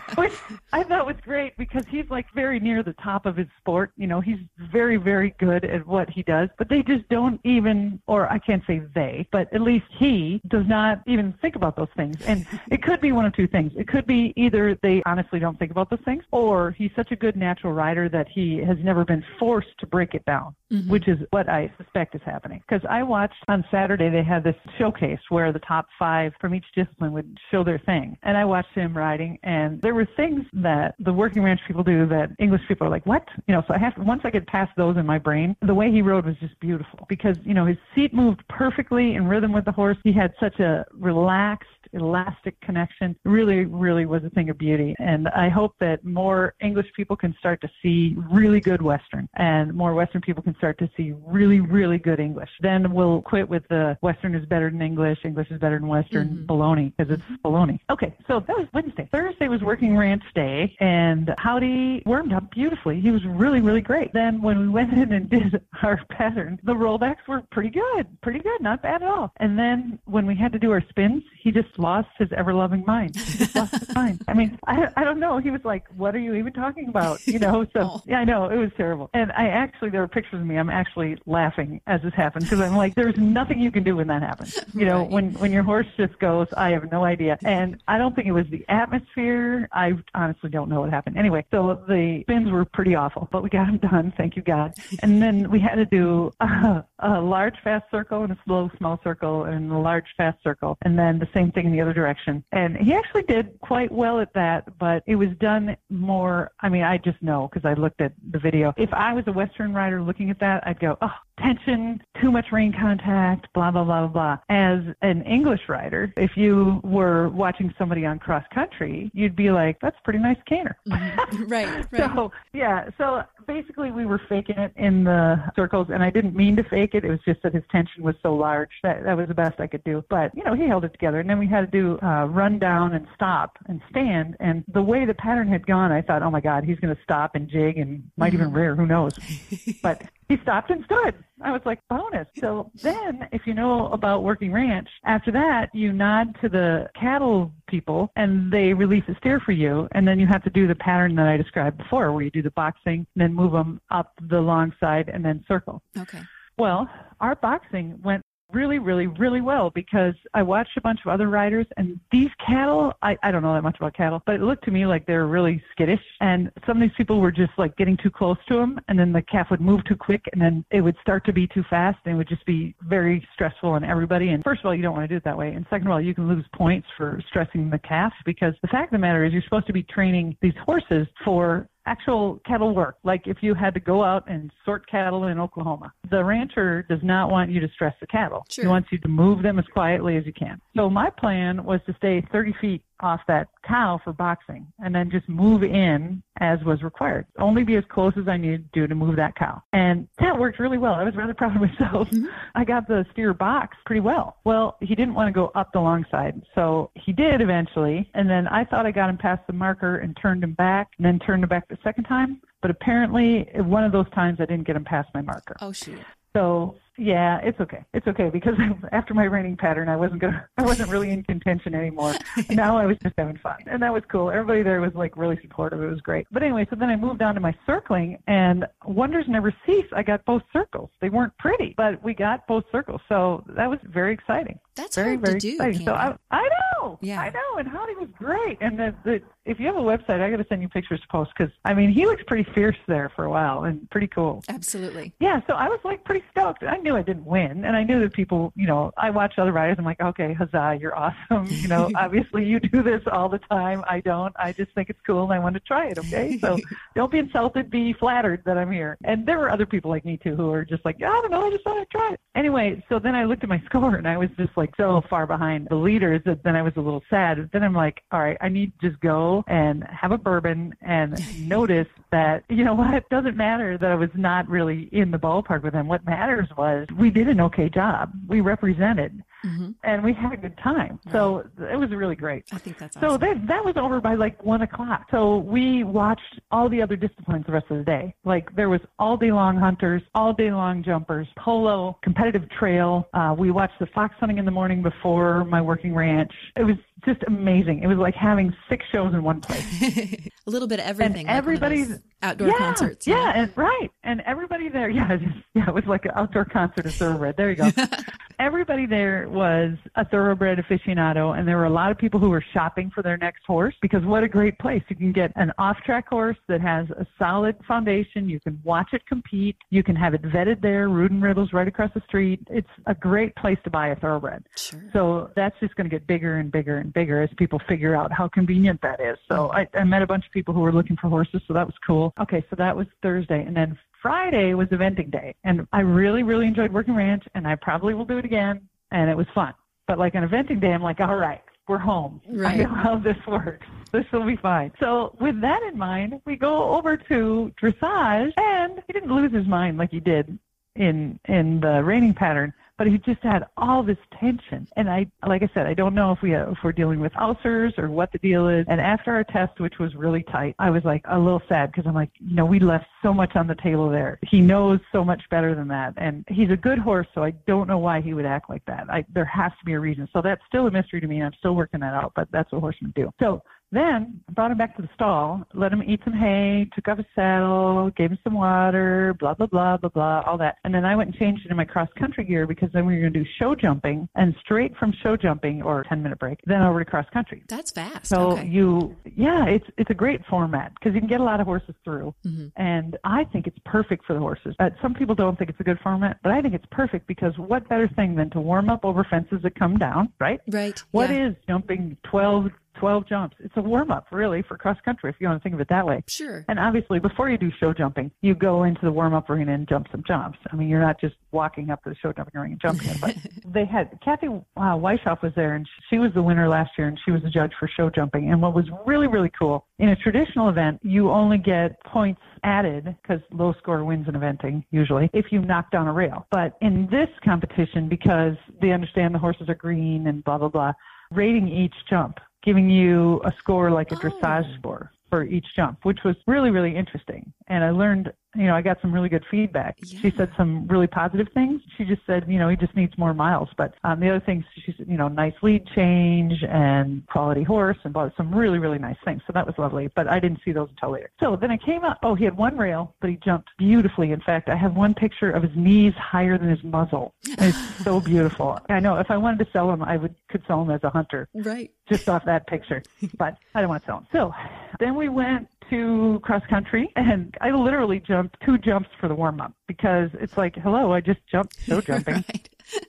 Which 0.17 0.33
I 0.73 0.83
thought 0.83 1.07
was 1.07 1.17
great 1.23 1.57
because 1.57 1.85
he's 1.89 2.09
like 2.11 2.27
very 2.35 2.59
near 2.59 2.83
the 2.83 2.95
top 2.95 3.27
of 3.27 3.37
his 3.37 3.49
sport. 3.59 3.93
You 3.97 4.07
know, 4.07 4.21
he's 4.21 4.39
very, 4.59 4.97
very 4.97 5.35
good 5.39 5.65
at 5.65 5.87
what 5.87 6.09
he 6.09 6.23
does, 6.23 6.49
but 6.59 6.69
they 6.69 6.83
just 6.83 7.09
don't 7.09 7.41
even, 7.45 8.01
or 8.07 8.31
I 8.31 8.39
can't 8.39 8.63
say 8.67 8.81
they, 8.95 9.29
but 9.31 9.53
at 9.53 9.61
least 9.61 9.87
he 9.91 10.41
does 10.49 10.67
not 10.67 11.03
even 11.07 11.35
think 11.43 11.57
about 11.57 11.77
those 11.77 11.89
things. 11.97 12.17
And 12.27 12.47
it 12.71 12.83
could 12.83 13.01
be 13.01 13.13
one 13.13 13.27
of 13.27 13.35
two 13.35 13.47
things. 13.47 13.73
It 13.77 13.89
could 13.89 14.07
be 14.07 14.33
either 14.37 14.76
they 14.83 15.03
honestly 15.07 15.39
don't 15.39 15.59
think 15.59 15.71
about 15.71 15.91
those 15.91 16.01
things, 16.05 16.25
or 16.33 16.73
he's 16.73 16.91
such 16.97 17.13
a 17.13 17.17
good 17.17 17.37
natural 17.37 17.73
rider 17.73 18.09
that 18.09 18.27
he 18.29 18.59
has 18.59 18.77
never 18.83 19.05
been 19.05 19.25
forced 19.39 19.77
to 19.81 19.87
break 19.87 20.15
it 20.15 20.25
down, 20.25 20.55
mm-hmm. 20.73 20.91
which 20.91 21.09
is 21.09 21.19
what 21.31 21.49
I 21.49 21.73
suspect 21.79 22.15
is 22.15 22.21
happening. 22.25 22.63
Because 22.69 22.87
I 22.89 23.03
watched 23.03 23.35
on 23.49 23.65
Saturday, 23.71 24.11
they 24.11 24.25
had 24.25 24.45
this 24.45 24.57
showcase 24.79 25.21
where 25.29 25.53
the 25.53 25.61
top 25.61 25.87
five 25.99 26.33
from 26.41 26.55
each 26.55 26.67
discipline 26.75 27.13
would 27.13 27.39
show 27.51 27.65
their 27.65 27.79
thing. 27.79 28.17
And 28.23 28.37
I 28.37 28.45
watched 28.45 28.75
him 28.75 28.97
riding, 28.97 29.39
and 29.43 29.81
there 29.83 29.95
were 29.95 30.09
things 30.17 30.45
that 30.55 30.95
the 30.99 31.13
working 31.13 31.43
ranch 31.43 31.61
people 31.67 31.83
do 31.83 32.07
that 32.07 32.31
English 32.39 32.63
people 32.69 32.87
are 32.87 32.91
like, 32.91 33.07
what? 33.07 33.27
You 33.47 33.55
know, 33.55 33.63
so 33.67 33.75
I 33.75 33.79
have 33.79 33.95
to, 33.97 34.03
once 34.03 34.23
I 34.25 34.31
get 34.31 34.47
past 34.47 34.73
those 34.77 34.97
in 34.97 35.07
my 35.07 35.19
brain, 35.19 35.57
the 35.63 35.75
way 35.75 35.91
he 35.91 36.03
rode 36.03 36.27
was 36.27 36.37
just 36.41 36.59
beautiful 36.61 37.07
because, 37.09 37.37
you 37.45 37.55
know, 37.55 37.67
his 37.67 37.77
seat 37.95 38.13
moved 38.15 38.43
perfectly 38.49 39.15
in 39.15 39.27
rhythm 39.27 39.53
with 39.53 39.65
the 39.65 39.73
horse. 39.73 39.97
He 40.05 40.13
had 40.13 40.33
such 40.41 40.61
a 40.61 40.85
relaxed, 40.93 41.69
elastic 41.93 42.61
connection 42.61 43.17
really, 43.25 43.65
really 43.65 44.07
was 44.07 44.25
a 44.25 44.31
thing 44.31 44.51
of 44.51 44.59
beauty. 44.59 44.95
And 44.99 45.29
I 45.29 45.49
hope 45.49 45.75
that 45.81 46.05
more 46.05 46.55
English 46.61 46.87
people 46.95 47.17
can 47.17 47.35
start 47.39 47.61
to 47.63 47.71
see 47.83 48.17
really 48.31 48.61
good 48.61 48.83
Western 48.83 49.29
and 49.35 49.75
more 49.75 49.95
Western 49.95 50.21
people 50.21 50.43
can 50.43 50.57
start 50.57 50.79
to 50.79 50.89
see 50.97 51.15
really, 51.27 51.61
really 51.61 51.99
good 51.99 52.21
English. 52.21 52.51
Then 52.61 52.93
we'll 52.93 53.23
quit 53.23 53.49
with 53.49 53.67
the 53.69 53.97
Western 54.03 54.35
is 54.35 54.47
better 54.47 54.71
than 54.71 54.83
English, 54.83 55.19
English 55.25 55.51
is 55.51 55.61
better 55.61 55.79
than 55.79 55.89
Western 55.89 56.29
mm-hmm. 56.29 56.47
baloney 56.47 56.93
because 56.97 57.13
it's 57.13 57.23
mm-hmm. 57.25 57.47
baloney. 57.47 57.81
Okay, 57.91 58.15
so 58.27 58.41
that 58.41 58.57
was 58.57 58.67
Wednesday. 58.73 59.09
Thursday 59.13 59.49
was 59.49 59.63
working 59.63 59.97
ranch 59.97 60.25
day 60.35 60.75
and 60.81 61.35
Howdy 61.39 62.03
warmed 62.07 62.33
up 62.33 62.51
beautifully. 62.51 63.01
He 63.01 63.11
was 63.11 63.25
really, 63.25 63.61
really 63.61 63.81
great. 63.81 64.13
Then 64.13 64.43
when 64.43 64.61
we 64.61 64.69
went 64.69 64.93
in 64.93 65.13
and 65.13 65.29
did 65.29 65.63
our 65.83 66.01
pattern, 66.11 66.59
the 66.65 66.75
rollbacks 66.75 67.27
were 67.29 67.43
pretty 67.51 67.71
good, 67.71 68.07
pretty 68.23 68.41
good, 68.41 68.61
not 68.61 68.83
bad 68.83 69.03
at 69.03 69.09
all. 69.09 69.33
And 69.39 69.59
then 69.59 69.99
when 70.05 70.27
we 70.27 70.35
had 70.35 70.53
to 70.53 70.59
do 70.59 70.73
our 70.73 70.83
spins, 70.89 71.23
he 71.39 71.51
just 71.51 71.76
lost 71.79 72.09
his 72.19 72.29
ever 72.37 72.53
loving 72.55 72.85
mind. 72.87 73.17
He 73.27 73.39
just 73.39 73.55
lost 73.57 73.75
his 73.79 73.95
mind. 73.95 74.23
I 74.29 74.35
mean, 74.35 74.59
I, 74.67 74.89
I 74.97 75.05
don't 75.05 75.21
know. 75.21 75.39
He 75.39 75.51
was 75.51 75.61
like, 75.65 75.85
what 75.97 76.15
are 76.15 76.19
you 76.19 76.35
even 76.35 76.53
talking 76.53 76.89
about? 76.89 77.27
You 77.27 77.39
know, 77.39 77.65
so 77.73 77.81
oh. 77.81 78.03
yeah, 78.07 78.19
I 78.21 78.25
know. 78.25 78.49
It 78.49 78.57
was 78.57 78.71
terrible. 78.77 79.11
And 79.15 79.31
I 79.33 79.49
actually, 79.49 79.91
there 79.91 80.03
are 80.03 80.09
pictures 80.09 80.41
of 80.41 80.47
me. 80.47 80.57
I'm 80.57 80.71
actually 80.71 81.19
laughing 81.27 81.81
as 81.87 82.01
this 82.03 82.15
happened 82.15 82.45
because 82.45 82.61
I'm 82.61 82.77
like, 82.77 82.95
there's 82.95 83.17
nothing 83.19 83.61
you 83.61 83.71
can 83.71 83.83
do 83.83 83.97
when 83.97 84.07
that 84.09 84.23
happens. 84.23 84.59
You 84.75 84.87
know, 84.87 85.01
Right. 85.03 85.11
when, 85.11 85.33
when 85.35 85.53
your 85.53 85.63
horse 85.63 85.87
just 85.97 86.19
goes, 86.19 86.47
I 86.57 86.71
have 86.71 86.91
no 86.91 87.05
idea. 87.05 87.39
And 87.45 87.83
I 87.89 87.99
don't 87.99 88.15
think 88.15 88.27
it 88.27 88.33
was 88.33 88.47
the 88.51 88.65
atmosphere. 88.69 89.69
I 89.73 89.93
honestly 90.15 90.51
don't 90.51 90.69
know 90.69 90.81
what 90.81 90.91
happened. 90.91 91.17
Anyway, 91.19 91.45
so 91.51 91.83
the 91.89 92.21
spins 92.23 92.51
were 92.51 92.65
pretty 92.65 92.95
awful, 92.95 93.29
but 93.31 93.43
we 93.43 93.49
got 93.51 93.67
them 93.67 93.79
done. 93.79 94.13
Thank 94.17 94.37
you, 94.37 94.43
God. 94.43 94.75
And 95.03 95.21
then 95.23 95.51
we 95.51 95.61
had 95.61 95.75
to 95.77 95.85
do 95.87 96.33
a, 96.41 96.85
a 97.01 97.21
large 97.21 97.57
fast 97.63 97.85
circle 97.91 98.23
and 98.23 98.33
a 98.33 98.39
slow 98.47 98.71
small 98.79 98.99
circle 99.05 99.45
and 99.45 99.71
a 99.71 99.79
large 99.79 100.07
fast 100.17 100.43
circle. 100.43 100.79
And 100.83 100.99
then 100.99 101.19
the 101.19 101.29
same 101.35 101.53
thing 101.53 101.66
in 101.67 101.73
the 101.73 101.81
other 101.81 101.93
direction. 101.93 102.45
And 102.53 102.77
he 102.77 102.95
actually 102.95 103.23
did 103.25 103.59
quite 103.61 103.91
well 103.91 104.21
at 104.21 104.33
that, 104.35 104.79
but 104.79 105.03
it 105.07 105.17
was 105.17 105.29
done 105.41 105.77
more. 105.91 106.53
I 106.61 106.69
mean, 106.69 106.83
I 106.83 106.99
just 106.99 107.21
know 107.23 107.49
because 107.53 107.69
I 107.69 107.75
looked 107.75 108.01
at 108.01 108.13
the 108.31 108.39
video. 108.39 108.73
If 108.77 108.93
I 108.93 109.13
was 109.13 109.25
a 109.27 109.33
Western 109.33 109.75
rider 109.75 110.01
looking 110.03 110.31
at 110.31 110.39
that, 110.41 110.67
I'd 110.67 110.81
go, 110.81 110.97
oh, 111.03 111.13
tension, 111.39 112.03
too 112.21 112.31
much 112.31 112.47
rein 112.53 112.73
contact, 112.73 113.53
blah, 113.53 113.71
blah, 113.71 113.85
blah, 113.85 114.07
blah, 114.07 114.09
blah. 114.09 114.39
As 114.49 114.81
an 115.03 115.23
English 115.23 115.63
rider, 115.69 116.13
if 116.17 116.37
you 116.37 116.81
were 116.83 117.29
watching 117.31 117.75
somebody 117.79 118.07
on 118.07 118.19
cross 118.19 118.45
country, 118.55 119.11
you'd 119.13 119.37
be 119.37 119.51
like, 119.51 119.79
that's 119.81 119.97
pretty 120.05 120.19
nice 120.19 120.39
canter. 120.47 120.77
Mhm. 120.89 121.17
right, 121.51 121.87
right. 121.93 122.11
So, 122.15 122.33
yeah, 122.53 122.89
so 122.97 123.23
basically 123.47 123.91
we 123.91 124.07
were 124.07 124.21
faking 124.29 124.59
it 124.59 124.73
in 124.77 125.05
the 125.05 125.37
circles, 125.55 125.89
and 125.93 126.03
I 126.03 126.11
didn't 126.11 126.35
mean 126.35 126.57
to 126.57 126.65
fake 126.65 126.95
it. 126.95 127.05
It 127.05 127.11
was 127.11 127.21
just 127.25 127.43
that 127.43 127.55
his 127.55 127.65
tension 127.71 128.03
was 128.03 128.15
so 128.23 128.35
large 128.35 128.71
that 128.83 129.05
that 129.05 129.17
was 129.17 129.29
the 129.29 129.35
best 129.35 129.61
I 129.61 129.67
could 129.67 129.85
do. 129.85 130.05
But, 130.09 130.35
you 130.35 130.45
know, 130.45 130.55
he 130.55 130.67
held 130.67 130.85
it 130.85 130.93
together. 130.93 131.21
And 131.21 131.29
then 131.29 131.39
we 131.39 131.47
had 131.47 131.61
to 131.61 131.67
do 131.67 131.99
uh, 132.03 132.27
run 132.27 132.59
down 132.59 132.95
and 132.95 133.07
stop 133.15 133.59
and 133.67 133.81
stand. 133.91 134.37
And 134.41 134.65
the 134.73 134.83
way 134.83 135.05
the 135.05 135.15
pattern 135.15 135.49
had 135.49 135.67
gone, 135.67 135.93
I 135.93 136.03
thought, 136.03 136.23
oh 136.23 136.31
my 136.31 136.41
God, 136.41 136.65
he's 136.65 136.79
going 136.79 136.95
to 136.95 137.03
stop 137.03 137.35
and 137.35 137.49
jig 137.49 137.79
and 137.79 138.11
might 138.17 138.35
even 138.35 138.53
rear. 138.53 138.75
Who 138.75 138.87
knows? 138.87 139.19
but 139.83 140.03
he 140.29 140.37
stopped 140.43 140.71
and 140.71 140.85
stood. 140.85 141.15
I 141.43 141.53
was 141.53 141.61
like, 141.65 141.81
bonus. 141.91 142.27
So 142.41 142.71
then, 142.83 143.29
if 143.33 143.43
you 143.47 143.55
know 143.55 143.89
about 143.89 144.23
working 144.23 144.53
ranch, 144.53 144.89
after 145.05 145.31
that, 145.33 145.69
you 145.75 145.93
nod 145.93 146.37
to 146.41 146.49
the 146.49 146.89
cattle 146.99 147.53
people 147.69 148.11
and 148.17 148.51
they 148.53 148.73
release 148.73 149.05
a 149.09 149.15
steer 149.17 149.41
for 149.41 149.53
you. 149.53 149.89
And 149.93 150.07
then 150.09 150.19
you 150.19 150.27
have 150.27 150.43
to 150.45 150.51
do 150.51 150.67
the 150.67 150.75
pattern 150.75 151.15
that 151.17 151.27
I 151.27 151.37
described 151.37 151.79
before, 151.79 152.13
where 152.13 152.23
you 152.23 152.31
do 152.31 152.43
the 152.43 152.51
boxing, 152.53 153.07
then 153.17 153.35
move 153.35 153.53
them 153.53 153.81
up 153.91 154.13
the 154.29 154.41
long 154.41 154.73
side 154.81 155.11
and 155.13 155.25
then 155.25 155.45
circle. 155.47 155.83
Okay. 155.99 156.21
Well, 156.59 156.89
our 157.21 157.35
boxing 157.35 158.01
went 158.03 158.25
really, 158.57 158.79
really, 158.79 159.07
really 159.07 159.43
well 159.43 159.71
because 159.71 160.15
I 160.33 160.43
watched 160.43 160.77
a 160.79 160.81
bunch 160.81 161.01
of 161.05 161.13
other 161.13 161.29
riders 161.29 161.67
and 161.77 162.01
these 162.11 162.31
cattle, 162.45 162.95
I, 163.03 163.17
I 163.23 163.31
don't 163.31 163.43
know 163.43 163.53
that 163.53 163.63
much 163.63 163.77
about 163.77 163.95
cattle, 163.95 164.23
but 164.25 164.37
it 164.37 164.41
looked 164.41 164.65
to 164.65 164.71
me 164.71 164.87
like 164.87 165.05
they 165.07 165.13
were 165.13 165.27
really 165.27 165.63
skittish 165.73 166.01
and 166.21 166.51
some 166.67 166.79
of 166.79 166.81
these 166.81 166.97
people 166.97 167.21
were 167.21 167.31
just 167.31 167.53
like 167.59 167.77
getting 167.77 167.99
too 168.03 168.11
close 168.11 168.39
to 168.49 168.55
them 168.55 168.81
and 168.89 168.99
then 168.99 169.13
the 169.13 169.21
calf 169.21 169.49
would 169.51 169.61
move 169.61 169.85
too 169.85 169.95
quick 169.95 170.23
and 170.33 170.41
then 170.41 170.65
it 170.71 170.81
would 170.81 170.97
start 171.03 171.25
to 171.27 171.35
be 171.35 171.47
too 171.47 171.63
fast 171.69 171.99
and 172.07 172.15
it 172.15 172.17
would 172.17 172.29
just 172.29 172.47
be 172.47 172.75
very 172.89 173.27
stressful 173.35 173.69
on 173.69 173.85
everybody. 173.85 174.31
And 174.31 174.43
first 174.43 174.61
of 174.61 174.67
all, 174.67 174.75
you 174.75 174.83
don't 174.83 174.95
want 174.95 175.05
to 175.05 175.09
do 175.09 175.17
it 175.17 175.25
that 175.25 175.37
way. 175.37 175.53
And 175.53 175.67
second 175.69 175.89
of 175.89 175.93
all, 175.93 176.01
you 176.01 176.15
can 176.15 176.27
lose 176.27 176.45
points 176.55 176.89
for 176.97 177.21
stressing 177.29 177.69
the 177.69 177.79
calf 177.79 178.13
because 178.25 178.55
the 178.63 178.69
fact 178.69 178.87
of 178.87 178.93
the 178.93 178.99
matter 178.99 179.25
is 179.27 179.35
you're 179.35 179.43
supposed 179.43 179.67
to 179.67 179.75
be 179.75 179.83
training 179.83 180.35
these 180.41 180.57
horses 180.65 181.07
for 181.25 181.69
actual 181.87 182.41
cattle 182.47 182.75
work, 182.75 182.97
like 183.05 183.27
if 183.27 183.39
you 183.41 183.55
had 183.55 183.75
to 183.75 183.81
go 183.81 184.05
out 184.05 184.25
and 184.29 184.51
sort 184.65 184.89
cattle 184.89 185.29
in 185.29 185.39
Oklahoma. 185.39 185.93
The 186.11 186.23
rancher 186.23 186.85
does 186.89 187.01
not 187.03 187.31
want 187.31 187.51
you 187.51 187.61
to 187.61 187.69
stress 187.75 187.95
the 188.01 188.07
cattle. 188.07 188.45
Sure. 188.51 188.65
He 188.65 188.69
wants 188.69 188.89
you 188.93 188.99
to 188.99 189.09
move 189.09 189.43
them 189.43 189.59
as 189.59 189.65
quietly 189.73 190.17
as 190.17 190.27
you 190.27 190.33
can. 190.33 190.61
So 190.77 190.91
my 190.91 191.11
plan 191.11 191.65
was 191.65 191.81
to 191.87 191.95
stay 191.97 192.25
30 192.33 192.55
feet 192.61 192.83
off 193.01 193.21
that 193.29 193.49
cow 193.67 194.01
for 194.03 194.13
boxing 194.13 194.67
and 194.79 194.95
then 194.95 195.11
just 195.11 195.29
move 195.29 195.63
in 195.63 196.23
as 196.41 196.63
was 196.65 196.83
required. 196.83 197.27
Only 197.39 197.65
be 197.65 197.77
as 197.77 197.85
close 197.89 198.13
as 198.19 198.29
I 198.29 198.37
needed 198.37 198.73
to 198.73 198.81
do 198.81 198.87
to 198.87 198.95
move 198.95 199.17
that 199.17 199.35
cow. 199.37 199.63
And 199.73 200.07
that 200.19 200.39
worked 200.39 200.59
really 200.59 200.79
well. 200.79 200.95
I 200.95 201.05
was 201.05 201.15
rather 201.17 201.35
proud 201.39 201.57
of 201.57 201.63
myself. 201.63 202.11
Mm-hmm. 202.11 202.27
I 202.55 202.65
got 202.65 202.89
the 202.89 203.05
steer 203.13 203.35
box 203.35 203.77
pretty 203.87 204.01
well. 204.01 204.37
Well, 204.45 204.77
he 204.81 204.95
didn't 204.95 205.15
want 205.15 205.29
to 205.29 205.33
go 205.33 205.51
up 205.55 205.73
the 205.73 205.81
long 205.81 206.05
side. 206.11 206.43
So 206.55 206.91
he 206.95 207.13
did 207.13 207.41
eventually. 207.41 208.11
And 208.15 208.29
then 208.29 208.49
I 208.49 208.65
thought 208.65 208.87
I 208.87 208.91
got 208.91 209.11
him 209.11 209.19
past 209.19 209.47
the 209.47 209.53
marker 209.53 209.99
and 209.99 210.17
turned 210.21 210.45
him 210.45 210.53
back 210.53 210.89
and 210.99 211.07
then 211.07 211.19
turned 211.19 211.43
him 211.43 211.49
back 211.49 211.69
the 211.69 211.79
second 211.83 212.05
time. 212.05 212.41
But 212.63 212.71
apparently, 212.71 213.49
one 213.55 213.85
of 213.85 213.93
those 213.93 214.09
times 214.11 214.39
I 214.41 214.47
didn't 214.47 214.67
get 214.67 214.77
him 214.77 214.85
past 214.85 215.09
my 215.15 215.23
marker. 215.23 215.57
Oh 215.61 215.73
shoot. 215.73 216.01
So 216.35 216.77
yeah, 216.99 217.39
it's 217.43 217.61
okay. 217.61 217.85
It's 217.95 218.07
okay 218.07 218.31
because 218.31 218.55
after 218.93 219.15
my 219.15 219.25
reining 219.25 219.57
pattern, 219.57 219.89
I 219.89 219.97
wasn't 219.97 220.21
gonna, 220.21 220.49
I 220.59 220.63
wasn't 220.63 220.91
really 220.91 221.11
in 221.11 221.23
contention 221.25 221.75
anymore. 221.75 222.15
now 222.51 222.77
I 222.77 222.87
was 222.87 222.97
just 223.03 223.15
having 223.19 223.37
fun, 223.39 223.57
and 223.67 223.83
that 223.83 223.93
was 223.93 224.03
cool. 224.09 224.31
Everybody 224.31 224.63
there 224.63 224.81
was 224.81 224.95
like 224.95 225.17
really 225.17 225.39
supportive. 225.43 225.83
It 225.83 225.87
was 225.87 226.01
great. 226.01 226.27
But 226.31 226.43
anyway, 226.43 226.67
so 226.71 226.77
then 226.77 226.89
I 226.89 226.97
moved 226.97 227.23
on 227.23 227.35
to 227.35 227.41
my 227.41 227.55
circling, 227.67 228.19
and 228.27 228.67
wonders 228.85 229.27
never 229.29 229.55
cease. 229.67 229.87
I 229.95 230.03
got 230.03 230.25
both 230.25 230.43
circles. 230.53 230.91
They 231.01 231.09
weren't 231.11 231.37
pretty, 231.39 231.75
but 231.77 232.03
we 232.03 232.15
got 232.15 232.47
both 232.47 232.65
circles, 232.73 233.01
so 233.09 233.45
that 233.49 233.69
was 233.69 233.79
very 233.85 234.13
exciting. 234.15 234.59
That's 234.75 234.95
very 234.97 235.17
hard 235.17 235.21
very 235.27 235.41
to 235.41 235.47
do. 235.49 235.53
exciting. 235.55 235.87
So 235.87 235.95
I, 235.95 236.15
I 236.31 236.49
know, 236.83 236.99
Yeah. 237.01 237.21
I 237.21 237.31
know, 237.31 237.59
and 237.59 237.67
Howdy 237.67 237.95
was 237.95 238.09
great. 238.19 238.59
And 238.61 238.79
the, 238.79 238.95
the 239.05 239.23
if 239.47 239.59
you 239.59 239.67
have 239.67 239.77
a 239.77 239.81
website, 239.81 240.21
I 240.21 240.29
got 240.31 240.37
to 240.37 240.47
send 240.51 240.61
you 240.61 240.69
pictures 240.69 241.01
to 241.01 241.07
post 241.09 241.31
because 241.37 241.51
I 241.65 241.73
mean 241.73 241.91
he 241.91 242.05
looks 242.05 242.23
pretty 242.27 242.47
fierce 242.53 242.77
there 242.87 243.11
for 243.17 243.25
a 243.25 243.31
while 243.31 243.65
and 243.65 243.89
pretty 243.91 244.09
cool. 244.09 244.43
Absolutely. 244.51 245.15
Yeah, 245.19 245.41
so 245.47 245.55
I 245.55 245.69
was 245.69 245.81
like 245.85 246.05
pretty 246.05 246.25
stoked. 246.31 246.63
I 246.63 246.77
knew 246.87 246.97
I 246.97 247.03
didn't 247.03 247.27
win, 247.27 247.65
and 247.65 247.77
I 247.77 247.83
knew 247.83 248.01
that 248.01 248.13
people, 248.13 248.53
you 248.55 248.69
know, 248.69 248.93
I 248.97 249.11
watch 249.11 249.35
other 249.39 249.51
riders. 249.51 249.75
I'm 249.77 249.85
like, 249.85 250.01
okay, 250.01 250.33
huzzah, 250.33 250.79
you're 250.81 250.97
awesome. 250.97 251.47
You 251.51 251.67
know, 251.67 251.91
obviously 251.97 252.45
you 252.45 252.61
do 252.61 252.81
this 252.81 253.03
all 253.11 253.29
the 253.29 253.41
time. 253.51 253.83
I 253.89 254.01
don't. 254.01 254.33
I 254.39 254.53
just 254.53 254.73
think 254.73 254.89
it's 254.89 255.01
cool, 255.05 255.25
and 255.25 255.33
I 255.33 255.41
want 255.41 255.55
to 255.55 255.61
try 255.61 255.89
it. 255.89 255.99
Okay, 255.99 256.39
so 256.39 256.57
don't 256.95 257.11
be 257.11 257.19
insulted. 257.19 257.71
Be 257.71 257.93
flattered 257.93 258.43
that 258.47 258.57
I'm 258.57 258.71
here. 258.71 258.97
And 259.05 259.27
there 259.27 259.39
were 259.39 259.51
other 259.51 259.67
people 259.67 259.91
like 259.91 260.05
me 260.05 260.17
too 260.17 260.37
who 260.37 260.47
were 260.47 260.65
just 260.65 260.85
like, 260.85 260.97
I 260.97 261.09
don't 261.09 261.33
know, 261.33 261.45
I 261.45 261.51
just 261.51 261.65
thought 261.65 261.77
I'd 261.77 261.91
try 261.91 262.13
it. 262.13 262.21
Anyway, 262.37 262.85
so 262.89 263.01
then 263.01 263.17
I 263.17 263.25
looked 263.25 263.43
at 263.43 263.49
my 263.49 263.61
score, 263.67 263.97
and 263.97 264.07
I 264.07 264.17
was 264.17 264.31
just 264.39 264.57
like 264.57 264.71
so 264.77 265.03
far 265.11 265.27
behind 265.27 265.67
the 265.69 265.77
leaders 265.77 266.23
that 266.25 266.45
then 266.45 266.55
I 266.55 266.63
was 266.63 266.75
a 266.77 266.81
little 266.81 267.03
sad. 267.11 267.51
Then 267.53 267.65
I'm 267.65 267.75
like, 267.75 268.03
all 268.13 268.21
right, 268.21 268.37
I 268.41 268.49
need 268.49 268.73
to 268.81 268.91
just 268.91 269.01
go 269.01 269.43
and 269.49 269.83
have 269.85 270.13
a 270.13 270.19
bourbon 270.19 270.73
and 270.83 271.21
notice 271.49 271.89
that 272.13 272.45
you 272.49 272.65
know 272.65 272.75
what 272.75 272.95
it 272.95 273.09
doesn't 273.11 273.37
matter 273.37 273.77
that 273.77 273.91
I 273.91 273.97
was 273.97 274.11
not 274.15 274.49
really 274.49 274.89
in 274.93 275.11
the 275.11 275.19
ballpark 275.19 275.65
with 275.65 275.73
them. 275.73 275.89
What 275.89 276.05
matters 276.07 276.49
was 276.57 276.76
we 276.99 277.11
did 277.11 277.29
an 277.29 277.41
okay 277.41 277.69
job. 277.69 278.13
We 278.29 278.41
represented 278.41 279.23
hmm 279.43 279.71
and 279.85 280.03
we 280.03 280.13
had 280.13 280.33
a 280.33 280.37
good 280.37 280.57
time. 280.59 280.99
So 281.13 281.45
it 281.59 281.79
was 281.79 281.91
really 281.91 282.17
great. 282.17 282.45
I 282.51 282.59
think 282.59 282.79
that's 282.79 282.95
So 283.01 283.17
that 283.19 283.47
that 283.47 283.65
was 283.65 283.77
over 283.77 284.01
by 284.01 284.15
like 284.15 284.43
one 284.45 284.63
o'clock. 284.63 285.07
So 285.11 285.39
we 285.39 285.85
watched 285.85 286.41
all 286.51 286.69
the 286.69 286.83
other 286.83 286.97
disciplines 286.97 287.47
the 287.47 287.53
rest 287.53 287.67
of 287.71 287.79
the 287.79 287.85
day. 287.85 288.15
Like 288.25 288.55
there 288.57 288.69
was 288.69 288.81
all 288.99 289.17
day 289.17 289.31
long 289.31 289.57
hunters, 289.57 290.03
all 290.15 290.33
day 290.33 290.51
long 290.51 290.83
jumpers, 290.83 291.29
polo, 291.39 291.99
competitive 292.03 292.49
trail. 292.59 293.09
Uh, 293.15 293.35
we 293.39 293.51
watched 293.51 293.79
the 293.79 293.87
fox 293.87 294.15
hunting 294.19 294.39
in 294.39 294.45
the 294.45 294.51
morning 294.51 294.83
before 294.83 295.45
my 295.45 295.61
working 295.61 295.95
ranch. 295.95 296.33
It 296.57 296.65
was 296.65 296.77
just 297.05 297.23
amazing. 297.27 297.83
It 297.83 297.87
was 297.87 297.99
like 297.99 298.15
having 298.15 298.55
six 298.69 298.85
shows 298.91 299.13
in 299.15 299.23
one 299.23 299.41
place. 299.41 299.65
a 300.47 300.51
little 300.51 300.69
bit 300.69 300.81
of 300.81 300.87
everything. 300.87 301.27
like 301.27 301.37
everybody's- 301.37 302.01
outdoor 302.23 302.49
yeah, 302.49 302.59
concerts. 302.59 303.07
Yeah, 303.07 303.15
know? 303.15 303.31
and 303.43 303.53
right, 303.57 303.91
and 304.03 304.21
everybody 304.23 304.69
there. 304.69 304.89
Yeah, 304.89 305.13
it 305.13 305.21
just, 305.21 305.37
yeah, 305.55 305.69
it 305.69 305.75
was 305.75 305.85
like 305.87 306.05
an 306.05 306.13
outdoor 306.15 306.45
concert 306.45 306.87
of 306.87 306.95
thoroughbred. 306.95 307.37
There 307.37 307.51
you 307.51 307.57
go. 307.57 307.71
everybody 308.39 308.87
there 308.87 309.29
was 309.29 309.73
a 309.95 310.05
thoroughbred 310.05 310.59
aficionado, 310.59 311.39
and 311.39 311.47
there 311.47 311.57
were 311.57 311.65
a 311.67 311.71
lot 311.71 311.91
of 311.91 311.99
people 311.99 312.21
who 312.21 312.31
were 312.31 312.45
shopping 312.53 312.91
for 312.95 313.03
their 313.03 313.17
next 313.17 313.45
horse 313.47 313.75
because 313.81 314.05
what 314.05 314.23
a 314.23 314.29
great 314.29 314.59
place! 314.59 314.83
You 314.89 314.97
can 314.97 315.13
get 315.13 315.33
an 315.37 315.53
off-track 315.59 316.09
horse 316.09 316.37
that 316.49 316.61
has 316.61 316.89
a 316.91 317.07
solid 317.19 317.57
foundation. 317.67 318.29
You 318.29 318.41
can 318.41 318.61
watch 318.65 318.89
it 318.93 319.07
compete. 319.07 319.57
You 319.71 319.83
can 319.83 319.97
have 319.97 320.15
it 320.15 320.23
vetted 320.23 320.61
there. 320.63 320.85
And 320.87 321.23
Riddles 321.23 321.53
right 321.53 321.69
across 321.69 321.91
the 321.95 322.03
street. 322.07 322.41
It's 322.51 322.69
a 322.87 322.95
great 322.95 323.35
place 323.37 323.59
to 323.65 323.71
buy 323.71 323.89
a 323.89 323.97
thoroughbred. 323.97 324.45
Sure. 324.57 324.83
So 324.93 325.31
that's 325.37 325.55
just 325.61 325.75
going 325.77 325.89
to 325.89 325.95
get 325.95 326.07
bigger 326.07 326.39
and 326.39 326.51
bigger 326.51 326.79
and 326.79 326.93
bigger 326.97 327.21
as 327.23 327.31
people 327.37 327.61
figure 327.69 327.95
out 327.95 328.11
how 328.11 328.27
convenient 328.27 328.81
that 328.81 329.01
is. 329.01 329.19
So 329.29 329.35
mm-hmm. 329.35 329.77
I, 329.77 329.81
I 329.81 329.85
met 329.85 330.03
a 330.03 330.07
bunch 330.07 330.25
of 330.27 330.33
people 330.33 330.55
who 330.55 330.61
were 330.61 330.73
looking 330.73 330.97
for 330.97 331.09
horses, 331.09 331.43
so 331.47 331.53
that 331.53 331.67
was 331.67 331.77
cool. 331.87 332.15
Okay, 332.19 332.43
so 332.49 332.57
that 332.57 332.75
was 332.75 332.87
Thursday. 333.03 333.45
And 333.45 333.55
then 333.55 333.79
Friday 334.01 334.55
was 334.55 334.69
eventing 334.69 335.11
day. 335.11 335.35
And 335.45 335.69
I 335.73 335.81
really, 335.81 336.23
really 336.23 336.47
enjoyed 336.47 336.73
working 336.73 336.97
ranch, 336.97 337.25
and 337.35 337.47
I 337.47 337.55
probably 337.57 337.93
will 337.93 338.07
do 338.07 338.17
it 338.17 338.25
again, 338.25 338.67
and 338.91 339.11
it 339.11 339.17
was 339.17 339.27
fun. 339.35 339.53
But 339.87 339.99
like 339.99 340.15
on 340.15 340.27
eventing 340.27 340.61
day, 340.61 340.73
I'm 340.73 340.83
like, 340.83 341.01
all 341.01 341.17
right, 341.17 341.43
we're 341.69 341.79
home. 341.79 342.23
I 342.45 342.57
know 342.57 342.75
how 342.87 342.97
this 342.97 343.19
works. 343.27 343.67
This 343.93 344.07
will 344.11 344.25
be 344.25 344.37
fine. 344.37 344.73
So 344.81 345.15
with 345.21 345.39
that 345.43 345.63
in 345.71 345.77
mind, 345.77 346.21
we 346.25 346.37
go 346.37 346.75
over 346.77 346.97
to 346.97 347.53
dressage, 347.61 348.33
and 348.39 348.83
he 348.87 348.93
didn't 348.95 349.15
lose 349.15 349.33
his 349.33 349.47
mind 349.47 349.77
like 349.77 349.91
he 349.91 350.01
did 350.01 350.39
in 350.77 351.19
in 351.27 351.61
the 351.61 351.83
reining 351.83 352.15
pattern, 352.15 352.53
but 352.79 352.87
he 352.87 352.99
just 352.99 353.23
had 353.23 353.45
all 353.57 353.83
this 353.83 353.99
tension. 354.19 354.69
And 354.77 354.89
I, 354.91 355.07
like 355.27 355.43
I 355.43 355.51
said, 355.55 355.67
I 355.67 355.75
don't 355.75 355.95
know 355.95 356.13
if 356.13 356.21
we 356.23 356.35
if 356.35 356.59
we're 356.63 356.73
dealing 356.73 357.01
with 357.01 357.13
ulcers 357.17 357.75
or 357.79 357.89
what 357.89 358.13
the 358.13 358.19
deal 358.19 358.49
is. 358.49 358.67
And 358.69 358.81
after 358.81 359.13
our 359.13 359.25
test, 359.25 359.59
which 359.61 359.79
was 359.79 359.95
really 359.95 360.23
tight, 360.25 360.55
I 360.59 360.71
was 360.71 360.85
like 360.85 361.03
a 361.09 361.19
little 361.19 361.43
sad 361.49 361.73
because 361.73 361.87
I'm 361.87 361.95
like, 361.95 362.11
you 362.19 362.37
know, 362.37 362.45
we 362.45 362.61
left 362.61 362.87
so 363.03 363.15
much 363.15 363.37
on 363.37 363.47
the 363.47 363.55
table 363.57 363.89
there. 363.89 364.19
He 364.29 364.41
knows 364.41 364.81
so 364.93 365.05
much 365.05 365.23
better 365.31 365.55
than 365.55 365.69
that, 365.69 365.95
and 365.97 366.25
he's 366.29 366.51
a 366.51 366.57
good 366.57 366.79
horse, 366.79 367.07
so 367.15 367.23
I 367.23 367.31
don't 367.47 367.69
know 367.69 367.79
why 367.79 368.01
he 368.01 368.15
would 368.15 368.27
act 368.27 368.51
like 368.51 368.65
that. 368.67 368.87
I, 368.91 369.05
there 369.13 369.25
has 369.25 369.53
to 369.59 369.65
be 369.65 369.73
a 369.73 369.81
reason. 369.81 370.09
So 370.13 370.21
that's 370.21 370.43
still 370.47 370.67
a 370.67 370.71
mystery 370.71 371.01
to 371.01 371.07
me. 371.07 371.17
and 371.17 371.27
I'm 371.27 371.35
still 371.39 371.55
working 371.55 371.81
that 371.81 371.95
out, 371.95 372.13
but 372.15 372.29
that's 372.31 372.51
what 372.53 372.61
horsemen 372.61 372.93
do. 372.95 373.11
So 373.21 373.43
then 373.77 374.21
brought 374.33 374.51
him 374.51 374.59
back 374.59 374.77
to 374.77 374.83
the 374.83 374.89
stall, 374.95 375.43
let 375.55 375.73
him 375.73 375.83
eat 375.83 376.01
some 376.05 376.13
hay, 376.13 376.69
took 376.75 376.89
off 376.89 376.99
his 376.99 377.07
saddle, 377.15 377.91
gave 377.97 378.11
him 378.11 378.19
some 378.25 378.35
water, 378.35 379.15
blah 379.19 379.35
blah 379.35 379.47
blah 379.47 379.77
blah 379.77 379.89
blah, 379.91 380.23
all 380.27 380.39
that. 380.39 380.57
And 380.65 380.75
then 380.75 380.85
I 380.85 380.97
went 380.97 381.11
and 381.11 381.19
changed 381.19 381.43
into 381.45 381.55
my 381.55 381.65
cross 381.65 381.89
country 381.99 382.25
gear 382.25 382.47
because 382.47 382.71
then 382.73 382.87
we 382.87 382.95
were 382.95 383.01
going 383.03 383.13
to 383.13 383.21
do 383.21 383.27
show 383.39 383.55
jumping, 383.55 384.09
and 384.15 384.35
straight 384.41 384.77
from 384.77 384.93
show 385.03 385.17
jumping 385.17 385.63
or 385.63 385.85
10 385.89 386.03
minute 386.03 386.19
break, 386.19 386.41
then 386.47 386.63
over 386.63 386.83
to 386.83 386.91
cross 386.91 387.07
country. 387.13 387.43
That's 387.49 387.71
fast. 387.71 388.07
So 388.07 388.33
okay. 388.33 388.47
you, 388.47 388.97
yeah, 389.15 389.45
it's 389.47 389.67
it's 389.77 389.91
a 389.91 389.95
great 389.95 390.21
format 390.27 390.73
because 390.75 390.95
you 390.95 391.01
can 391.01 391.09
get 391.09 391.21
a 391.21 391.25
lot 391.25 391.41
of 391.41 391.47
horses 391.47 391.75
through, 391.85 392.15
Mhm. 392.27 392.53
and 392.57 392.97
I 393.05 393.25
think 393.25 393.47
it's 393.47 393.59
perfect 393.65 394.05
for 394.07 394.15
the 394.15 394.21
horses. 394.21 394.55
Uh, 394.59 394.71
some 394.83 394.95
people 394.95 395.15
don't 395.15 395.37
think 395.39 395.51
it's 395.51 395.61
a 395.61 395.65
good 395.65 395.79
format, 395.83 396.19
but 396.23 396.33
I 396.33 396.41
think 396.43 396.55
it's 396.55 396.67
perfect 396.71 397.07
because 397.07 397.37
what 397.39 397.69
better 397.69 397.89
thing 397.89 398.15
than 398.15 398.31
to 398.31 398.41
warm 398.41 398.69
up 398.71 398.85
over 398.85 399.05
fences 399.05 399.43
that 399.43 399.55
come 399.59 399.77
down, 399.79 400.13
right? 400.21 400.41
Right. 400.51 400.83
What 400.93 401.11
yeah. 401.11 401.29
is 401.29 401.35
jumping 401.47 401.97
12, 402.05 402.51
12 402.79 403.09
jumps? 403.09 403.37
It's 403.41 403.57
a 403.57 403.63
warm 403.63 403.91
up, 403.91 404.07
really, 404.11 404.43
for 404.43 404.57
cross 404.57 404.77
country, 404.85 405.11
if 405.11 405.17
you 405.21 405.29
want 405.29 405.41
to 405.41 405.43
think 405.43 405.55
of 405.55 405.61
it 405.61 405.69
that 405.69 405.87
way. 405.87 406.03
Sure. 406.09 406.45
And 406.49 406.59
obviously, 406.59 406.99
before 406.99 407.31
you 407.31 407.39
do 407.39 407.51
show 407.59 407.73
jumping, 407.73 408.11
you 408.23 408.35
go 408.35 408.65
into 408.65 408.81
the 408.83 408.93
warm 408.93 409.15
up 409.15 409.31
arena 409.31 409.53
and 409.53 409.69
jump 409.69 409.87
some 409.91 410.03
jumps. 410.07 410.39
I 410.53 410.57
mean, 410.57 410.69
you're 410.69 410.81
not 410.81 411.01
just 411.01 411.15
walking 411.33 411.71
up 411.71 411.83
to 411.85 411.91
the 411.91 411.97
show 411.97 412.13
jumping 412.13 412.41
ring 412.41 412.53
and 412.53 412.61
jumping 412.61 412.89
it. 412.89 413.01
But 413.01 413.17
they 413.53 413.65
had 413.65 413.99
Kathy 414.05 414.29
uh, 414.29 414.77
Wieschhoff 414.77 415.23
was 415.23 415.33
there, 415.37 415.55
and 415.55 415.67
she 415.91 415.99
was 415.99 416.11
the 416.15 416.23
winner 416.23 416.49
last 416.49 416.71
year, 416.79 416.89
and 416.89 416.99
she 417.05 417.11
was 417.11 417.23
the 417.23 417.31
judge 417.31 417.53
for 417.59 417.69
show 417.77 417.91
jumping. 417.91 418.31
And 418.31 418.41
what 418.41 418.55
was 418.55 418.67
really, 418.87 419.07
really 419.07 419.31
cool 419.39 419.67
in 419.79 419.91
a 419.91 419.97
traditional 419.97 420.49
event, 420.49 420.81
you 420.83 421.11
only 421.11 421.39
get 421.39 421.83
points 421.85 422.21
added 422.45 422.97
because 423.03 423.21
low 423.33 423.53
score 423.59 423.85
wins 423.85 424.09
an 424.09 424.15
eventing 424.15 424.65
usually 424.71 425.11
if 425.13 425.27
you 425.31 425.41
knock 425.41 425.71
down 425.71 425.87
a 425.87 425.93
rail. 425.93 426.27
But 426.31 426.57
in 426.61 426.89
this 426.91 427.09
competition, 427.25 427.89
because 427.89 428.35
they 428.61 428.73
understand 428.73 429.15
the 429.15 429.19
horses 429.19 429.49
are 429.49 429.55
green 429.55 430.07
and 430.07 430.25
blah 430.25 430.39
blah 430.39 430.49
blah, 430.49 430.73
rating 431.11 431.49
each 431.49 431.75
jump, 431.89 432.19
giving 432.47 432.71
you 432.71 433.21
a 433.25 433.33
score 433.41 433.71
like 433.71 433.91
a 433.91 433.95
Oh. 433.97 433.99
dressage 433.99 434.59
score 434.59 434.91
for 435.11 435.25
each 435.25 435.47
jump, 435.55 435.79
which 435.85 435.99
was 436.05 436.17
really, 436.27 436.51
really 436.51 436.75
interesting. 436.75 437.31
And 437.49 437.63
I 437.63 437.71
learned, 437.71 438.13
you 438.39 438.47
know, 438.47 438.55
I 438.55 438.63
got 438.63 438.81
some 438.81 438.93
really 438.93 439.09
good 439.09 439.25
feedback. 439.31 439.77
She 439.85 440.13
said 440.17 440.31
some 440.37 440.67
really 440.69 440.87
positive 440.87 441.29
things. 441.35 441.61
She 441.77 441.85
just 441.85 442.03
said, 442.07 442.25
you 442.29 442.39
know, 442.39 442.49
he 442.49 442.57
just 442.57 442.75
needs 442.77 442.97
more 442.99 443.15
miles. 443.15 443.49
But 443.57 443.75
um, 443.85 444.01
the 444.01 444.09
other 444.11 444.21
things, 444.25 444.45
she 444.65 444.75
said, 444.77 444.87
you 444.89 444.97
know, 444.97 445.09
nice 445.09 445.35
lead 445.43 445.67
change 445.75 446.43
and 446.49 447.07
quality 447.09 447.43
horse 447.43 447.79
and 447.85 447.93
bought 447.93 448.13
some 448.17 448.35
really, 448.35 448.59
really 448.59 448.79
nice 448.79 448.97
things. 449.05 449.23
So 449.27 449.33
that 449.33 449.47
was 449.47 449.55
lovely. 449.59 449.89
But 449.95 450.09
I 450.09 450.21
didn't 450.21 450.41
see 450.45 450.53
those 450.53 450.69
until 450.71 450.93
later. 450.93 451.11
So 451.21 451.37
then 451.37 451.51
I 451.51 451.57
came 451.57 451.85
up. 451.85 451.99
Oh, 452.03 452.15
he 452.15 452.25
had 452.25 452.37
one 452.37 452.57
rail, 452.57 452.95
but 453.01 453.11
he 453.11 453.17
jumped 453.17 453.49
beautifully. 453.59 454.13
In 454.13 454.21
fact, 454.21 454.49
I 454.49 454.57
have 454.57 454.75
one 454.77 454.95
picture 454.95 455.31
of 455.31 455.43
his 455.43 455.53
knees 455.57 455.95
higher 455.95 456.39
than 456.39 456.49
his 456.49 456.63
muzzle. 456.63 457.15
It's 457.25 457.59
so 457.85 458.01
beautiful. 458.01 458.59
I 458.69 458.81
know 458.81 458.97
if 458.99 459.11
I 459.11 459.17
wanted 459.17 459.45
to 459.45 459.51
sell 459.53 459.71
him, 459.71 459.83
I 459.83 459.97
would 459.97 460.15
could 460.29 460.43
sell 460.47 460.63
him 460.63 460.71
as 460.71 460.83
a 460.85 460.91
hunter 460.91 461.29
Right. 461.35 461.71
just 461.89 462.09
off 462.09 462.25
that 462.27 462.47
picture. 462.47 462.83
But 463.19 463.37
I 463.55 463.61
don't 463.61 463.71
want 463.71 463.83
to 463.85 463.87
sell 463.87 463.99
him. 463.99 464.07
So 464.13 464.33
then 464.81 464.95
we 464.95 465.09
went 465.09 465.49
to 465.71 466.21
cross 466.23 466.43
country 466.49 466.91
and 466.97 467.37
I 467.41 467.51
literally 467.51 468.01
jumped 468.01 468.37
two 468.45 468.59
jumps 468.59 468.89
for 469.01 469.09
the 469.09 469.15
warm 469.15 469.41
up 469.41 469.53
because 469.67 470.11
it's 470.21 470.37
like, 470.37 470.57
hello, 470.57 470.93
I 470.93 471.01
just 471.01 471.21
jumped 471.31 471.61
show 471.61 471.81
jumping. 471.83 472.25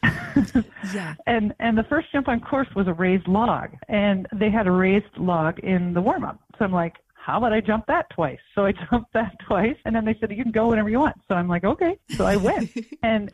yeah. 0.94 1.14
and 1.28 1.54
and 1.60 1.78
the 1.78 1.84
first 1.84 2.12
jump 2.12 2.28
on 2.28 2.40
course 2.40 2.68
was 2.76 2.88
a 2.88 2.94
raised 2.94 3.28
log 3.28 3.70
and 3.88 4.28
they 4.34 4.50
had 4.50 4.68
a 4.68 4.72
raised 4.72 5.18
log 5.18 5.60
in 5.60 5.94
the 5.94 6.02
warm 6.02 6.24
up. 6.24 6.40
So 6.58 6.66
I'm 6.66 6.72
like, 6.74 6.96
how 7.28 7.38
about 7.38 7.52
I 7.52 7.60
jump 7.60 7.86
that 7.88 8.10
twice? 8.10 8.40
So 8.56 8.66
I 8.66 8.72
jumped 8.90 9.12
that 9.14 9.36
twice, 9.46 9.76
and 9.84 9.94
then 9.94 10.06
they 10.06 10.16
said 10.20 10.32
you 10.32 10.42
can 10.42 10.52
go 10.52 10.70
whenever 10.70 10.90
you 10.90 11.00
want. 11.00 11.18
So 11.28 11.36
I'm 11.36 11.50
like, 11.50 11.66
okay. 11.66 11.98
So 12.16 12.26
I 12.26 12.38
went, 12.38 12.72
and 13.04 13.34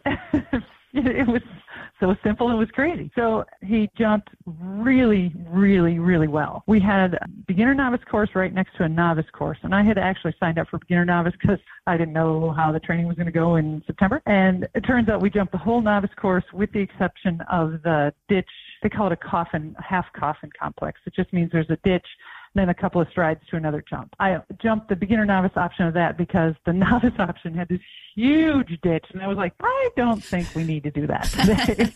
it 0.93 1.27
was 1.27 1.41
so 1.99 2.15
simple 2.23 2.51
it 2.51 2.56
was 2.56 2.69
crazy. 2.73 3.12
So 3.15 3.45
he 3.62 3.89
jumped 3.97 4.29
really, 4.45 5.34
really, 5.47 5.99
really 5.99 6.27
well. 6.27 6.63
We 6.67 6.79
had 6.79 7.15
a 7.15 7.27
beginner 7.47 7.73
novice 7.73 8.01
course 8.10 8.29
right 8.36 8.53
next 8.53 8.75
to 8.77 8.84
a 8.84 8.89
novice 8.89 9.25
course, 9.34 9.58
and 9.63 9.73
I 9.73 9.84
had 9.84 9.97
actually 9.97 10.36
signed 10.39 10.60
up 10.60 10.67
for 10.69 10.79
beginner 10.79 11.06
novice 11.06 11.34
because 11.41 11.60
I 11.88 11.97
didn't 11.97 12.13
know 12.13 12.51
how 12.51 12.71
the 12.71 12.79
training 12.79 13.08
was 13.08 13.15
going 13.15 13.27
to 13.27 13.32
go 13.32 13.56
in 13.56 13.82
September. 13.88 14.21
And 14.25 14.67
it 14.75 14.82
turns 14.82 15.10
out 15.10 15.21
we 15.21 15.29
jumped 15.29 15.51
the 15.51 15.58
whole 15.58 15.82
novice 15.82 16.12
course 16.15 16.45
with 16.53 16.71
the 16.73 16.79
exception 16.79 17.41
of 17.51 17.82
the 17.84 18.13
ditch. 18.29 18.49
They 18.82 18.89
call 18.89 19.08
it 19.08 19.13
a 19.13 19.17
coffin, 19.17 19.75
half 19.79 20.06
coffin 20.13 20.49
complex. 20.60 20.99
It 21.06 21.13
just 21.15 21.32
means 21.34 21.51
there's 21.51 21.69
a 21.69 21.77
ditch 21.84 22.06
then 22.55 22.69
a 22.69 22.73
couple 22.73 23.01
of 23.01 23.07
strides 23.09 23.41
to 23.49 23.55
another 23.55 23.83
jump. 23.87 24.13
I 24.19 24.37
jumped 24.61 24.89
the 24.89 24.95
beginner 24.95 25.25
novice 25.25 25.51
option 25.55 25.85
of 25.87 25.93
that 25.95 26.17
because 26.17 26.53
the 26.65 26.73
novice 26.73 27.13
option 27.19 27.53
had 27.53 27.67
this 27.67 27.81
huge 28.15 28.79
ditch, 28.81 29.05
and 29.13 29.21
I 29.21 29.27
was 29.27 29.37
like, 29.37 29.53
I 29.59 29.89
don't 29.95 30.23
think 30.23 30.53
we 30.55 30.63
need 30.63 30.83
to 30.83 30.91
do 30.91 31.07
that 31.07 31.23
today. 31.23 31.93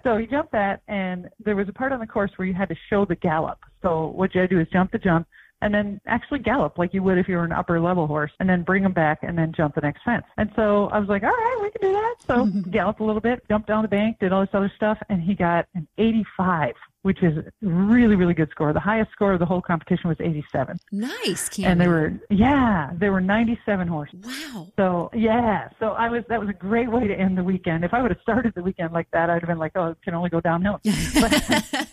so 0.04 0.16
he 0.16 0.26
jumped 0.26 0.52
that, 0.52 0.82
and 0.88 1.28
there 1.44 1.56
was 1.56 1.68
a 1.68 1.72
part 1.72 1.92
on 1.92 2.00
the 2.00 2.06
course 2.06 2.30
where 2.36 2.46
you 2.46 2.54
had 2.54 2.68
to 2.68 2.76
show 2.90 3.04
the 3.04 3.16
gallop. 3.16 3.58
So 3.82 4.08
what 4.08 4.34
you 4.34 4.40
had 4.40 4.50
to 4.50 4.56
do 4.56 4.60
is 4.60 4.68
jump 4.70 4.92
the 4.92 4.98
jump, 4.98 5.26
and 5.60 5.74
then 5.74 6.00
actually 6.06 6.38
gallop 6.38 6.78
like 6.78 6.94
you 6.94 7.02
would 7.02 7.18
if 7.18 7.28
you 7.28 7.36
were 7.36 7.44
an 7.44 7.52
upper 7.52 7.80
level 7.80 8.06
horse 8.06 8.30
and 8.38 8.48
then 8.48 8.62
bring 8.62 8.82
them 8.82 8.92
back 8.92 9.18
and 9.22 9.36
then 9.36 9.52
jump 9.56 9.74
the 9.74 9.80
next 9.80 10.02
fence. 10.04 10.24
And 10.36 10.50
so 10.54 10.86
I 10.92 10.98
was 10.98 11.08
like, 11.08 11.22
all 11.22 11.30
right, 11.30 11.58
we 11.60 11.70
can 11.70 11.80
do 11.80 11.92
that. 11.92 12.14
So 12.26 12.46
galloped 12.70 13.00
a 13.00 13.04
little 13.04 13.20
bit, 13.20 13.42
jumped 13.48 13.66
down 13.66 13.82
the 13.82 13.88
bank, 13.88 14.18
did 14.20 14.32
all 14.32 14.40
this 14.40 14.50
other 14.52 14.72
stuff, 14.76 14.98
and 15.08 15.20
he 15.20 15.34
got 15.34 15.66
an 15.74 15.88
85 15.98 16.74
which 17.02 17.22
is 17.22 17.44
really, 17.62 18.16
really 18.16 18.34
good 18.34 18.50
score. 18.50 18.72
The 18.72 18.80
highest 18.80 19.12
score 19.12 19.32
of 19.32 19.38
the 19.38 19.46
whole 19.46 19.62
competition 19.62 20.08
was 20.08 20.18
87. 20.20 20.78
Nice. 20.92 21.58
And 21.58 21.80
there 21.80 21.90
were, 21.90 22.12
yeah, 22.30 22.90
there 22.94 23.12
were 23.12 23.20
97 23.20 23.88
horses. 23.88 24.20
Wow. 24.24 24.66
So, 24.76 25.10
yeah, 25.14 25.68
so 25.78 25.90
I 25.90 26.08
was, 26.08 26.24
that 26.28 26.40
was 26.40 26.48
a 26.48 26.52
great 26.54 26.90
way 26.90 27.06
to 27.06 27.14
end 27.14 27.38
the 27.38 27.44
weekend. 27.44 27.84
If 27.84 27.94
I 27.94 28.02
would 28.02 28.10
have 28.10 28.20
started 28.20 28.52
the 28.54 28.62
weekend 28.62 28.92
like 28.92 29.08
that, 29.12 29.30
I'd 29.30 29.42
have 29.42 29.48
been 29.48 29.58
like, 29.58 29.72
oh, 29.76 29.90
it 29.90 29.98
can 30.02 30.14
only 30.14 30.30
go 30.30 30.40
downhill. 30.40 30.80
But 31.20 31.32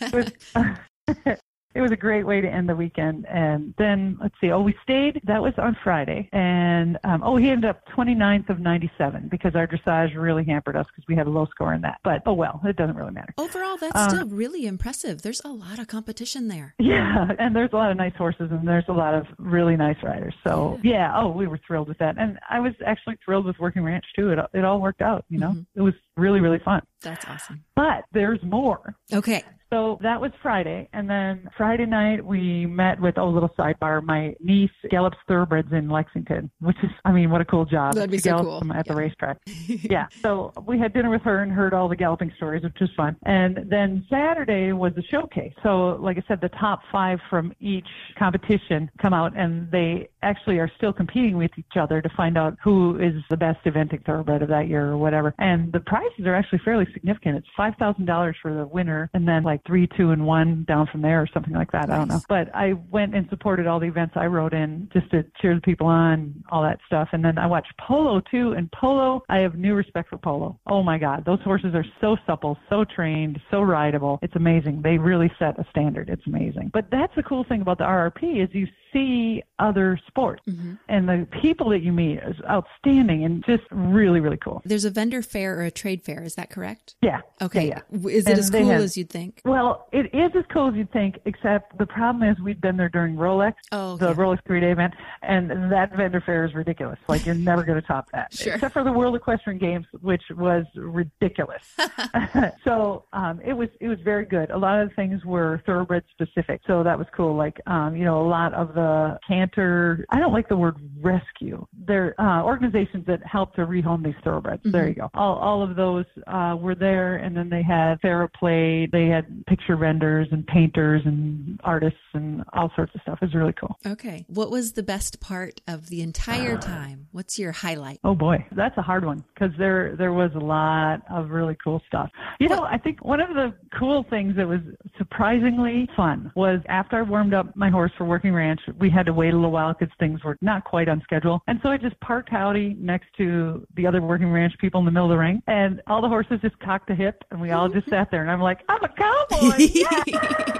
it 0.01 0.13
was, 0.13 1.37
it 1.75 1.81
was 1.81 1.91
a 1.91 1.97
great 1.97 2.25
way 2.25 2.39
to 2.39 2.47
end 2.47 2.69
the 2.69 2.75
weekend. 2.75 3.25
And 3.27 3.73
then 3.77 4.17
let's 4.21 4.33
see. 4.39 4.49
Oh, 4.49 4.61
we 4.61 4.75
stayed. 4.81 5.21
That 5.25 5.41
was 5.41 5.53
on 5.57 5.77
Friday. 5.83 6.29
And 6.31 6.97
um, 7.03 7.21
oh, 7.21 7.35
he 7.35 7.49
ended 7.49 7.69
up 7.69 7.85
29th 7.89 8.49
of 8.49 8.59
97 8.59 9.27
because 9.29 9.55
our 9.55 9.67
dressage 9.67 10.15
really 10.15 10.45
hampered 10.45 10.77
us 10.77 10.87
because 10.87 11.05
we 11.07 11.15
had 11.15 11.27
a 11.27 11.29
low 11.29 11.45
score 11.47 11.73
in 11.73 11.81
that. 11.81 11.99
But 12.03 12.23
oh 12.25 12.33
well, 12.33 12.61
it 12.63 12.77
doesn't 12.77 12.95
really 12.95 13.11
matter. 13.11 13.33
Overall, 13.37 13.77
that's 13.77 13.95
um, 13.95 14.09
still 14.09 14.27
really 14.27 14.65
impressive. 14.65 15.21
There's 15.21 15.41
a 15.43 15.49
lot 15.49 15.77
of 15.77 15.87
competition 15.87 16.47
there. 16.47 16.73
Yeah, 16.85 17.29
and 17.39 17.55
there's 17.55 17.71
a 17.73 17.75
lot 17.75 17.89
of 17.89 17.97
nice 17.97 18.15
horses 18.15 18.51
and 18.51 18.67
there's 18.67 18.85
a 18.87 18.93
lot 18.93 19.15
of 19.15 19.25
really 19.39 19.75
nice 19.75 19.97
riders. 20.03 20.35
So 20.45 20.79
yeah, 20.83 20.91
yeah 20.91 21.11
oh, 21.15 21.29
we 21.29 21.47
were 21.47 21.59
thrilled 21.65 21.87
with 21.87 21.97
that. 21.97 22.17
And 22.19 22.37
I 22.47 22.59
was 22.59 22.73
actually 22.85 23.17
thrilled 23.25 23.45
with 23.45 23.57
Working 23.59 23.83
Ranch 23.83 24.05
too. 24.15 24.29
It 24.29 24.39
it 24.53 24.63
all 24.63 24.79
worked 24.79 25.01
out. 25.01 25.25
You 25.27 25.39
know, 25.39 25.49
mm-hmm. 25.49 25.79
it 25.79 25.81
was 25.81 25.95
really 26.15 26.41
really 26.41 26.59
fun. 26.59 26.83
That's 27.05 27.25
awesome. 27.25 27.63
But 27.75 28.05
there's 28.11 28.41
more. 28.43 28.95
Okay. 29.13 29.43
So 29.75 29.99
that 30.01 30.21
was 30.21 30.31
Friday. 30.41 30.87
And 30.93 31.09
then 31.09 31.49
Friday 31.57 31.85
night, 31.85 32.23
we 32.23 32.65
met 32.65 33.01
with, 33.01 33.17
oh, 33.17 33.27
little 33.29 33.49
sidebar, 33.57 34.03
my 34.03 34.35
niece 34.39 34.71
gallops 34.89 35.17
thoroughbreds 35.27 35.71
in 35.73 35.89
Lexington, 35.89 36.51
which 36.61 36.77
is, 36.83 36.91
I 37.03 37.11
mean, 37.11 37.29
what 37.29 37.41
a 37.41 37.45
cool 37.45 37.65
job. 37.65 37.95
That'd 37.95 38.11
be 38.11 38.19
so 38.19 38.39
cool. 38.39 38.59
them 38.59 38.71
at 38.71 38.85
yeah. 38.85 38.93
the 38.93 38.95
racetrack. 38.95 39.37
yeah. 39.67 40.07
So 40.21 40.53
we 40.65 40.79
had 40.79 40.93
dinner 40.93 41.09
with 41.09 41.23
her 41.23 41.41
and 41.41 41.51
heard 41.51 41.73
all 41.73 41.89
the 41.89 41.95
galloping 41.95 42.31
stories, 42.37 42.63
which 42.63 42.77
was 42.79 42.89
fun. 42.95 43.17
And 43.25 43.65
then 43.69 44.05
Saturday 44.09 44.71
was 44.71 44.93
the 44.95 45.03
showcase. 45.03 45.53
So, 45.63 45.97
like 45.99 46.17
I 46.17 46.23
said, 46.27 46.41
the 46.41 46.49
top 46.49 46.81
five 46.91 47.19
from 47.29 47.51
each 47.59 47.87
competition 48.17 48.89
come 49.01 49.13
out 49.13 49.35
and 49.35 49.69
they 49.71 50.09
actually 50.21 50.59
are 50.59 50.71
still 50.77 50.93
competing 50.93 51.37
with 51.37 51.51
each 51.57 51.75
other 51.75 52.01
to 52.01 52.09
find 52.15 52.37
out 52.37 52.55
who 52.63 52.99
is 52.99 53.15
the 53.29 53.37
best 53.37 53.63
eventing 53.65 54.05
thoroughbred 54.05 54.41
of 54.41 54.49
that 54.49 54.67
year 54.67 54.85
or 54.85 54.97
whatever. 54.97 55.33
And 55.39 55.73
the 55.73 55.79
prizes 55.81 56.25
are 56.25 56.35
actually 56.35 56.59
fairly 56.63 56.87
significant. 56.95 57.37
It's 57.37 57.47
$5,000 57.57 58.33
for 58.41 58.53
the 58.55 58.65
winner 58.65 59.11
and 59.13 59.27
then 59.27 59.43
like 59.43 59.61
three, 59.67 59.87
two, 59.95 60.09
and 60.09 60.25
one 60.25 60.63
down 60.67 60.87
from 60.91 61.03
there 61.03 61.21
or 61.21 61.27
something 61.31 61.53
like 61.53 61.71
that. 61.71 61.91
I 61.91 61.97
don't 61.97 62.07
know. 62.07 62.21
But 62.27 62.49
I 62.55 62.73
went 62.89 63.13
and 63.13 63.29
supported 63.29 63.67
all 63.67 63.79
the 63.79 63.85
events 63.85 64.13
I 64.15 64.25
rode 64.25 64.53
in 64.53 64.89
just 64.91 65.11
to 65.11 65.23
cheer 65.39 65.53
the 65.53 65.61
people 65.61 65.85
on, 65.85 66.43
all 66.49 66.63
that 66.63 66.79
stuff. 66.87 67.09
And 67.11 67.23
then 67.23 67.37
I 67.37 67.45
watched 67.45 67.73
polo 67.77 68.21
too. 68.31 68.53
And 68.53 68.71
polo, 68.71 69.23
I 69.29 69.37
have 69.39 69.55
new 69.55 69.75
respect 69.75 70.09
for 70.09 70.17
polo. 70.17 70.59
Oh 70.65 70.81
my 70.81 70.97
God. 70.97 71.23
Those 71.25 71.41
horses 71.41 71.75
are 71.75 71.85
so 72.01 72.17
supple, 72.25 72.57
so 72.69 72.83
trained, 72.83 73.39
so 73.51 73.61
rideable. 73.61 74.17
It's 74.23 74.35
amazing. 74.35 74.81
They 74.81 74.97
really 74.97 75.31
set 75.37 75.59
a 75.59 75.65
standard. 75.69 76.09
It's 76.09 76.25
amazing. 76.25 76.71
But 76.73 76.85
that's 76.91 77.13
the 77.15 77.23
cool 77.23 77.43
thing 77.43 77.61
about 77.61 77.77
the 77.77 77.83
RRP 77.83 78.43
is 78.43 78.49
you 78.53 78.67
see 78.95 79.43
other 79.59 79.99
sports 80.07 80.41
mm-hmm. 80.47 80.73
and 80.89 81.07
the 81.07 81.27
people 81.41 81.69
that 81.69 81.81
you 81.81 81.91
meet 81.91 82.19
is 82.19 82.35
outstanding 82.49 83.23
and 83.23 83.43
just 83.45 83.63
really, 83.71 84.19
really 84.19 84.37
cool. 84.37 84.61
There's 84.65 84.85
a 84.85 84.89
vendor 84.89 85.21
fair 85.21 85.59
or 85.59 85.63
a 85.63 85.71
trade 85.71 86.03
fair. 86.03 86.23
Is 86.23 86.35
that 86.35 86.49
correct? 86.49 86.95
Yeah. 87.01 87.21
Okay. 87.41 87.69
Yeah, 87.69 87.81
yeah. 87.91 88.09
Is 88.09 88.25
it 88.25 88.31
and 88.31 88.39
as 88.39 88.49
cool 88.49 88.69
have, 88.69 88.81
as 88.81 88.97
you'd 88.97 89.09
think? 89.09 89.41
Well, 89.45 89.87
it 89.91 90.13
is 90.13 90.31
as 90.35 90.43
cool 90.51 90.69
as 90.69 90.75
you'd 90.75 90.91
think, 90.91 91.19
except 91.25 91.77
the 91.77 91.85
problem 91.85 92.29
is 92.29 92.37
we've 92.39 92.59
been 92.59 92.77
there 92.77 92.89
during 92.89 93.15
Rolex, 93.15 93.53
oh, 93.71 93.97
the 93.97 94.13
Rolex 94.13 94.39
three 94.45 94.59
day 94.59 94.71
event, 94.71 94.93
and 95.21 95.71
that 95.71 95.95
vendor 95.95 96.21
fair 96.25 96.45
is 96.45 96.53
ridiculous. 96.53 96.99
Like 97.07 97.25
you're 97.25 97.35
never 97.35 97.63
going 97.63 97.79
to 97.79 97.87
top 97.87 98.09
that, 98.11 98.33
sure. 98.33 98.53
except 98.53 98.73
for 98.73 98.83
the 98.83 98.91
World 98.91 99.15
Equestrian 99.15 99.59
Games, 99.59 99.85
which 100.01 100.23
was 100.31 100.65
ridiculous. 100.75 101.61
so 102.63 103.05
um, 103.13 103.41
it 103.43 103.53
was 103.53 103.69
it 103.79 103.87
was 103.87 103.99
very 104.03 104.25
good. 104.25 104.49
A 104.51 104.57
lot 104.57 104.81
of 104.81 104.89
the 104.89 104.95
things 104.95 105.23
were 105.25 105.61
thoroughbred 105.65 106.03
specific, 106.11 106.61
so 106.67 106.83
that 106.83 106.97
was 106.97 107.07
cool. 107.15 107.35
Like 107.35 107.59
um, 107.67 107.95
you 107.95 108.05
know, 108.05 108.21
a 108.21 108.27
lot 108.27 108.53
of 108.53 108.73
the 108.73 108.84
canter. 109.27 110.05
I 110.09 110.19
don't 110.19 110.33
like 110.33 110.49
the 110.49 110.57
word 110.57 110.77
rescue. 111.01 111.65
They're 111.87 112.19
uh, 112.19 112.43
organizations 112.43 113.05
that 113.07 113.25
help 113.25 113.53
to 113.55 113.61
rehome 113.61 114.03
these 114.03 114.15
thoroughbreds. 114.23 114.61
Mm-hmm. 114.61 114.71
There 114.71 114.87
you 114.87 114.95
go. 114.95 115.09
All 115.13 115.35
all 115.35 115.63
of 115.63 115.75
those 115.75 116.05
uh, 116.27 116.55
were 116.59 116.75
there, 116.75 117.17
and 117.17 117.35
then 117.35 117.49
they 117.49 117.63
had 117.63 118.01
TheraPlate. 118.01 118.91
They 118.91 119.07
had 119.07 119.45
picture 119.47 119.75
vendors 119.75 120.27
and 120.31 120.45
painters 120.47 121.01
and 121.05 121.59
artists 121.63 121.99
and 122.13 122.43
all 122.53 122.71
sorts 122.75 122.93
of 122.95 123.01
stuff. 123.01 123.19
It 123.21 123.25
was 123.25 123.35
really 123.35 123.53
cool. 123.53 123.77
Okay. 123.85 124.25
What 124.27 124.49
was 124.51 124.73
the 124.73 124.83
best 124.83 125.19
part 125.19 125.61
of 125.67 125.89
the 125.89 126.01
entire 126.01 126.57
time? 126.57 127.07
What's 127.11 127.37
your 127.37 127.51
highlight? 127.51 127.99
Oh 128.03 128.15
boy, 128.15 128.45
that's 128.51 128.77
a 128.77 128.81
hard 128.81 129.05
one 129.05 129.23
because 129.33 129.51
there 129.57 129.95
there 129.95 130.13
was 130.13 130.31
a 130.35 130.39
lot 130.39 131.01
of 131.09 131.29
really 131.29 131.57
cool 131.63 131.81
stuff. 131.87 132.09
You 132.39 132.49
know, 132.49 132.63
I 132.63 132.77
think 132.77 133.03
one 133.03 133.19
of 133.19 133.29
the 133.29 133.53
cool 133.77 134.05
things 134.09 134.35
that 134.37 134.47
was 134.47 134.61
surprisingly 134.97 135.87
fun 135.95 136.31
was 136.35 136.59
after 136.67 136.97
I 136.97 137.01
warmed 137.01 137.33
up 137.33 137.55
my 137.55 137.69
horse 137.69 137.91
for 137.97 138.05
working 138.05 138.33
ranch, 138.33 138.61
we 138.79 138.89
had 138.89 139.05
to 139.05 139.13
wait 139.13 139.33
a 139.33 139.35
little 139.35 139.51
while 139.51 139.73
because 139.73 139.93
things 139.99 140.23
were 140.23 140.37
not 140.41 140.63
quite 140.63 140.87
on 140.87 141.01
schedule, 141.01 141.41
and 141.47 141.59
so 141.63 141.69
I 141.69 141.77
just 141.77 141.99
parked 141.99 142.29
Howdy 142.29 142.75
next 142.79 143.07
to 143.17 143.65
the 143.75 143.87
other 143.87 144.01
working 144.01 144.31
ranch 144.31 144.53
people 144.59 144.79
in 144.79 144.85
the 144.85 144.91
middle 144.91 145.11
of 145.11 145.15
the 145.15 145.19
ring, 145.19 145.41
and 145.47 145.81
all 145.87 146.01
the 146.01 146.09
horses 146.09 146.39
just 146.41 146.59
cocked 146.59 146.89
a 146.89 146.95
hip, 146.95 147.23
and 147.31 147.39
we 147.39 147.51
all 147.51 147.69
just 147.69 147.89
sat 147.89 148.09
there, 148.11 148.21
and 148.21 148.31
I'm 148.31 148.41
like, 148.41 148.61
I'm 148.69 148.83
a 148.83 148.89
cowboy. 148.89 149.57
Yeah! 149.57 150.59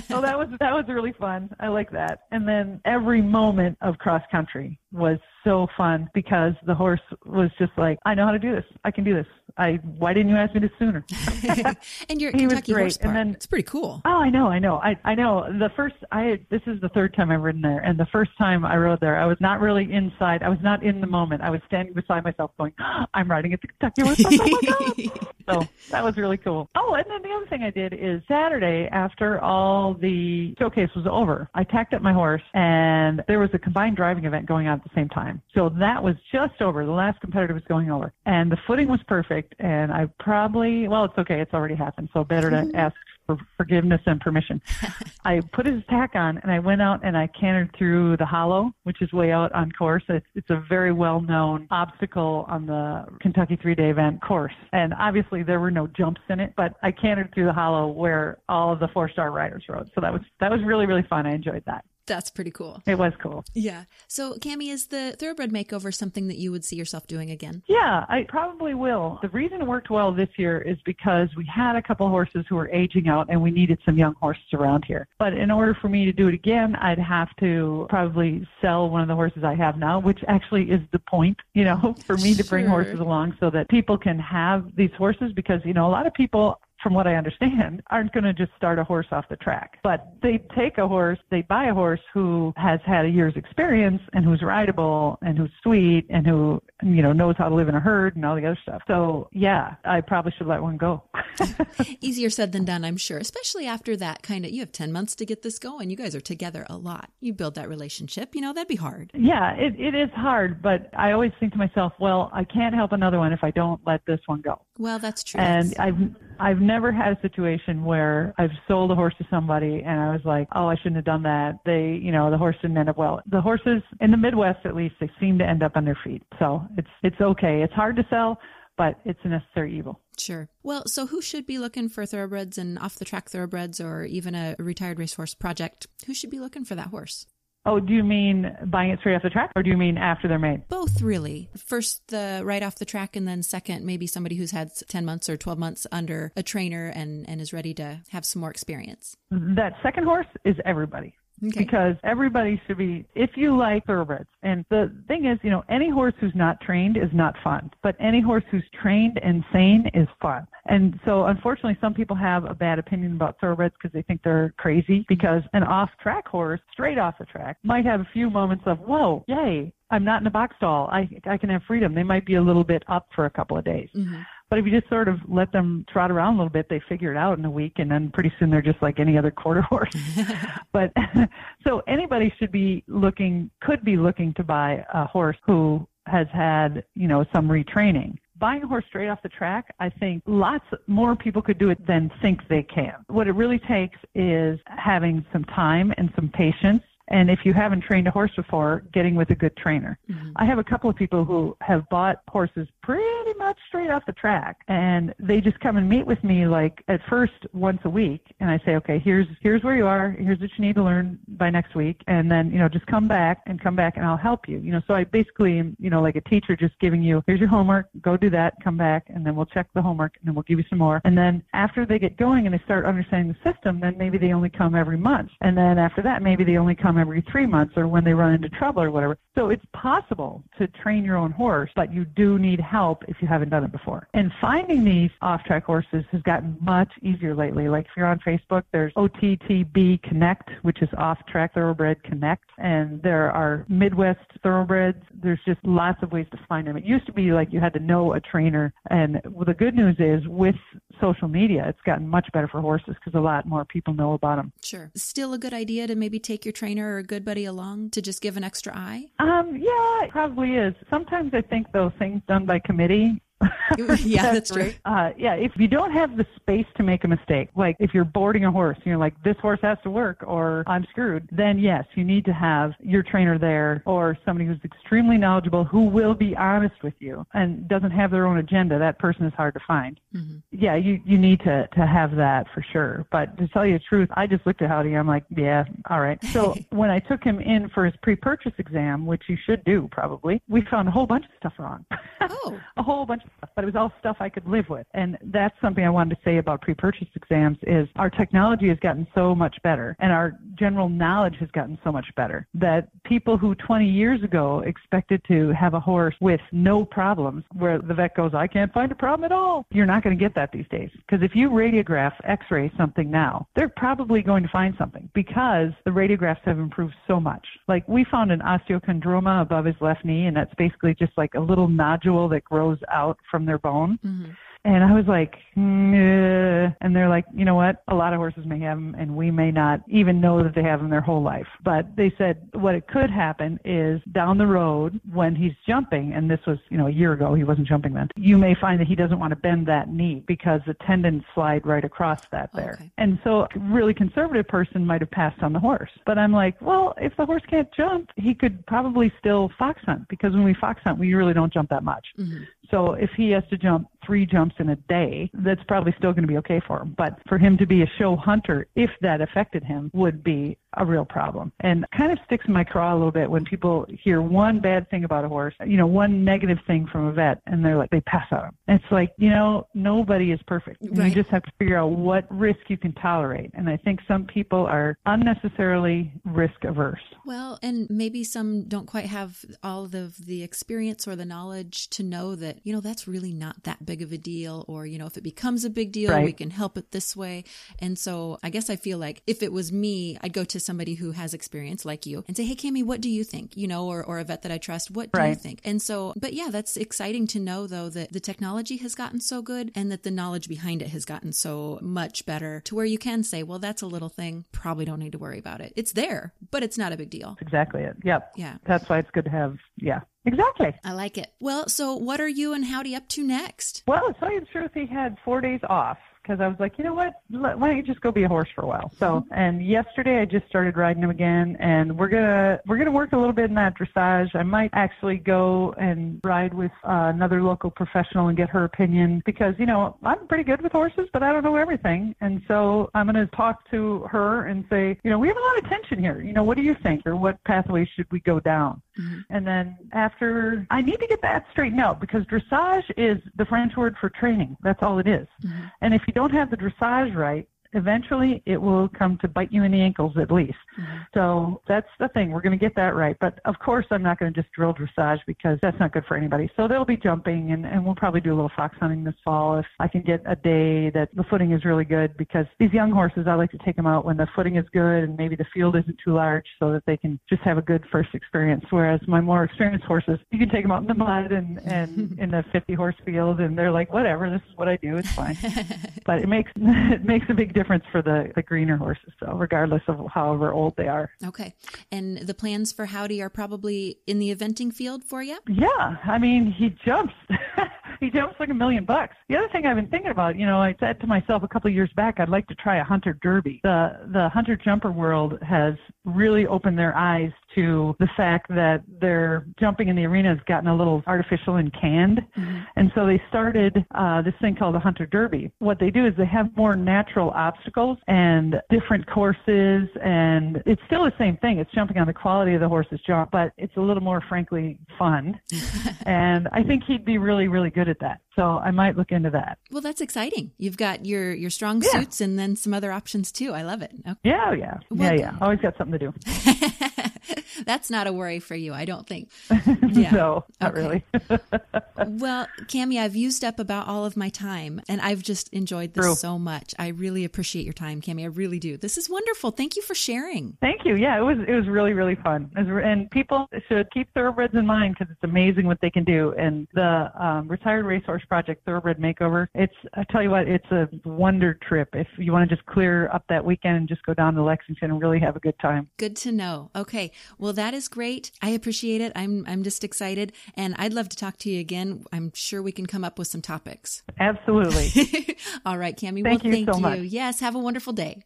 so 0.08 0.20
that 0.20 0.38
was 0.38 0.48
that 0.60 0.72
was 0.72 0.84
really 0.88 1.12
fun. 1.12 1.50
I 1.60 1.68
like 1.68 1.90
that. 1.92 2.20
And 2.30 2.46
then 2.48 2.80
every 2.84 3.22
moment 3.22 3.78
of 3.80 3.98
cross 3.98 4.22
country 4.30 4.78
was 4.92 5.18
so 5.46 5.68
fun 5.76 6.10
because 6.12 6.54
the 6.66 6.74
horse 6.74 7.00
was 7.24 7.50
just 7.58 7.72
like, 7.78 7.98
I 8.04 8.14
know 8.14 8.26
how 8.26 8.32
to 8.32 8.38
do 8.38 8.52
this. 8.52 8.64
I 8.84 8.90
can 8.90 9.04
do 9.04 9.14
this. 9.14 9.26
I 9.58 9.78
why 9.98 10.12
didn't 10.12 10.30
you 10.30 10.36
ask 10.36 10.54
me 10.54 10.60
this 10.60 10.70
sooner? 10.78 11.04
and 12.08 12.20
your 12.20 12.30
he 12.32 12.38
Kentucky 12.40 12.74
was 12.74 12.98
great. 12.98 12.98
And 13.00 13.16
then 13.16 13.30
it's 13.30 13.46
pretty 13.46 13.62
cool. 13.62 14.02
Oh, 14.04 14.18
I 14.18 14.28
know, 14.28 14.48
I 14.48 14.58
know, 14.58 14.76
I 14.76 14.96
I 15.04 15.14
know. 15.14 15.46
The 15.58 15.70
first 15.74 15.94
I 16.12 16.40
this 16.50 16.60
is 16.66 16.80
the 16.80 16.90
third 16.90 17.14
time 17.14 17.30
I've 17.30 17.40
ridden 17.40 17.62
there, 17.62 17.78
and 17.78 17.98
the 17.98 18.06
first 18.06 18.32
time 18.36 18.64
I 18.64 18.76
rode 18.76 19.00
there, 19.00 19.18
I 19.18 19.24
was 19.24 19.38
not 19.40 19.60
really 19.60 19.90
inside. 19.90 20.42
I 20.42 20.48
was 20.48 20.58
not 20.62 20.82
in 20.82 21.00
the 21.00 21.06
moment. 21.06 21.42
I 21.42 21.50
was 21.50 21.60
standing 21.66 21.94
beside 21.94 22.24
myself, 22.24 22.50
going, 22.58 22.74
oh, 22.80 23.04
"I'm 23.14 23.30
riding 23.30 23.52
at 23.52 23.60
the 23.62 23.68
Kentucky 23.68 24.02
horse 24.02 24.22
park." 24.22 24.34
Oh 24.40 24.60
my 24.62 25.06
god! 25.08 25.28
so 25.62 25.68
that 25.90 26.04
was 26.04 26.16
really 26.16 26.36
cool. 26.36 26.68
Oh, 26.74 26.94
and 26.94 27.06
then 27.08 27.22
the 27.22 27.34
other 27.34 27.46
thing 27.46 27.62
I 27.62 27.70
did 27.70 27.94
is 27.94 28.20
Saturday 28.28 28.88
after 28.92 29.40
all 29.40 29.94
the 29.94 30.54
showcase 30.58 30.90
was 30.94 31.06
over, 31.10 31.48
I 31.54 31.64
tacked 31.64 31.94
up 31.94 32.02
my 32.02 32.12
horse, 32.12 32.42
and 32.52 33.22
there 33.26 33.38
was 33.38 33.50
a 33.54 33.58
combined 33.58 33.96
driving 33.96 34.24
event 34.26 34.46
going 34.46 34.66
on 34.66 34.80
at 34.80 34.84
the 34.84 34.90
same 34.94 35.08
time. 35.08 35.35
So 35.54 35.68
that 35.78 36.02
was 36.02 36.14
just 36.32 36.60
over. 36.60 36.84
The 36.84 36.92
last 36.92 37.20
competitor 37.20 37.54
was 37.54 37.64
going 37.68 37.90
over, 37.90 38.12
and 38.24 38.50
the 38.50 38.58
footing 38.66 38.88
was 38.88 39.00
perfect. 39.06 39.54
And 39.58 39.92
I 39.92 40.08
probably, 40.18 40.88
well, 40.88 41.04
it's 41.04 41.18
okay. 41.18 41.40
It's 41.40 41.54
already 41.54 41.74
happened. 41.74 42.08
So 42.12 42.24
better 42.24 42.50
to 42.50 42.70
ask 42.74 42.94
for 43.26 43.36
forgiveness 43.56 44.00
and 44.06 44.20
permission. 44.20 44.62
I 45.24 45.40
put 45.52 45.66
his 45.66 45.82
tack 45.90 46.12
on 46.14 46.38
and 46.38 46.50
I 46.50 46.58
went 46.58 46.80
out 46.80 47.00
and 47.04 47.16
I 47.16 47.26
cantered 47.28 47.74
through 47.76 48.16
the 48.16 48.24
hollow, 48.24 48.72
which 48.84 49.02
is 49.02 49.12
way 49.12 49.32
out 49.32 49.52
on 49.52 49.72
course. 49.72 50.04
It's, 50.08 50.26
it's 50.34 50.50
a 50.50 50.62
very 50.68 50.92
well 50.92 51.20
known 51.20 51.66
obstacle 51.70 52.46
on 52.48 52.66
the 52.66 53.04
Kentucky 53.20 53.58
three 53.60 53.74
day 53.74 53.90
event 53.90 54.22
course. 54.22 54.54
And 54.72 54.94
obviously 54.94 55.42
there 55.42 55.60
were 55.60 55.70
no 55.70 55.88
jumps 55.88 56.20
in 56.30 56.40
it, 56.40 56.54
but 56.56 56.74
I 56.82 56.92
cantered 56.92 57.34
through 57.34 57.46
the 57.46 57.52
hollow 57.52 57.88
where 57.88 58.38
all 58.48 58.72
of 58.72 58.78
the 58.78 58.88
four 58.88 59.10
star 59.10 59.30
riders 59.30 59.64
rode. 59.68 59.90
So 59.94 60.00
that 60.00 60.12
was, 60.12 60.22
that 60.40 60.50
was 60.50 60.60
really, 60.64 60.86
really 60.86 61.04
fun. 61.08 61.26
I 61.26 61.34
enjoyed 61.34 61.64
that. 61.66 61.84
That's 62.06 62.30
pretty 62.30 62.50
cool. 62.50 62.82
It 62.86 62.96
was 62.96 63.12
cool. 63.20 63.44
Yeah. 63.54 63.84
So, 64.06 64.34
Camie, 64.34 64.70
is 64.70 64.86
the 64.86 65.16
thoroughbred 65.18 65.50
makeover 65.50 65.92
something 65.92 66.28
that 66.28 66.38
you 66.38 66.52
would 66.52 66.64
see 66.64 66.76
yourself 66.76 67.06
doing 67.06 67.30
again? 67.30 67.62
Yeah, 67.66 68.04
I 68.08 68.26
probably 68.28 68.74
will. 68.74 69.18
The 69.22 69.28
reason 69.30 69.60
it 69.60 69.66
worked 69.66 69.90
well 69.90 70.12
this 70.12 70.28
year 70.36 70.60
is 70.60 70.76
because 70.84 71.28
we 71.36 71.44
had 71.46 71.76
a 71.76 71.82
couple 71.82 72.08
horses 72.08 72.44
who 72.48 72.56
were 72.56 72.70
aging 72.70 73.08
out 73.08 73.26
and 73.28 73.42
we 73.42 73.50
needed 73.50 73.78
some 73.84 73.98
young 73.98 74.14
horses 74.14 74.44
around 74.52 74.84
here. 74.86 75.08
But 75.18 75.32
in 75.34 75.50
order 75.50 75.76
for 75.80 75.88
me 75.88 76.04
to 76.04 76.12
do 76.12 76.28
it 76.28 76.34
again, 76.34 76.76
I'd 76.76 76.98
have 76.98 77.28
to 77.40 77.86
probably 77.88 78.46
sell 78.60 78.88
one 78.88 79.02
of 79.02 79.08
the 79.08 79.14
horses 79.14 79.44
I 79.44 79.54
have 79.54 79.78
now, 79.78 79.98
which 79.98 80.20
actually 80.28 80.70
is 80.70 80.80
the 80.92 81.00
point, 81.00 81.36
you 81.54 81.64
know, 81.64 81.94
for 82.04 82.16
me 82.16 82.34
to 82.34 82.44
bring 82.44 82.66
horses 82.66 83.00
along 83.00 83.36
so 83.40 83.50
that 83.50 83.68
people 83.68 83.98
can 83.98 84.18
have 84.18 84.74
these 84.76 84.90
horses 84.96 85.32
because, 85.32 85.60
you 85.64 85.74
know, 85.74 85.86
a 85.86 85.90
lot 85.90 86.06
of 86.06 86.14
people 86.14 86.60
from 86.86 86.94
what 86.94 87.08
I 87.08 87.16
understand, 87.16 87.82
aren't 87.90 88.12
going 88.12 88.22
to 88.22 88.32
just 88.32 88.52
start 88.56 88.78
a 88.78 88.84
horse 88.84 89.08
off 89.10 89.24
the 89.28 89.34
track. 89.34 89.80
But 89.82 90.14
they 90.22 90.38
take 90.56 90.78
a 90.78 90.86
horse, 90.86 91.18
they 91.32 91.42
buy 91.42 91.64
a 91.64 91.74
horse 91.74 91.98
who 92.14 92.54
has 92.56 92.78
had 92.86 93.04
a 93.04 93.08
year's 93.08 93.34
experience 93.34 94.00
and 94.12 94.24
who's 94.24 94.40
rideable 94.40 95.18
and 95.20 95.36
who's 95.36 95.50
sweet 95.64 96.06
and 96.10 96.24
who, 96.24 96.62
you 96.84 97.02
know, 97.02 97.12
knows 97.12 97.34
how 97.38 97.48
to 97.48 97.56
live 97.56 97.68
in 97.68 97.74
a 97.74 97.80
herd 97.80 98.14
and 98.14 98.24
all 98.24 98.36
the 98.36 98.46
other 98.46 98.58
stuff. 98.62 98.82
So, 98.86 99.28
yeah, 99.32 99.74
I 99.84 100.00
probably 100.00 100.32
should 100.38 100.46
let 100.46 100.62
one 100.62 100.76
go. 100.76 101.02
Easier 102.00 102.30
said 102.30 102.52
than 102.52 102.64
done, 102.64 102.84
I'm 102.84 102.96
sure, 102.96 103.18
especially 103.18 103.66
after 103.66 103.96
that 103.96 104.22
kind 104.22 104.44
of, 104.44 104.52
you 104.52 104.60
have 104.60 104.70
10 104.70 104.92
months 104.92 105.16
to 105.16 105.26
get 105.26 105.42
this 105.42 105.58
going. 105.58 105.90
You 105.90 105.96
guys 105.96 106.14
are 106.14 106.20
together 106.20 106.64
a 106.70 106.76
lot. 106.76 107.10
You 107.18 107.32
build 107.32 107.56
that 107.56 107.68
relationship, 107.68 108.36
you 108.36 108.40
know, 108.40 108.52
that'd 108.52 108.68
be 108.68 108.76
hard. 108.76 109.10
yeah, 109.12 109.56
it, 109.56 109.74
it 109.76 109.96
is 109.96 110.10
hard, 110.14 110.62
but 110.62 110.88
I 110.96 111.10
always 111.10 111.32
think 111.40 111.50
to 111.54 111.58
myself, 111.58 111.94
well, 111.98 112.30
I 112.32 112.44
can't 112.44 112.76
help 112.76 112.92
another 112.92 113.18
one 113.18 113.32
if 113.32 113.42
I 113.42 113.50
don't 113.50 113.80
let 113.84 114.02
this 114.06 114.20
one 114.26 114.40
go. 114.40 114.62
Well, 114.78 115.00
that's 115.00 115.24
true. 115.24 115.40
And 115.40 115.74
I've 115.78 115.96
I've 116.38 116.60
never 116.60 116.75
had 116.84 117.16
a 117.16 117.20
situation 117.20 117.84
where 117.84 118.34
I've 118.38 118.50
sold 118.68 118.90
a 118.90 118.94
horse 118.94 119.14
to 119.18 119.26
somebody 119.30 119.82
and 119.84 120.00
I 120.00 120.12
was 120.12 120.20
like, 120.24 120.48
oh, 120.54 120.68
I 120.68 120.76
shouldn't 120.76 120.96
have 120.96 121.04
done 121.04 121.22
that. 121.24 121.58
They, 121.64 121.98
you 122.02 122.12
know, 122.12 122.30
the 122.30 122.38
horse 122.38 122.56
didn't 122.62 122.78
end 122.78 122.88
up 122.88 122.96
well. 122.96 123.20
The 123.30 123.40
horses 123.40 123.82
in 124.00 124.10
the 124.10 124.16
Midwest, 124.16 124.64
at 124.64 124.74
least, 124.74 124.94
they 125.00 125.10
seem 125.20 125.38
to 125.38 125.44
end 125.44 125.62
up 125.62 125.72
on 125.76 125.84
their 125.84 125.98
feet. 126.04 126.22
So 126.38 126.62
it's 126.76 126.88
it's 127.02 127.20
okay. 127.20 127.62
It's 127.62 127.72
hard 127.72 127.96
to 127.96 128.06
sell, 128.10 128.38
but 128.76 129.00
it's 129.04 129.20
a 129.24 129.28
necessary 129.28 129.76
evil. 129.76 130.00
Sure. 130.18 130.48
Well, 130.62 130.84
so 130.86 131.06
who 131.06 131.20
should 131.20 131.46
be 131.46 131.58
looking 131.58 131.88
for 131.88 132.06
thoroughbreds 132.06 132.58
and 132.58 132.78
off 132.78 132.96
the 132.96 133.04
track 133.04 133.28
thoroughbreds 133.28 133.80
or 133.80 134.04
even 134.04 134.34
a 134.34 134.56
retired 134.58 134.98
racehorse 134.98 135.34
project? 135.34 135.86
Who 136.06 136.14
should 136.14 136.30
be 136.30 136.40
looking 136.40 136.64
for 136.64 136.74
that 136.74 136.88
horse? 136.88 137.26
Oh, 137.66 137.80
do 137.80 137.92
you 137.92 138.04
mean 138.04 138.56
buying 138.66 138.90
it 138.90 139.00
straight 139.00 139.16
off 139.16 139.22
the 139.22 139.30
track, 139.30 139.50
or 139.56 139.62
do 139.64 139.70
you 139.70 139.76
mean 139.76 139.98
after 139.98 140.28
they're 140.28 140.38
made? 140.38 140.68
Both, 140.68 141.02
really. 141.02 141.50
First, 141.56 142.06
the 142.08 142.42
right 142.44 142.62
off 142.62 142.76
the 142.76 142.84
track, 142.84 143.16
and 143.16 143.26
then 143.26 143.42
second, 143.42 143.84
maybe 143.84 144.06
somebody 144.06 144.36
who's 144.36 144.52
had 144.52 144.70
10 144.88 145.04
months 145.04 145.28
or 145.28 145.36
12 145.36 145.58
months 145.58 145.86
under 145.90 146.32
a 146.36 146.44
trainer 146.44 146.86
and, 146.86 147.28
and 147.28 147.40
is 147.40 147.52
ready 147.52 147.74
to 147.74 148.02
have 148.10 148.24
some 148.24 148.38
more 148.38 148.50
experience. 148.50 149.16
That 149.32 149.72
second 149.82 150.04
horse 150.04 150.28
is 150.44 150.54
everybody. 150.64 151.16
Okay. 151.44 151.64
Because 151.64 151.96
everybody 152.02 152.60
should 152.66 152.78
be, 152.78 153.04
if 153.14 153.30
you 153.36 153.56
like 153.56 153.84
thoroughbreds. 153.84 154.28
And 154.42 154.64
the 154.70 154.90
thing 155.06 155.26
is, 155.26 155.38
you 155.42 155.50
know, 155.50 155.64
any 155.68 155.90
horse 155.90 156.14
who's 156.18 156.34
not 156.34 156.60
trained 156.62 156.96
is 156.96 157.10
not 157.12 157.34
fun, 157.44 157.70
but 157.82 157.94
any 158.00 158.22
horse 158.22 158.44
who's 158.50 158.64
trained 158.80 159.18
and 159.22 159.44
sane 159.52 159.90
is 159.92 160.08
fun. 160.20 160.46
And 160.66 160.98
so, 161.04 161.26
unfortunately, 161.26 161.76
some 161.80 161.92
people 161.92 162.16
have 162.16 162.44
a 162.46 162.54
bad 162.54 162.78
opinion 162.78 163.12
about 163.12 163.36
thoroughbreds 163.38 163.74
because 163.80 163.92
they 163.92 164.02
think 164.02 164.22
they're 164.22 164.54
crazy. 164.56 165.04
Because 165.08 165.42
an 165.52 165.62
off-track 165.62 166.26
horse, 166.26 166.60
straight 166.72 166.96
off 166.98 167.18
the 167.18 167.26
track, 167.26 167.58
might 167.62 167.84
have 167.84 168.00
a 168.00 168.08
few 168.12 168.30
moments 168.30 168.64
of, 168.66 168.78
whoa, 168.80 169.22
yay, 169.28 169.72
I'm 169.90 170.04
not 170.04 170.20
in 170.22 170.26
a 170.26 170.30
box 170.30 170.56
stall. 170.56 170.88
I 170.90 171.08
I 171.26 171.36
can 171.36 171.50
have 171.50 171.62
freedom. 171.64 171.94
They 171.94 172.02
might 172.02 172.26
be 172.26 172.34
a 172.36 172.42
little 172.42 172.64
bit 172.64 172.82
up 172.88 173.06
for 173.14 173.26
a 173.26 173.30
couple 173.30 173.56
of 173.56 173.64
days. 173.64 173.88
Mhm. 173.94 174.24
But 174.48 174.60
if 174.60 174.66
you 174.66 174.70
just 174.70 174.88
sort 174.88 175.08
of 175.08 175.18
let 175.28 175.50
them 175.52 175.84
trot 175.88 176.10
around 176.10 176.34
a 176.34 176.36
little 176.36 176.50
bit, 176.50 176.68
they 176.68 176.80
figure 176.88 177.10
it 177.12 177.16
out 177.16 177.38
in 177.38 177.44
a 177.44 177.50
week, 177.50 177.74
and 177.76 177.90
then 177.90 178.10
pretty 178.10 178.32
soon 178.38 178.50
they're 178.50 178.62
just 178.62 178.80
like 178.80 179.00
any 179.00 179.18
other 179.18 179.30
quarter 179.30 179.60
horse. 179.70 179.94
but 180.72 180.92
so 181.64 181.82
anybody 181.88 182.32
should 182.38 182.52
be 182.52 182.84
looking, 182.86 183.50
could 183.60 183.84
be 183.84 183.96
looking 183.96 184.32
to 184.34 184.44
buy 184.44 184.84
a 184.92 185.06
horse 185.06 185.36
who 185.44 185.86
has 186.06 186.28
had, 186.32 186.84
you 186.94 187.08
know, 187.08 187.24
some 187.34 187.48
retraining. 187.48 188.16
Buying 188.38 188.62
a 188.62 188.66
horse 188.66 188.84
straight 188.88 189.08
off 189.08 189.22
the 189.22 189.30
track, 189.30 189.74
I 189.80 189.88
think 189.88 190.22
lots 190.26 190.64
more 190.86 191.16
people 191.16 191.42
could 191.42 191.58
do 191.58 191.70
it 191.70 191.84
than 191.86 192.10
think 192.20 192.46
they 192.48 192.62
can. 192.62 192.94
What 193.08 193.26
it 193.26 193.32
really 193.32 193.58
takes 193.58 193.98
is 194.14 194.60
having 194.66 195.24
some 195.32 195.44
time 195.44 195.92
and 195.96 196.12
some 196.14 196.28
patience. 196.28 196.82
And 197.08 197.30
if 197.30 197.40
you 197.44 197.52
haven't 197.52 197.82
trained 197.82 198.08
a 198.08 198.10
horse 198.10 198.32
before, 198.36 198.82
getting 198.92 199.14
with 199.14 199.30
a 199.30 199.34
good 199.34 199.56
trainer. 199.56 199.98
Mm-hmm. 200.10 200.32
I 200.36 200.44
have 200.44 200.58
a 200.58 200.64
couple 200.64 200.90
of 200.90 200.96
people 200.96 201.24
who 201.24 201.56
have 201.60 201.88
bought 201.88 202.22
horses 202.28 202.68
pretty 202.82 203.38
much 203.38 203.58
straight 203.68 203.90
off 203.90 204.02
the 204.06 204.12
track 204.12 204.58
and 204.68 205.14
they 205.18 205.40
just 205.40 205.58
come 205.60 205.76
and 205.76 205.88
meet 205.88 206.06
with 206.06 206.22
me 206.24 206.46
like 206.46 206.82
at 206.88 207.00
first 207.08 207.32
once 207.52 207.80
a 207.84 207.90
week 207.90 208.22
and 208.40 208.50
I 208.50 208.58
say, 208.64 208.76
okay, 208.76 208.98
here's, 208.98 209.26
here's 209.40 209.62
where 209.62 209.76
you 209.76 209.86
are. 209.86 210.10
Here's 210.10 210.40
what 210.40 210.50
you 210.56 210.64
need 210.64 210.74
to 210.76 210.82
learn 210.82 211.18
by 211.28 211.50
next 211.50 211.74
week. 211.74 212.00
And 212.06 212.30
then, 212.30 212.50
you 212.50 212.58
know, 212.58 212.68
just 212.68 212.86
come 212.86 213.08
back 213.08 213.42
and 213.46 213.60
come 213.60 213.76
back 213.76 213.96
and 213.96 214.04
I'll 214.04 214.16
help 214.16 214.48
you. 214.48 214.58
You 214.58 214.72
know, 214.72 214.82
so 214.86 214.94
I 214.94 215.04
basically 215.04 215.58
am, 215.58 215.76
you 215.78 215.90
know, 215.90 216.02
like 216.02 216.16
a 216.16 216.20
teacher 216.22 216.56
just 216.56 216.78
giving 216.80 217.02
you, 217.02 217.22
here's 217.26 217.40
your 217.40 217.48
homework, 217.48 217.88
go 218.00 218.16
do 218.16 218.30
that, 218.30 218.54
come 218.62 218.76
back 218.76 219.04
and 219.08 219.24
then 219.24 219.36
we'll 219.36 219.46
check 219.46 219.66
the 219.74 219.82
homework 219.82 220.16
and 220.18 220.28
then 220.28 220.34
we'll 220.34 220.44
give 220.44 220.58
you 220.58 220.64
some 220.68 220.78
more. 220.78 221.00
And 221.04 221.16
then 221.16 221.42
after 221.52 221.86
they 221.86 221.98
get 221.98 222.16
going 222.16 222.46
and 222.46 222.54
they 222.54 222.62
start 222.64 222.84
understanding 222.84 223.34
the 223.34 223.52
system, 223.52 223.80
then 223.80 223.96
maybe 223.98 224.18
they 224.18 224.32
only 224.32 224.50
come 224.50 224.74
every 224.74 224.96
month. 224.96 225.30
And 225.40 225.56
then 225.56 225.78
after 225.78 226.02
that, 226.02 226.22
maybe 226.22 226.44
they 226.44 226.56
only 226.56 226.74
come 226.74 226.95
every 226.98 227.24
three 227.30 227.46
months 227.46 227.74
or 227.76 227.88
when 227.88 228.04
they 228.04 228.12
run 228.12 228.34
into 228.34 228.48
trouble 228.50 228.82
or 228.82 228.90
whatever. 228.90 229.18
So 229.34 229.50
it's 229.50 229.64
possible 229.72 230.42
to 230.58 230.66
train 230.68 231.04
your 231.04 231.16
own 231.16 231.30
horse, 231.30 231.70
but 231.76 231.92
you 231.92 232.04
do 232.04 232.38
need 232.38 232.60
help 232.60 233.04
if 233.08 233.16
you 233.20 233.28
haven't 233.28 233.50
done 233.50 233.64
it 233.64 233.72
before. 233.72 234.08
And 234.14 234.32
finding 234.40 234.84
these 234.84 235.10
off-track 235.20 235.64
horses 235.64 236.04
has 236.10 236.22
gotten 236.22 236.56
much 236.60 236.90
easier 237.02 237.34
lately. 237.34 237.68
Like 237.68 237.84
if 237.84 237.90
you're 237.96 238.06
on 238.06 238.18
Facebook, 238.20 238.62
there's 238.72 238.92
OTTB 238.94 240.02
Connect, 240.02 240.48
which 240.62 240.80
is 240.80 240.88
Off-Track 240.96 241.54
Thoroughbred 241.54 242.02
Connect, 242.02 242.44
and 242.58 243.02
there 243.02 243.30
are 243.30 243.66
Midwest 243.68 244.20
Thoroughbreds. 244.42 245.02
There's 245.22 245.40
just 245.46 245.60
lots 245.64 246.02
of 246.02 246.12
ways 246.12 246.26
to 246.30 246.38
find 246.48 246.66
them. 246.66 246.76
It 246.76 246.84
used 246.84 247.06
to 247.06 247.12
be 247.12 247.32
like 247.32 247.52
you 247.52 247.60
had 247.60 247.74
to 247.74 247.80
know 247.80 248.14
a 248.14 248.20
trainer, 248.20 248.72
and 248.90 249.20
the 249.46 249.54
good 249.54 249.74
news 249.74 249.96
is 249.98 250.26
with 250.26 250.54
social 251.00 251.28
media, 251.28 251.64
it's 251.68 251.80
gotten 251.84 252.08
much 252.08 252.28
better 252.32 252.48
for 252.48 252.60
horses 252.60 252.94
because 252.94 253.14
a 253.16 253.20
lot 253.22 253.46
more 253.46 253.64
people 253.64 253.94
know 253.94 254.12
about 254.14 254.36
them. 254.36 254.52
Sure. 254.62 254.90
Still 254.94 255.32
a 255.34 255.38
good 255.38 255.54
idea 255.54 255.86
to 255.86 255.94
maybe 255.94 256.18
take 256.18 256.44
your 256.44 256.52
trainer 256.52 256.94
or 256.94 256.98
a 256.98 257.02
good 257.02 257.24
buddy 257.24 257.44
along 257.44 257.90
to 257.90 258.02
just 258.02 258.20
give 258.20 258.36
an 258.36 258.44
extra 258.44 258.72
eye? 258.76 259.06
Um, 259.18 259.56
yeah, 259.56 260.04
it 260.04 260.10
probably 260.10 260.56
is. 260.56 260.74
Sometimes 260.90 261.32
I 261.34 261.40
think 261.42 261.72
those 261.72 261.92
things 261.98 262.22
done 262.28 262.46
by 262.46 262.58
committee. 262.58 263.20
Yeah, 263.78 264.32
that's 264.32 264.50
true. 264.50 264.72
Uh, 264.84 265.10
yeah, 265.18 265.34
if 265.34 265.52
you 265.56 265.68
don't 265.68 265.92
have 265.92 266.16
the 266.16 266.24
space 266.36 266.66
to 266.76 266.82
make 266.82 267.04
a 267.04 267.08
mistake, 267.08 267.48
like 267.56 267.76
if 267.80 267.92
you're 267.92 268.04
boarding 268.04 268.44
a 268.44 268.50
horse 268.50 268.76
and 268.76 268.86
you're 268.86 268.96
like, 268.96 269.20
this 269.24 269.36
horse 269.42 269.58
has 269.62 269.76
to 269.82 269.90
work 269.90 270.22
or 270.26 270.64
I'm 270.66 270.86
screwed, 270.90 271.28
then 271.32 271.58
yes, 271.58 271.84
you 271.94 272.04
need 272.04 272.24
to 272.26 272.32
have 272.32 272.72
your 272.80 273.02
trainer 273.02 273.38
there 273.38 273.82
or 273.84 274.16
somebody 274.24 274.46
who's 274.46 274.60
extremely 274.64 275.18
knowledgeable 275.18 275.64
who 275.64 275.84
will 275.84 276.14
be 276.14 276.36
honest 276.36 276.76
with 276.82 276.94
you 276.98 277.26
and 277.34 277.68
doesn't 277.68 277.90
have 277.90 278.10
their 278.10 278.26
own 278.26 278.38
agenda. 278.38 278.78
That 278.78 278.98
person 278.98 279.26
is 279.26 279.34
hard 279.34 279.54
to 279.54 279.60
find. 279.66 280.00
Mhm. 280.14 280.42
Yeah, 280.58 280.76
you, 280.76 281.00
you 281.04 281.18
need 281.18 281.40
to, 281.40 281.68
to 281.74 281.86
have 281.86 282.16
that 282.16 282.46
for 282.54 282.64
sure. 282.72 283.06
But 283.10 283.36
to 283.38 283.48
tell 283.48 283.66
you 283.66 283.74
the 283.74 283.84
truth, 283.84 284.08
I 284.14 284.26
just 284.26 284.46
looked 284.46 284.62
at 284.62 284.68
Howdy. 284.68 284.94
I'm 284.96 285.06
like, 285.06 285.24
yeah, 285.36 285.64
all 285.90 286.00
right. 286.00 286.22
So 286.26 286.54
when 286.70 286.90
I 286.90 286.98
took 286.98 287.22
him 287.22 287.40
in 287.40 287.68
for 287.70 287.84
his 287.84 287.94
pre-purchase 288.02 288.52
exam, 288.58 289.06
which 289.06 289.22
you 289.28 289.36
should 289.44 289.64
do 289.64 289.88
probably, 289.92 290.42
we 290.48 290.62
found 290.70 290.88
a 290.88 290.90
whole 290.90 291.06
bunch 291.06 291.24
of 291.24 291.30
stuff 291.38 291.52
wrong. 291.58 291.84
Oh. 292.28 292.58
a 292.76 292.82
whole 292.82 293.06
bunch 293.06 293.22
of 293.22 293.30
stuff, 293.38 293.50
but 293.54 293.62
it 293.62 293.66
was 293.66 293.76
all 293.76 293.92
stuff 294.00 294.16
I 294.18 294.28
could 294.28 294.48
live 294.48 294.68
with. 294.68 294.84
And 294.94 295.16
that's 295.26 295.54
something 295.60 295.84
I 295.84 295.90
wanted 295.90 296.16
to 296.16 296.20
say 296.24 296.38
about 296.38 296.60
pre-purchase 296.60 297.06
exams 297.14 297.56
is 297.62 297.86
our 297.94 298.10
technology 298.10 298.68
has 298.68 298.78
gotten 298.80 299.06
so 299.14 299.32
much 299.32 299.56
better 299.62 299.96
and 300.00 300.10
our 300.10 300.32
general 300.58 300.88
knowledge 300.88 301.36
has 301.38 301.48
gotten 301.52 301.78
so 301.84 301.92
much 301.92 302.06
better 302.16 302.48
that 302.54 302.88
people 303.04 303.36
who 303.36 303.54
20 303.54 303.88
years 303.88 304.24
ago 304.24 304.60
expected 304.66 305.22
to 305.28 305.50
have 305.50 305.74
a 305.74 305.80
horse 305.80 306.16
with 306.20 306.40
no 306.50 306.84
problems 306.84 307.44
where 307.52 307.78
the 307.78 307.94
vet 307.94 308.16
goes, 308.16 308.34
I 308.34 308.48
can't 308.48 308.72
find 308.72 308.90
a 308.90 308.96
problem 308.96 309.24
at 309.24 309.32
all. 309.32 309.66
You're 309.70 309.86
not 309.86 310.02
going 310.02 310.16
to 310.16 310.22
get 310.22 310.34
that 310.34 310.45
these 310.52 310.66
days. 310.70 310.90
Because 310.94 311.24
if 311.24 311.32
you 311.34 311.50
radiograph 311.50 312.12
x-ray 312.24 312.72
something 312.76 313.10
now, 313.10 313.46
they're 313.56 313.72
probably 313.76 314.22
going 314.22 314.42
to 314.42 314.48
find 314.48 314.74
something 314.78 315.08
because 315.14 315.70
the 315.84 315.90
radiographs 315.90 316.42
have 316.44 316.58
improved 316.58 316.94
so 317.06 317.20
much. 317.20 317.46
Like 317.68 317.86
we 317.88 318.04
found 318.10 318.32
an 318.32 318.40
osteochondroma 318.40 319.42
above 319.42 319.64
his 319.64 319.76
left 319.80 320.04
knee 320.04 320.26
and 320.26 320.36
that's 320.36 320.54
basically 320.56 320.94
just 320.94 321.12
like 321.16 321.34
a 321.34 321.40
little 321.40 321.68
nodule 321.68 322.28
that 322.30 322.44
grows 322.44 322.78
out 322.92 323.18
from 323.30 323.46
their 323.46 323.58
bone. 323.58 323.98
Mhm. 324.04 324.36
And 324.66 324.84
I 324.84 324.92
was 324.92 325.06
like, 325.06 325.36
"Nah." 325.54 326.36
and 326.80 326.94
they're 326.94 327.08
like, 327.08 327.24
you 327.34 327.44
know 327.44 327.54
what? 327.54 327.82
A 327.88 327.94
lot 327.94 328.12
of 328.12 328.18
horses 328.18 328.44
may 328.46 328.58
have 328.60 328.78
them, 328.78 328.94
and 328.98 329.16
we 329.16 329.30
may 329.30 329.50
not 329.50 329.80
even 329.88 330.20
know 330.20 330.42
that 330.42 330.54
they 330.54 330.62
have 330.62 330.80
them 330.80 330.90
their 330.90 331.00
whole 331.00 331.22
life. 331.22 331.46
But 331.62 331.96
they 331.96 332.12
said 332.18 332.48
what 332.52 332.74
it 332.74 332.86
could 332.88 333.10
happen 333.10 333.58
is 333.64 334.00
down 334.12 334.38
the 334.38 334.46
road 334.46 335.00
when 335.12 335.34
he's 335.34 335.52
jumping, 335.66 336.12
and 336.12 336.30
this 336.30 336.40
was, 336.46 336.58
you 336.68 336.78
know, 336.78 336.86
a 336.86 336.90
year 336.90 337.12
ago, 337.12 337.34
he 337.34 337.44
wasn't 337.44 337.68
jumping 337.68 337.94
then. 337.94 338.08
You 338.16 338.38
may 338.38 338.54
find 338.54 338.80
that 338.80 338.86
he 338.86 338.94
doesn't 338.94 339.18
want 339.18 339.30
to 339.30 339.36
bend 339.36 339.66
that 339.66 339.88
knee 339.88 340.22
because 340.26 340.60
the 340.66 340.74
tendons 340.74 341.24
slide 341.34 341.66
right 341.66 341.84
across 341.84 342.26
that 342.28 342.50
there. 342.54 342.76
Okay. 342.80 342.90
And 342.98 343.18
so 343.24 343.42
a 343.42 343.58
really 343.58 343.94
conservative 343.94 344.48
person 344.48 344.86
might 344.86 345.00
have 345.00 345.10
passed 345.10 345.42
on 345.42 345.52
the 345.52 345.60
horse. 345.60 345.90
But 346.04 346.18
I'm 346.18 346.32
like, 346.32 346.60
well, 346.60 346.94
if 346.98 347.16
the 347.16 347.26
horse 347.26 347.42
can't 347.48 347.68
jump, 347.72 348.10
he 348.16 348.34
could 348.34 348.64
probably 348.66 349.12
still 349.18 349.50
fox 349.58 349.80
hunt 349.84 350.08
because 350.08 350.32
when 350.32 350.44
we 350.44 350.54
fox 350.54 350.80
hunt, 350.82 350.98
we 350.98 351.14
really 351.14 351.34
don't 351.34 351.52
jump 351.52 351.70
that 351.70 351.84
much. 351.84 352.06
Mhm. 352.18 352.46
So 352.70 352.94
if 352.94 353.10
he 353.16 353.30
has 353.30 353.44
to 353.50 353.56
jump 353.56 353.88
three 354.06 354.24
jumps 354.24 354.54
in 354.58 354.70
a 354.70 354.76
day, 354.76 355.30
that's 355.34 355.62
probably 355.66 355.94
still 355.98 356.12
going 356.12 356.22
to 356.22 356.28
be 356.28 356.38
okay 356.38 356.60
for 356.66 356.80
him. 356.80 356.94
But 356.96 357.18
for 357.28 357.38
him 357.38 357.58
to 357.58 357.66
be 357.66 357.82
a 357.82 357.90
show 357.98 358.16
hunter, 358.16 358.66
if 358.76 358.90
that 359.00 359.20
affected 359.20 359.64
him, 359.64 359.90
would 359.92 360.22
be 360.22 360.56
a 360.78 360.84
real 360.84 361.04
problem. 361.04 361.52
And 361.60 361.86
kind 361.96 362.12
of 362.12 362.18
sticks 362.26 362.44
in 362.46 362.52
my 362.52 362.64
craw 362.64 362.92
a 362.92 362.96
little 362.96 363.10
bit 363.10 363.30
when 363.30 363.44
people 363.44 363.86
hear 363.88 364.20
one 364.20 364.60
bad 364.60 364.88
thing 364.90 365.04
about 365.04 365.24
a 365.24 365.28
horse, 365.28 365.54
you 365.66 365.76
know, 365.76 365.86
one 365.86 366.24
negative 366.24 366.58
thing 366.66 366.86
from 366.86 367.06
a 367.06 367.12
vet, 367.12 367.40
and 367.46 367.64
they're 367.64 367.78
like, 367.78 367.90
they 367.90 368.02
pass 368.02 368.26
out. 368.30 368.54
And 368.68 368.80
it's 368.80 368.92
like, 368.92 369.12
you 369.16 369.30
know, 369.30 369.66
nobody 369.74 370.32
is 370.32 370.40
perfect. 370.46 370.78
Right. 370.82 371.08
You 371.08 371.14
just 371.14 371.30
have 371.30 371.42
to 371.44 371.52
figure 371.58 371.78
out 371.78 371.92
what 371.92 372.26
risk 372.30 372.60
you 372.68 372.76
can 372.76 372.92
tolerate. 372.92 373.50
And 373.54 373.70
I 373.70 373.78
think 373.78 374.00
some 374.06 374.24
people 374.24 374.66
are 374.66 374.98
unnecessarily 375.06 376.12
risk 376.24 376.64
averse. 376.64 377.00
Well, 377.24 377.58
and 377.62 377.88
maybe 377.88 378.22
some 378.22 378.64
don't 378.64 378.86
quite 378.86 379.06
have 379.06 379.44
all 379.62 379.84
of 379.84 380.26
the 380.26 380.42
experience 380.42 381.08
or 381.08 381.16
the 381.16 381.24
knowledge 381.24 381.88
to 381.90 382.02
know 382.02 382.34
that, 382.36 382.58
you 382.64 382.72
know, 382.72 382.80
that's 382.80 383.08
really 383.08 383.32
not 383.32 383.64
that 383.64 383.86
big 383.86 383.95
of 384.02 384.12
a 384.12 384.18
deal. 384.18 384.64
Or, 384.68 384.86
you 384.86 384.98
know, 384.98 385.06
if 385.06 385.16
it 385.16 385.22
becomes 385.22 385.64
a 385.64 385.70
big 385.70 385.92
deal, 385.92 386.10
right. 386.10 386.24
we 386.24 386.32
can 386.32 386.50
help 386.50 386.76
it 386.78 386.92
this 386.92 387.16
way. 387.16 387.44
And 387.78 387.98
so 387.98 388.38
I 388.42 388.50
guess 388.50 388.70
I 388.70 388.76
feel 388.76 388.98
like 388.98 389.22
if 389.26 389.42
it 389.42 389.52
was 389.52 389.72
me, 389.72 390.18
I'd 390.22 390.32
go 390.32 390.44
to 390.44 390.60
somebody 390.60 390.94
who 390.94 391.12
has 391.12 391.34
experience 391.34 391.84
like 391.84 392.06
you 392.06 392.24
and 392.26 392.36
say, 392.36 392.44
Hey, 392.44 392.54
Camie, 392.54 392.84
what 392.84 393.00
do 393.00 393.08
you 393.08 393.24
think? 393.24 393.56
You 393.56 393.68
know, 393.68 393.86
or, 393.86 394.02
or 394.02 394.18
a 394.18 394.24
vet 394.24 394.42
that 394.42 394.52
I 394.52 394.58
trust, 394.58 394.90
what 394.90 395.12
do 395.12 395.20
right. 395.20 395.30
you 395.30 395.34
think? 395.34 395.60
And 395.64 395.80
so, 395.80 396.12
but 396.16 396.32
yeah, 396.32 396.48
that's 396.50 396.76
exciting 396.76 397.26
to 397.28 397.40
know 397.40 397.66
though 397.66 397.88
that 397.90 398.12
the 398.12 398.20
technology 398.20 398.76
has 398.78 398.94
gotten 398.94 399.20
so 399.20 399.42
good 399.42 399.70
and 399.74 399.90
that 399.90 400.02
the 400.02 400.10
knowledge 400.10 400.48
behind 400.48 400.82
it 400.82 400.88
has 400.88 401.04
gotten 401.04 401.32
so 401.32 401.78
much 401.82 402.26
better 402.26 402.60
to 402.64 402.74
where 402.74 402.84
you 402.84 402.98
can 402.98 403.22
say, 403.22 403.42
well, 403.42 403.58
that's 403.58 403.82
a 403.82 403.86
little 403.86 404.08
thing. 404.08 404.44
Probably 404.52 404.84
don't 404.84 404.98
need 404.98 405.12
to 405.12 405.18
worry 405.18 405.38
about 405.38 405.60
it. 405.60 405.72
It's 405.76 405.92
there, 405.92 406.32
but 406.50 406.62
it's 406.62 406.78
not 406.78 406.92
a 406.92 406.96
big 406.96 407.10
deal. 407.10 407.36
exactly 407.40 407.82
it. 407.82 407.96
Yep. 408.04 408.32
Yeah. 408.36 408.56
That's 408.64 408.88
why 408.88 408.98
it's 408.98 409.10
good 409.10 409.24
to 409.24 409.30
have, 409.30 409.56
yeah, 409.76 410.00
Exactly. 410.26 410.74
I 410.84 410.92
like 410.92 411.16
it. 411.16 411.32
Well, 411.40 411.68
so 411.68 411.94
what 411.94 412.20
are 412.20 412.28
you 412.28 412.52
and 412.52 412.64
Howdy 412.64 412.94
up 412.94 413.08
to 413.10 413.22
next? 413.22 413.84
Well, 413.86 414.12
to 414.12 414.18
tell 414.18 414.32
you 414.32 414.40
the 414.40 414.46
truth, 414.46 414.72
he 414.74 414.86
had 414.86 415.16
four 415.24 415.40
days 415.40 415.60
off 415.68 415.98
because 416.26 416.40
I 416.40 416.48
was 416.48 416.56
like, 416.58 416.76
you 416.78 416.84
know 416.84 416.94
what? 416.94 417.14
Why 417.30 417.54
don't 417.54 417.76
you 417.76 417.82
just 417.82 418.00
go 418.00 418.10
be 418.10 418.24
a 418.24 418.28
horse 418.28 418.48
for 418.54 418.62
a 418.62 418.66
while? 418.66 418.90
So, 418.98 419.20
mm-hmm. 419.20 419.34
and 419.34 419.64
yesterday 419.64 420.20
I 420.20 420.24
just 420.24 420.46
started 420.48 420.76
riding 420.76 421.02
him 421.02 421.10
again, 421.10 421.56
and 421.60 421.96
we're 421.96 422.08
gonna 422.08 422.60
we're 422.66 422.78
gonna 422.78 422.90
work 422.90 423.12
a 423.12 423.16
little 423.16 423.32
bit 423.32 423.48
in 423.48 423.54
that 423.54 423.74
dressage. 423.78 424.34
I 424.34 424.42
might 424.42 424.70
actually 424.72 425.18
go 425.18 425.74
and 425.78 426.20
ride 426.24 426.52
with 426.52 426.72
uh, 426.84 427.12
another 427.14 427.42
local 427.42 427.70
professional 427.70 428.28
and 428.28 428.36
get 428.36 428.50
her 428.50 428.64
opinion 428.64 429.22
because 429.24 429.54
you 429.58 429.66
know 429.66 429.96
I'm 430.02 430.26
pretty 430.26 430.44
good 430.44 430.62
with 430.62 430.72
horses, 430.72 431.08
but 431.12 431.22
I 431.22 431.32
don't 431.32 431.44
know 431.44 431.56
everything, 431.56 432.14
and 432.20 432.42
so 432.48 432.90
I'm 432.94 433.06
gonna 433.06 433.26
talk 433.28 433.68
to 433.70 434.00
her 434.10 434.46
and 434.46 434.64
say, 434.68 434.98
you 435.04 435.10
know, 435.10 435.18
we 435.18 435.28
have 435.28 435.36
a 435.36 435.40
lot 435.40 435.58
of 435.58 435.68
tension 435.68 435.98
here. 435.98 436.20
You 436.22 436.32
know, 436.32 436.42
what 436.42 436.56
do 436.56 436.62
you 436.62 436.74
think, 436.82 437.06
or 437.06 437.16
what 437.16 437.42
pathway 437.44 437.88
should 437.94 438.10
we 438.10 438.20
go 438.20 438.40
down? 438.40 438.82
Mm-hmm. 438.98 439.20
And 439.30 439.46
then 439.46 439.76
after, 439.92 440.66
I 440.70 440.82
need 440.82 440.98
to 441.00 441.06
get 441.06 441.20
that 441.22 441.46
straightened 441.52 441.80
out 441.80 442.00
because 442.00 442.24
dressage 442.24 442.84
is 442.96 443.18
the 443.36 443.44
French 443.44 443.76
word 443.76 443.96
for 444.00 444.10
training. 444.10 444.56
That's 444.62 444.82
all 444.82 444.98
it 444.98 445.06
is. 445.06 445.26
Mm-hmm. 445.44 445.64
And 445.82 445.94
if 445.94 446.02
you 446.06 446.12
don't 446.12 446.32
have 446.32 446.50
the 446.50 446.56
dressage 446.56 447.14
right, 447.14 447.48
eventually 447.76 448.42
it 448.46 448.60
will 448.60 448.88
come 448.98 449.18
to 449.20 449.28
bite 449.28 449.52
you 449.52 449.62
in 449.62 449.70
the 449.70 449.80
ankles 449.80 450.14
at 450.20 450.30
least. 450.32 450.56
Mm-hmm. 450.80 450.96
So 451.14 451.62
that's 451.68 451.88
the 452.00 452.08
thing. 452.08 452.30
We're 452.30 452.40
going 452.40 452.58
to 452.58 452.64
get 452.64 452.74
that 452.76 452.94
right. 452.94 453.16
But 453.20 453.38
of 453.44 453.58
course, 453.58 453.86
I'm 453.90 454.02
not 454.02 454.18
going 454.18 454.32
to 454.32 454.40
just 454.40 454.52
drill 454.52 454.74
dressage 454.74 455.18
because 455.26 455.58
that's 455.62 455.78
not 455.78 455.92
good 455.92 456.04
for 456.08 456.16
anybody. 456.16 456.50
So 456.56 456.66
they'll 456.66 456.84
be 456.84 456.96
jumping, 456.96 457.52
and, 457.52 457.64
and 457.66 457.84
we'll 457.84 457.94
probably 457.94 458.20
do 458.20 458.32
a 458.32 458.36
little 458.36 458.50
fox 458.56 458.76
hunting 458.80 459.04
this 459.04 459.14
fall 459.24 459.58
if 459.58 459.66
I 459.78 459.88
can 459.88 460.02
get 460.02 460.22
a 460.26 460.34
day 460.34 460.90
that 460.90 461.10
the 461.14 461.24
footing 461.30 461.52
is 461.52 461.64
really 461.64 461.84
good 461.84 462.16
because 462.16 462.46
these 462.58 462.72
young 462.72 462.90
horses, 462.90 463.26
I 463.28 463.34
like 463.34 463.50
to 463.50 463.58
take 463.58 463.76
them 463.76 463.86
out 463.86 464.04
when 464.04 464.16
the 464.16 464.26
footing 464.34 464.56
is 464.56 464.64
good 464.72 465.04
and 465.04 465.16
maybe 465.16 465.36
the 465.36 465.46
field 465.52 465.76
isn't 465.76 465.98
too 466.02 466.14
large 466.14 466.46
so 466.58 466.72
that 466.72 466.84
they 466.86 466.96
can 466.96 467.20
just 467.28 467.42
have 467.42 467.58
a 467.58 467.62
good 467.62 467.84
first 467.92 468.14
experience. 468.14 468.64
Whereas 468.70 469.00
my 469.06 469.20
more 469.20 469.44
experienced 469.44 469.84
horses, 469.86 470.18
you 470.30 470.38
can 470.38 470.48
take 470.48 470.64
them 470.64 470.72
out 470.72 470.80
in 470.80 470.88
the 470.88 470.94
mud 470.94 471.30
and, 471.30 471.58
and 471.66 472.18
in 472.18 472.30
the 472.30 472.44
50 472.52 472.74
horse 472.74 472.96
field, 473.04 473.40
and 473.40 473.56
they're 473.56 473.70
like, 473.70 473.92
whatever, 473.92 474.30
this 474.30 474.42
is 474.50 474.56
what 474.56 474.68
I 474.68 474.76
do. 474.76 474.96
It's 474.96 475.12
fine. 475.12 475.36
but 476.06 476.18
it 476.20 476.28
makes 476.28 476.50
it 476.56 477.04
makes 477.04 477.26
a 477.28 477.34
big 477.34 477.52
difference 477.52 477.65
for 477.66 478.02
the, 478.02 478.32
the 478.34 478.42
greener 478.42 478.76
horses, 478.76 479.12
so 479.20 479.32
regardless 479.34 479.82
of 479.88 480.06
however 480.12 480.52
old 480.52 480.74
they 480.76 480.88
are. 480.88 481.10
Okay. 481.24 481.54
And 481.90 482.18
the 482.18 482.34
plans 482.34 482.72
for 482.72 482.86
Howdy 482.86 483.22
are 483.22 483.30
probably 483.30 483.98
in 484.06 484.18
the 484.18 484.34
eventing 484.34 484.72
field 484.72 485.04
for 485.04 485.22
you? 485.22 485.38
Yeah. 485.48 485.96
I 486.04 486.18
mean, 486.18 486.52
he 486.56 486.74
jumps. 486.84 487.14
he 488.00 488.10
jumps 488.10 488.36
like 488.38 488.50
a 488.50 488.54
million 488.54 488.84
bucks. 488.84 489.14
The 489.28 489.36
other 489.36 489.48
thing 489.50 489.66
I've 489.66 489.76
been 489.76 489.88
thinking 489.88 490.10
about, 490.10 490.36
you 490.36 490.46
know, 490.46 490.60
I 490.60 490.74
said 490.80 491.00
to 491.00 491.06
myself 491.06 491.42
a 491.42 491.48
couple 491.48 491.68
of 491.68 491.74
years 491.74 491.90
back, 491.96 492.20
I'd 492.20 492.28
like 492.28 492.46
to 492.48 492.54
try 492.54 492.78
a 492.78 492.84
hunter 492.84 493.18
derby. 493.22 493.60
The 493.62 494.06
the 494.12 494.28
hunter 494.28 494.56
jumper 494.56 494.90
world 494.90 495.38
has 495.42 495.74
really 496.04 496.46
opened 496.46 496.78
their 496.78 496.96
eyes 496.96 497.32
to 497.56 497.96
the 497.98 498.08
fact 498.16 498.48
that 498.50 498.82
their 499.00 499.46
jumping 499.58 499.88
in 499.88 499.96
the 499.96 500.04
arena 500.04 500.28
has 500.28 500.38
gotten 500.46 500.68
a 500.68 500.76
little 500.76 501.02
artificial 501.06 501.56
and 501.56 501.72
canned. 501.72 502.20
Mm-hmm. 502.36 502.58
And 502.76 502.92
so 502.94 503.06
they 503.06 503.20
started 503.28 503.84
uh, 503.94 504.22
this 504.22 504.34
thing 504.40 504.54
called 504.54 504.74
the 504.74 504.78
Hunter 504.78 505.06
Derby. 505.06 505.50
What 505.58 505.80
they 505.80 505.90
do 505.90 506.06
is 506.06 506.14
they 506.16 506.26
have 506.26 506.54
more 506.56 506.76
natural 506.76 507.30
obstacles 507.30 507.98
and 508.06 508.56
different 508.70 509.06
courses, 509.08 509.88
and 510.02 510.62
it's 510.66 510.82
still 510.86 511.04
the 511.04 511.12
same 511.18 511.36
thing. 511.38 511.58
It's 511.58 511.72
jumping 511.72 511.98
on 511.98 512.06
the 512.06 512.14
quality 512.14 512.54
of 512.54 512.60
the 512.60 512.68
horse's 512.68 513.00
jump, 513.06 513.30
but 513.30 513.52
it's 513.56 513.76
a 513.76 513.80
little 513.80 514.02
more, 514.02 514.22
frankly, 514.28 514.78
fun. 514.98 515.40
and 516.06 516.48
I 516.52 516.62
think 516.62 516.84
he'd 516.84 517.04
be 517.04 517.18
really, 517.18 517.48
really 517.48 517.70
good 517.70 517.88
at 517.88 517.98
that. 518.00 518.20
So 518.36 518.58
I 518.58 518.70
might 518.70 518.96
look 518.96 519.12
into 519.12 519.30
that. 519.30 519.58
Well, 519.70 519.80
that's 519.80 520.02
exciting. 520.02 520.52
You've 520.58 520.76
got 520.76 521.06
your 521.06 521.32
your 521.32 521.48
strong 521.48 521.82
yeah. 521.82 521.90
suits 521.90 522.20
and 522.20 522.38
then 522.38 522.54
some 522.54 522.74
other 522.74 522.92
options 522.92 523.32
too. 523.32 523.54
I 523.54 523.62
love 523.62 523.80
it. 523.80 523.92
Okay. 524.06 524.18
Yeah, 524.24 524.52
yeah, 524.52 524.78
well, 524.90 525.14
yeah, 525.14 525.18
yeah. 525.18 525.38
Always 525.40 525.60
got 525.60 525.76
something 525.78 525.98
to 525.98 526.10
do. 526.10 526.14
That's 527.64 527.90
not 527.90 528.06
a 528.06 528.12
worry 528.12 528.38
for 528.38 528.54
you, 528.54 528.72
I 528.72 528.84
don't 528.84 529.06
think. 529.06 529.30
Yeah. 529.86 530.10
no, 530.10 530.44
not 530.60 530.74
really. 530.74 531.04
well, 532.06 532.46
Camie, 532.62 532.98
I've 532.98 533.16
used 533.16 533.44
up 533.44 533.58
about 533.58 533.86
all 533.88 534.04
of 534.04 534.16
my 534.16 534.28
time 534.28 534.80
and 534.88 535.00
I've 535.00 535.22
just 535.22 535.48
enjoyed 535.50 535.94
this 535.94 536.04
True. 536.04 536.14
so 536.14 536.38
much. 536.38 536.74
I 536.78 536.88
really 536.88 537.24
appreciate 537.24 537.64
your 537.64 537.72
time, 537.72 538.02
Camie. 538.02 538.22
I 538.24 538.26
really 538.26 538.58
do. 538.58 538.76
This 538.76 538.98
is 538.98 539.08
wonderful. 539.08 539.52
Thank 539.52 539.76
you 539.76 539.82
for 539.82 539.94
sharing. 539.94 540.56
Thank 540.60 540.84
you. 540.84 540.96
Yeah, 540.96 541.18
it 541.18 541.22
was 541.22 541.38
it 541.46 541.54
was 541.54 541.66
really 541.68 541.92
really 541.92 542.16
fun. 542.16 542.50
and 542.56 543.10
people 543.10 543.48
should 543.68 543.90
keep 543.92 544.12
thoroughbreds 544.12 544.54
in 544.54 544.66
mind 544.66 544.96
because 544.98 545.10
it's 545.10 545.24
amazing 545.24 545.66
what 545.66 545.78
they 545.80 545.90
can 545.90 546.04
do. 546.04 546.34
And 546.36 546.66
the 546.74 547.10
um, 547.18 547.48
retired 547.48 547.86
racehorse 547.86 548.24
project, 548.28 548.64
Thoroughbred 548.64 548.98
Makeover, 548.98 549.46
it's 549.54 549.74
I 549.94 550.04
tell 550.10 550.22
you 550.22 550.30
what, 550.30 550.46
it's 550.48 550.70
a 550.70 550.88
wonder 551.04 551.54
trip. 551.54 551.88
If 551.94 552.08
you 552.18 552.32
want 552.32 552.48
to 552.48 552.54
just 552.54 552.66
clear 552.66 553.08
up 553.08 553.24
that 553.28 553.44
weekend 553.44 553.76
and 553.76 553.88
just 553.88 554.02
go 554.04 554.14
down 554.14 554.34
to 554.34 554.42
Lexington 554.42 554.90
and 554.90 555.00
really 555.00 555.20
have 555.20 555.36
a 555.36 555.40
good 555.40 555.58
time. 555.60 555.88
Good 555.96 556.16
to 556.16 556.32
know. 556.32 556.70
Okay. 556.74 557.12
Well, 557.38 557.52
that 557.54 557.74
is 557.74 557.88
great. 557.88 558.30
I 558.42 558.50
appreciate 558.50 559.00
it. 559.00 559.12
I'm 559.14 559.44
I'm 559.46 559.62
just 559.62 559.84
excited, 559.84 560.32
and 560.54 560.74
I'd 560.78 560.92
love 560.92 561.08
to 561.10 561.16
talk 561.16 561.38
to 561.38 561.50
you 561.50 561.60
again. 561.60 562.04
I'm 562.12 562.32
sure 562.34 562.62
we 562.62 562.72
can 562.72 562.86
come 562.86 563.04
up 563.04 563.18
with 563.18 563.28
some 563.28 563.42
topics. 563.42 564.02
Absolutely. 564.18 565.36
All 565.66 565.78
right, 565.78 565.96
Camie. 565.96 566.22
Thank 566.22 566.42
well, 566.42 566.52
you 566.52 566.52
thank 566.52 566.70
so 566.70 566.76
you. 566.76 566.82
Much. 566.82 566.98
Yes. 567.00 567.40
Have 567.40 567.54
a 567.54 567.58
wonderful 567.58 567.92
day. 567.92 568.22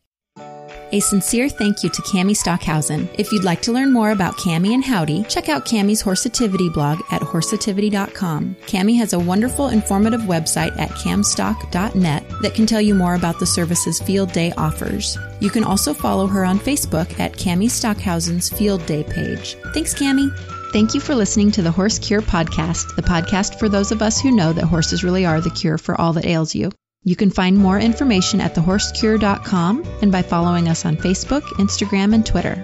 A 0.92 0.98
sincere 0.98 1.48
thank 1.48 1.84
you 1.84 1.90
to 1.90 2.02
Camie 2.02 2.36
Stockhausen. 2.36 3.08
If 3.14 3.30
you'd 3.30 3.44
like 3.44 3.62
to 3.62 3.72
learn 3.72 3.92
more 3.92 4.10
about 4.10 4.36
Camie 4.36 4.74
and 4.74 4.84
Howdy, 4.84 5.22
check 5.24 5.48
out 5.48 5.64
Camie's 5.64 6.02
Horsativity 6.02 6.72
blog 6.72 7.00
at 7.12 7.22
horsativity.com. 7.22 8.56
Camie 8.66 8.98
has 8.98 9.12
a 9.12 9.18
wonderful, 9.18 9.68
informative 9.68 10.22
website 10.22 10.76
at 10.80 10.90
camstock.net 10.90 12.24
that 12.42 12.54
can 12.54 12.66
tell 12.66 12.80
you 12.80 12.96
more 12.96 13.14
about 13.14 13.38
the 13.38 13.46
services 13.46 14.00
Field 14.00 14.32
Day 14.32 14.52
offers. 14.56 15.16
You 15.38 15.48
can 15.48 15.62
also 15.62 15.94
follow 15.94 16.26
her 16.26 16.44
on 16.44 16.58
Facebook 16.58 17.20
at 17.20 17.34
Camie 17.34 17.70
Stockhausen's 17.70 18.48
Field 18.48 18.84
Day 18.86 19.04
page. 19.04 19.56
Thanks, 19.72 19.94
Camie. 19.94 20.36
Thank 20.72 20.94
you 20.94 21.00
for 21.00 21.14
listening 21.14 21.52
to 21.52 21.62
the 21.62 21.70
Horse 21.70 22.00
Cure 22.00 22.22
Podcast, 22.22 22.96
the 22.96 23.02
podcast 23.02 23.60
for 23.60 23.68
those 23.68 23.92
of 23.92 24.02
us 24.02 24.20
who 24.20 24.32
know 24.32 24.52
that 24.52 24.64
horses 24.64 25.04
really 25.04 25.24
are 25.24 25.40
the 25.40 25.50
cure 25.50 25.78
for 25.78 26.00
all 26.00 26.12
that 26.14 26.26
ails 26.26 26.54
you. 26.54 26.72
You 27.02 27.16
can 27.16 27.30
find 27.30 27.56
more 27.56 27.78
information 27.78 28.42
at 28.42 28.54
thehorsecure.com 28.54 29.84
and 30.02 30.12
by 30.12 30.20
following 30.20 30.68
us 30.68 30.84
on 30.84 30.98
Facebook, 30.98 31.40
Instagram, 31.58 32.14
and 32.14 32.26
Twitter. 32.26 32.62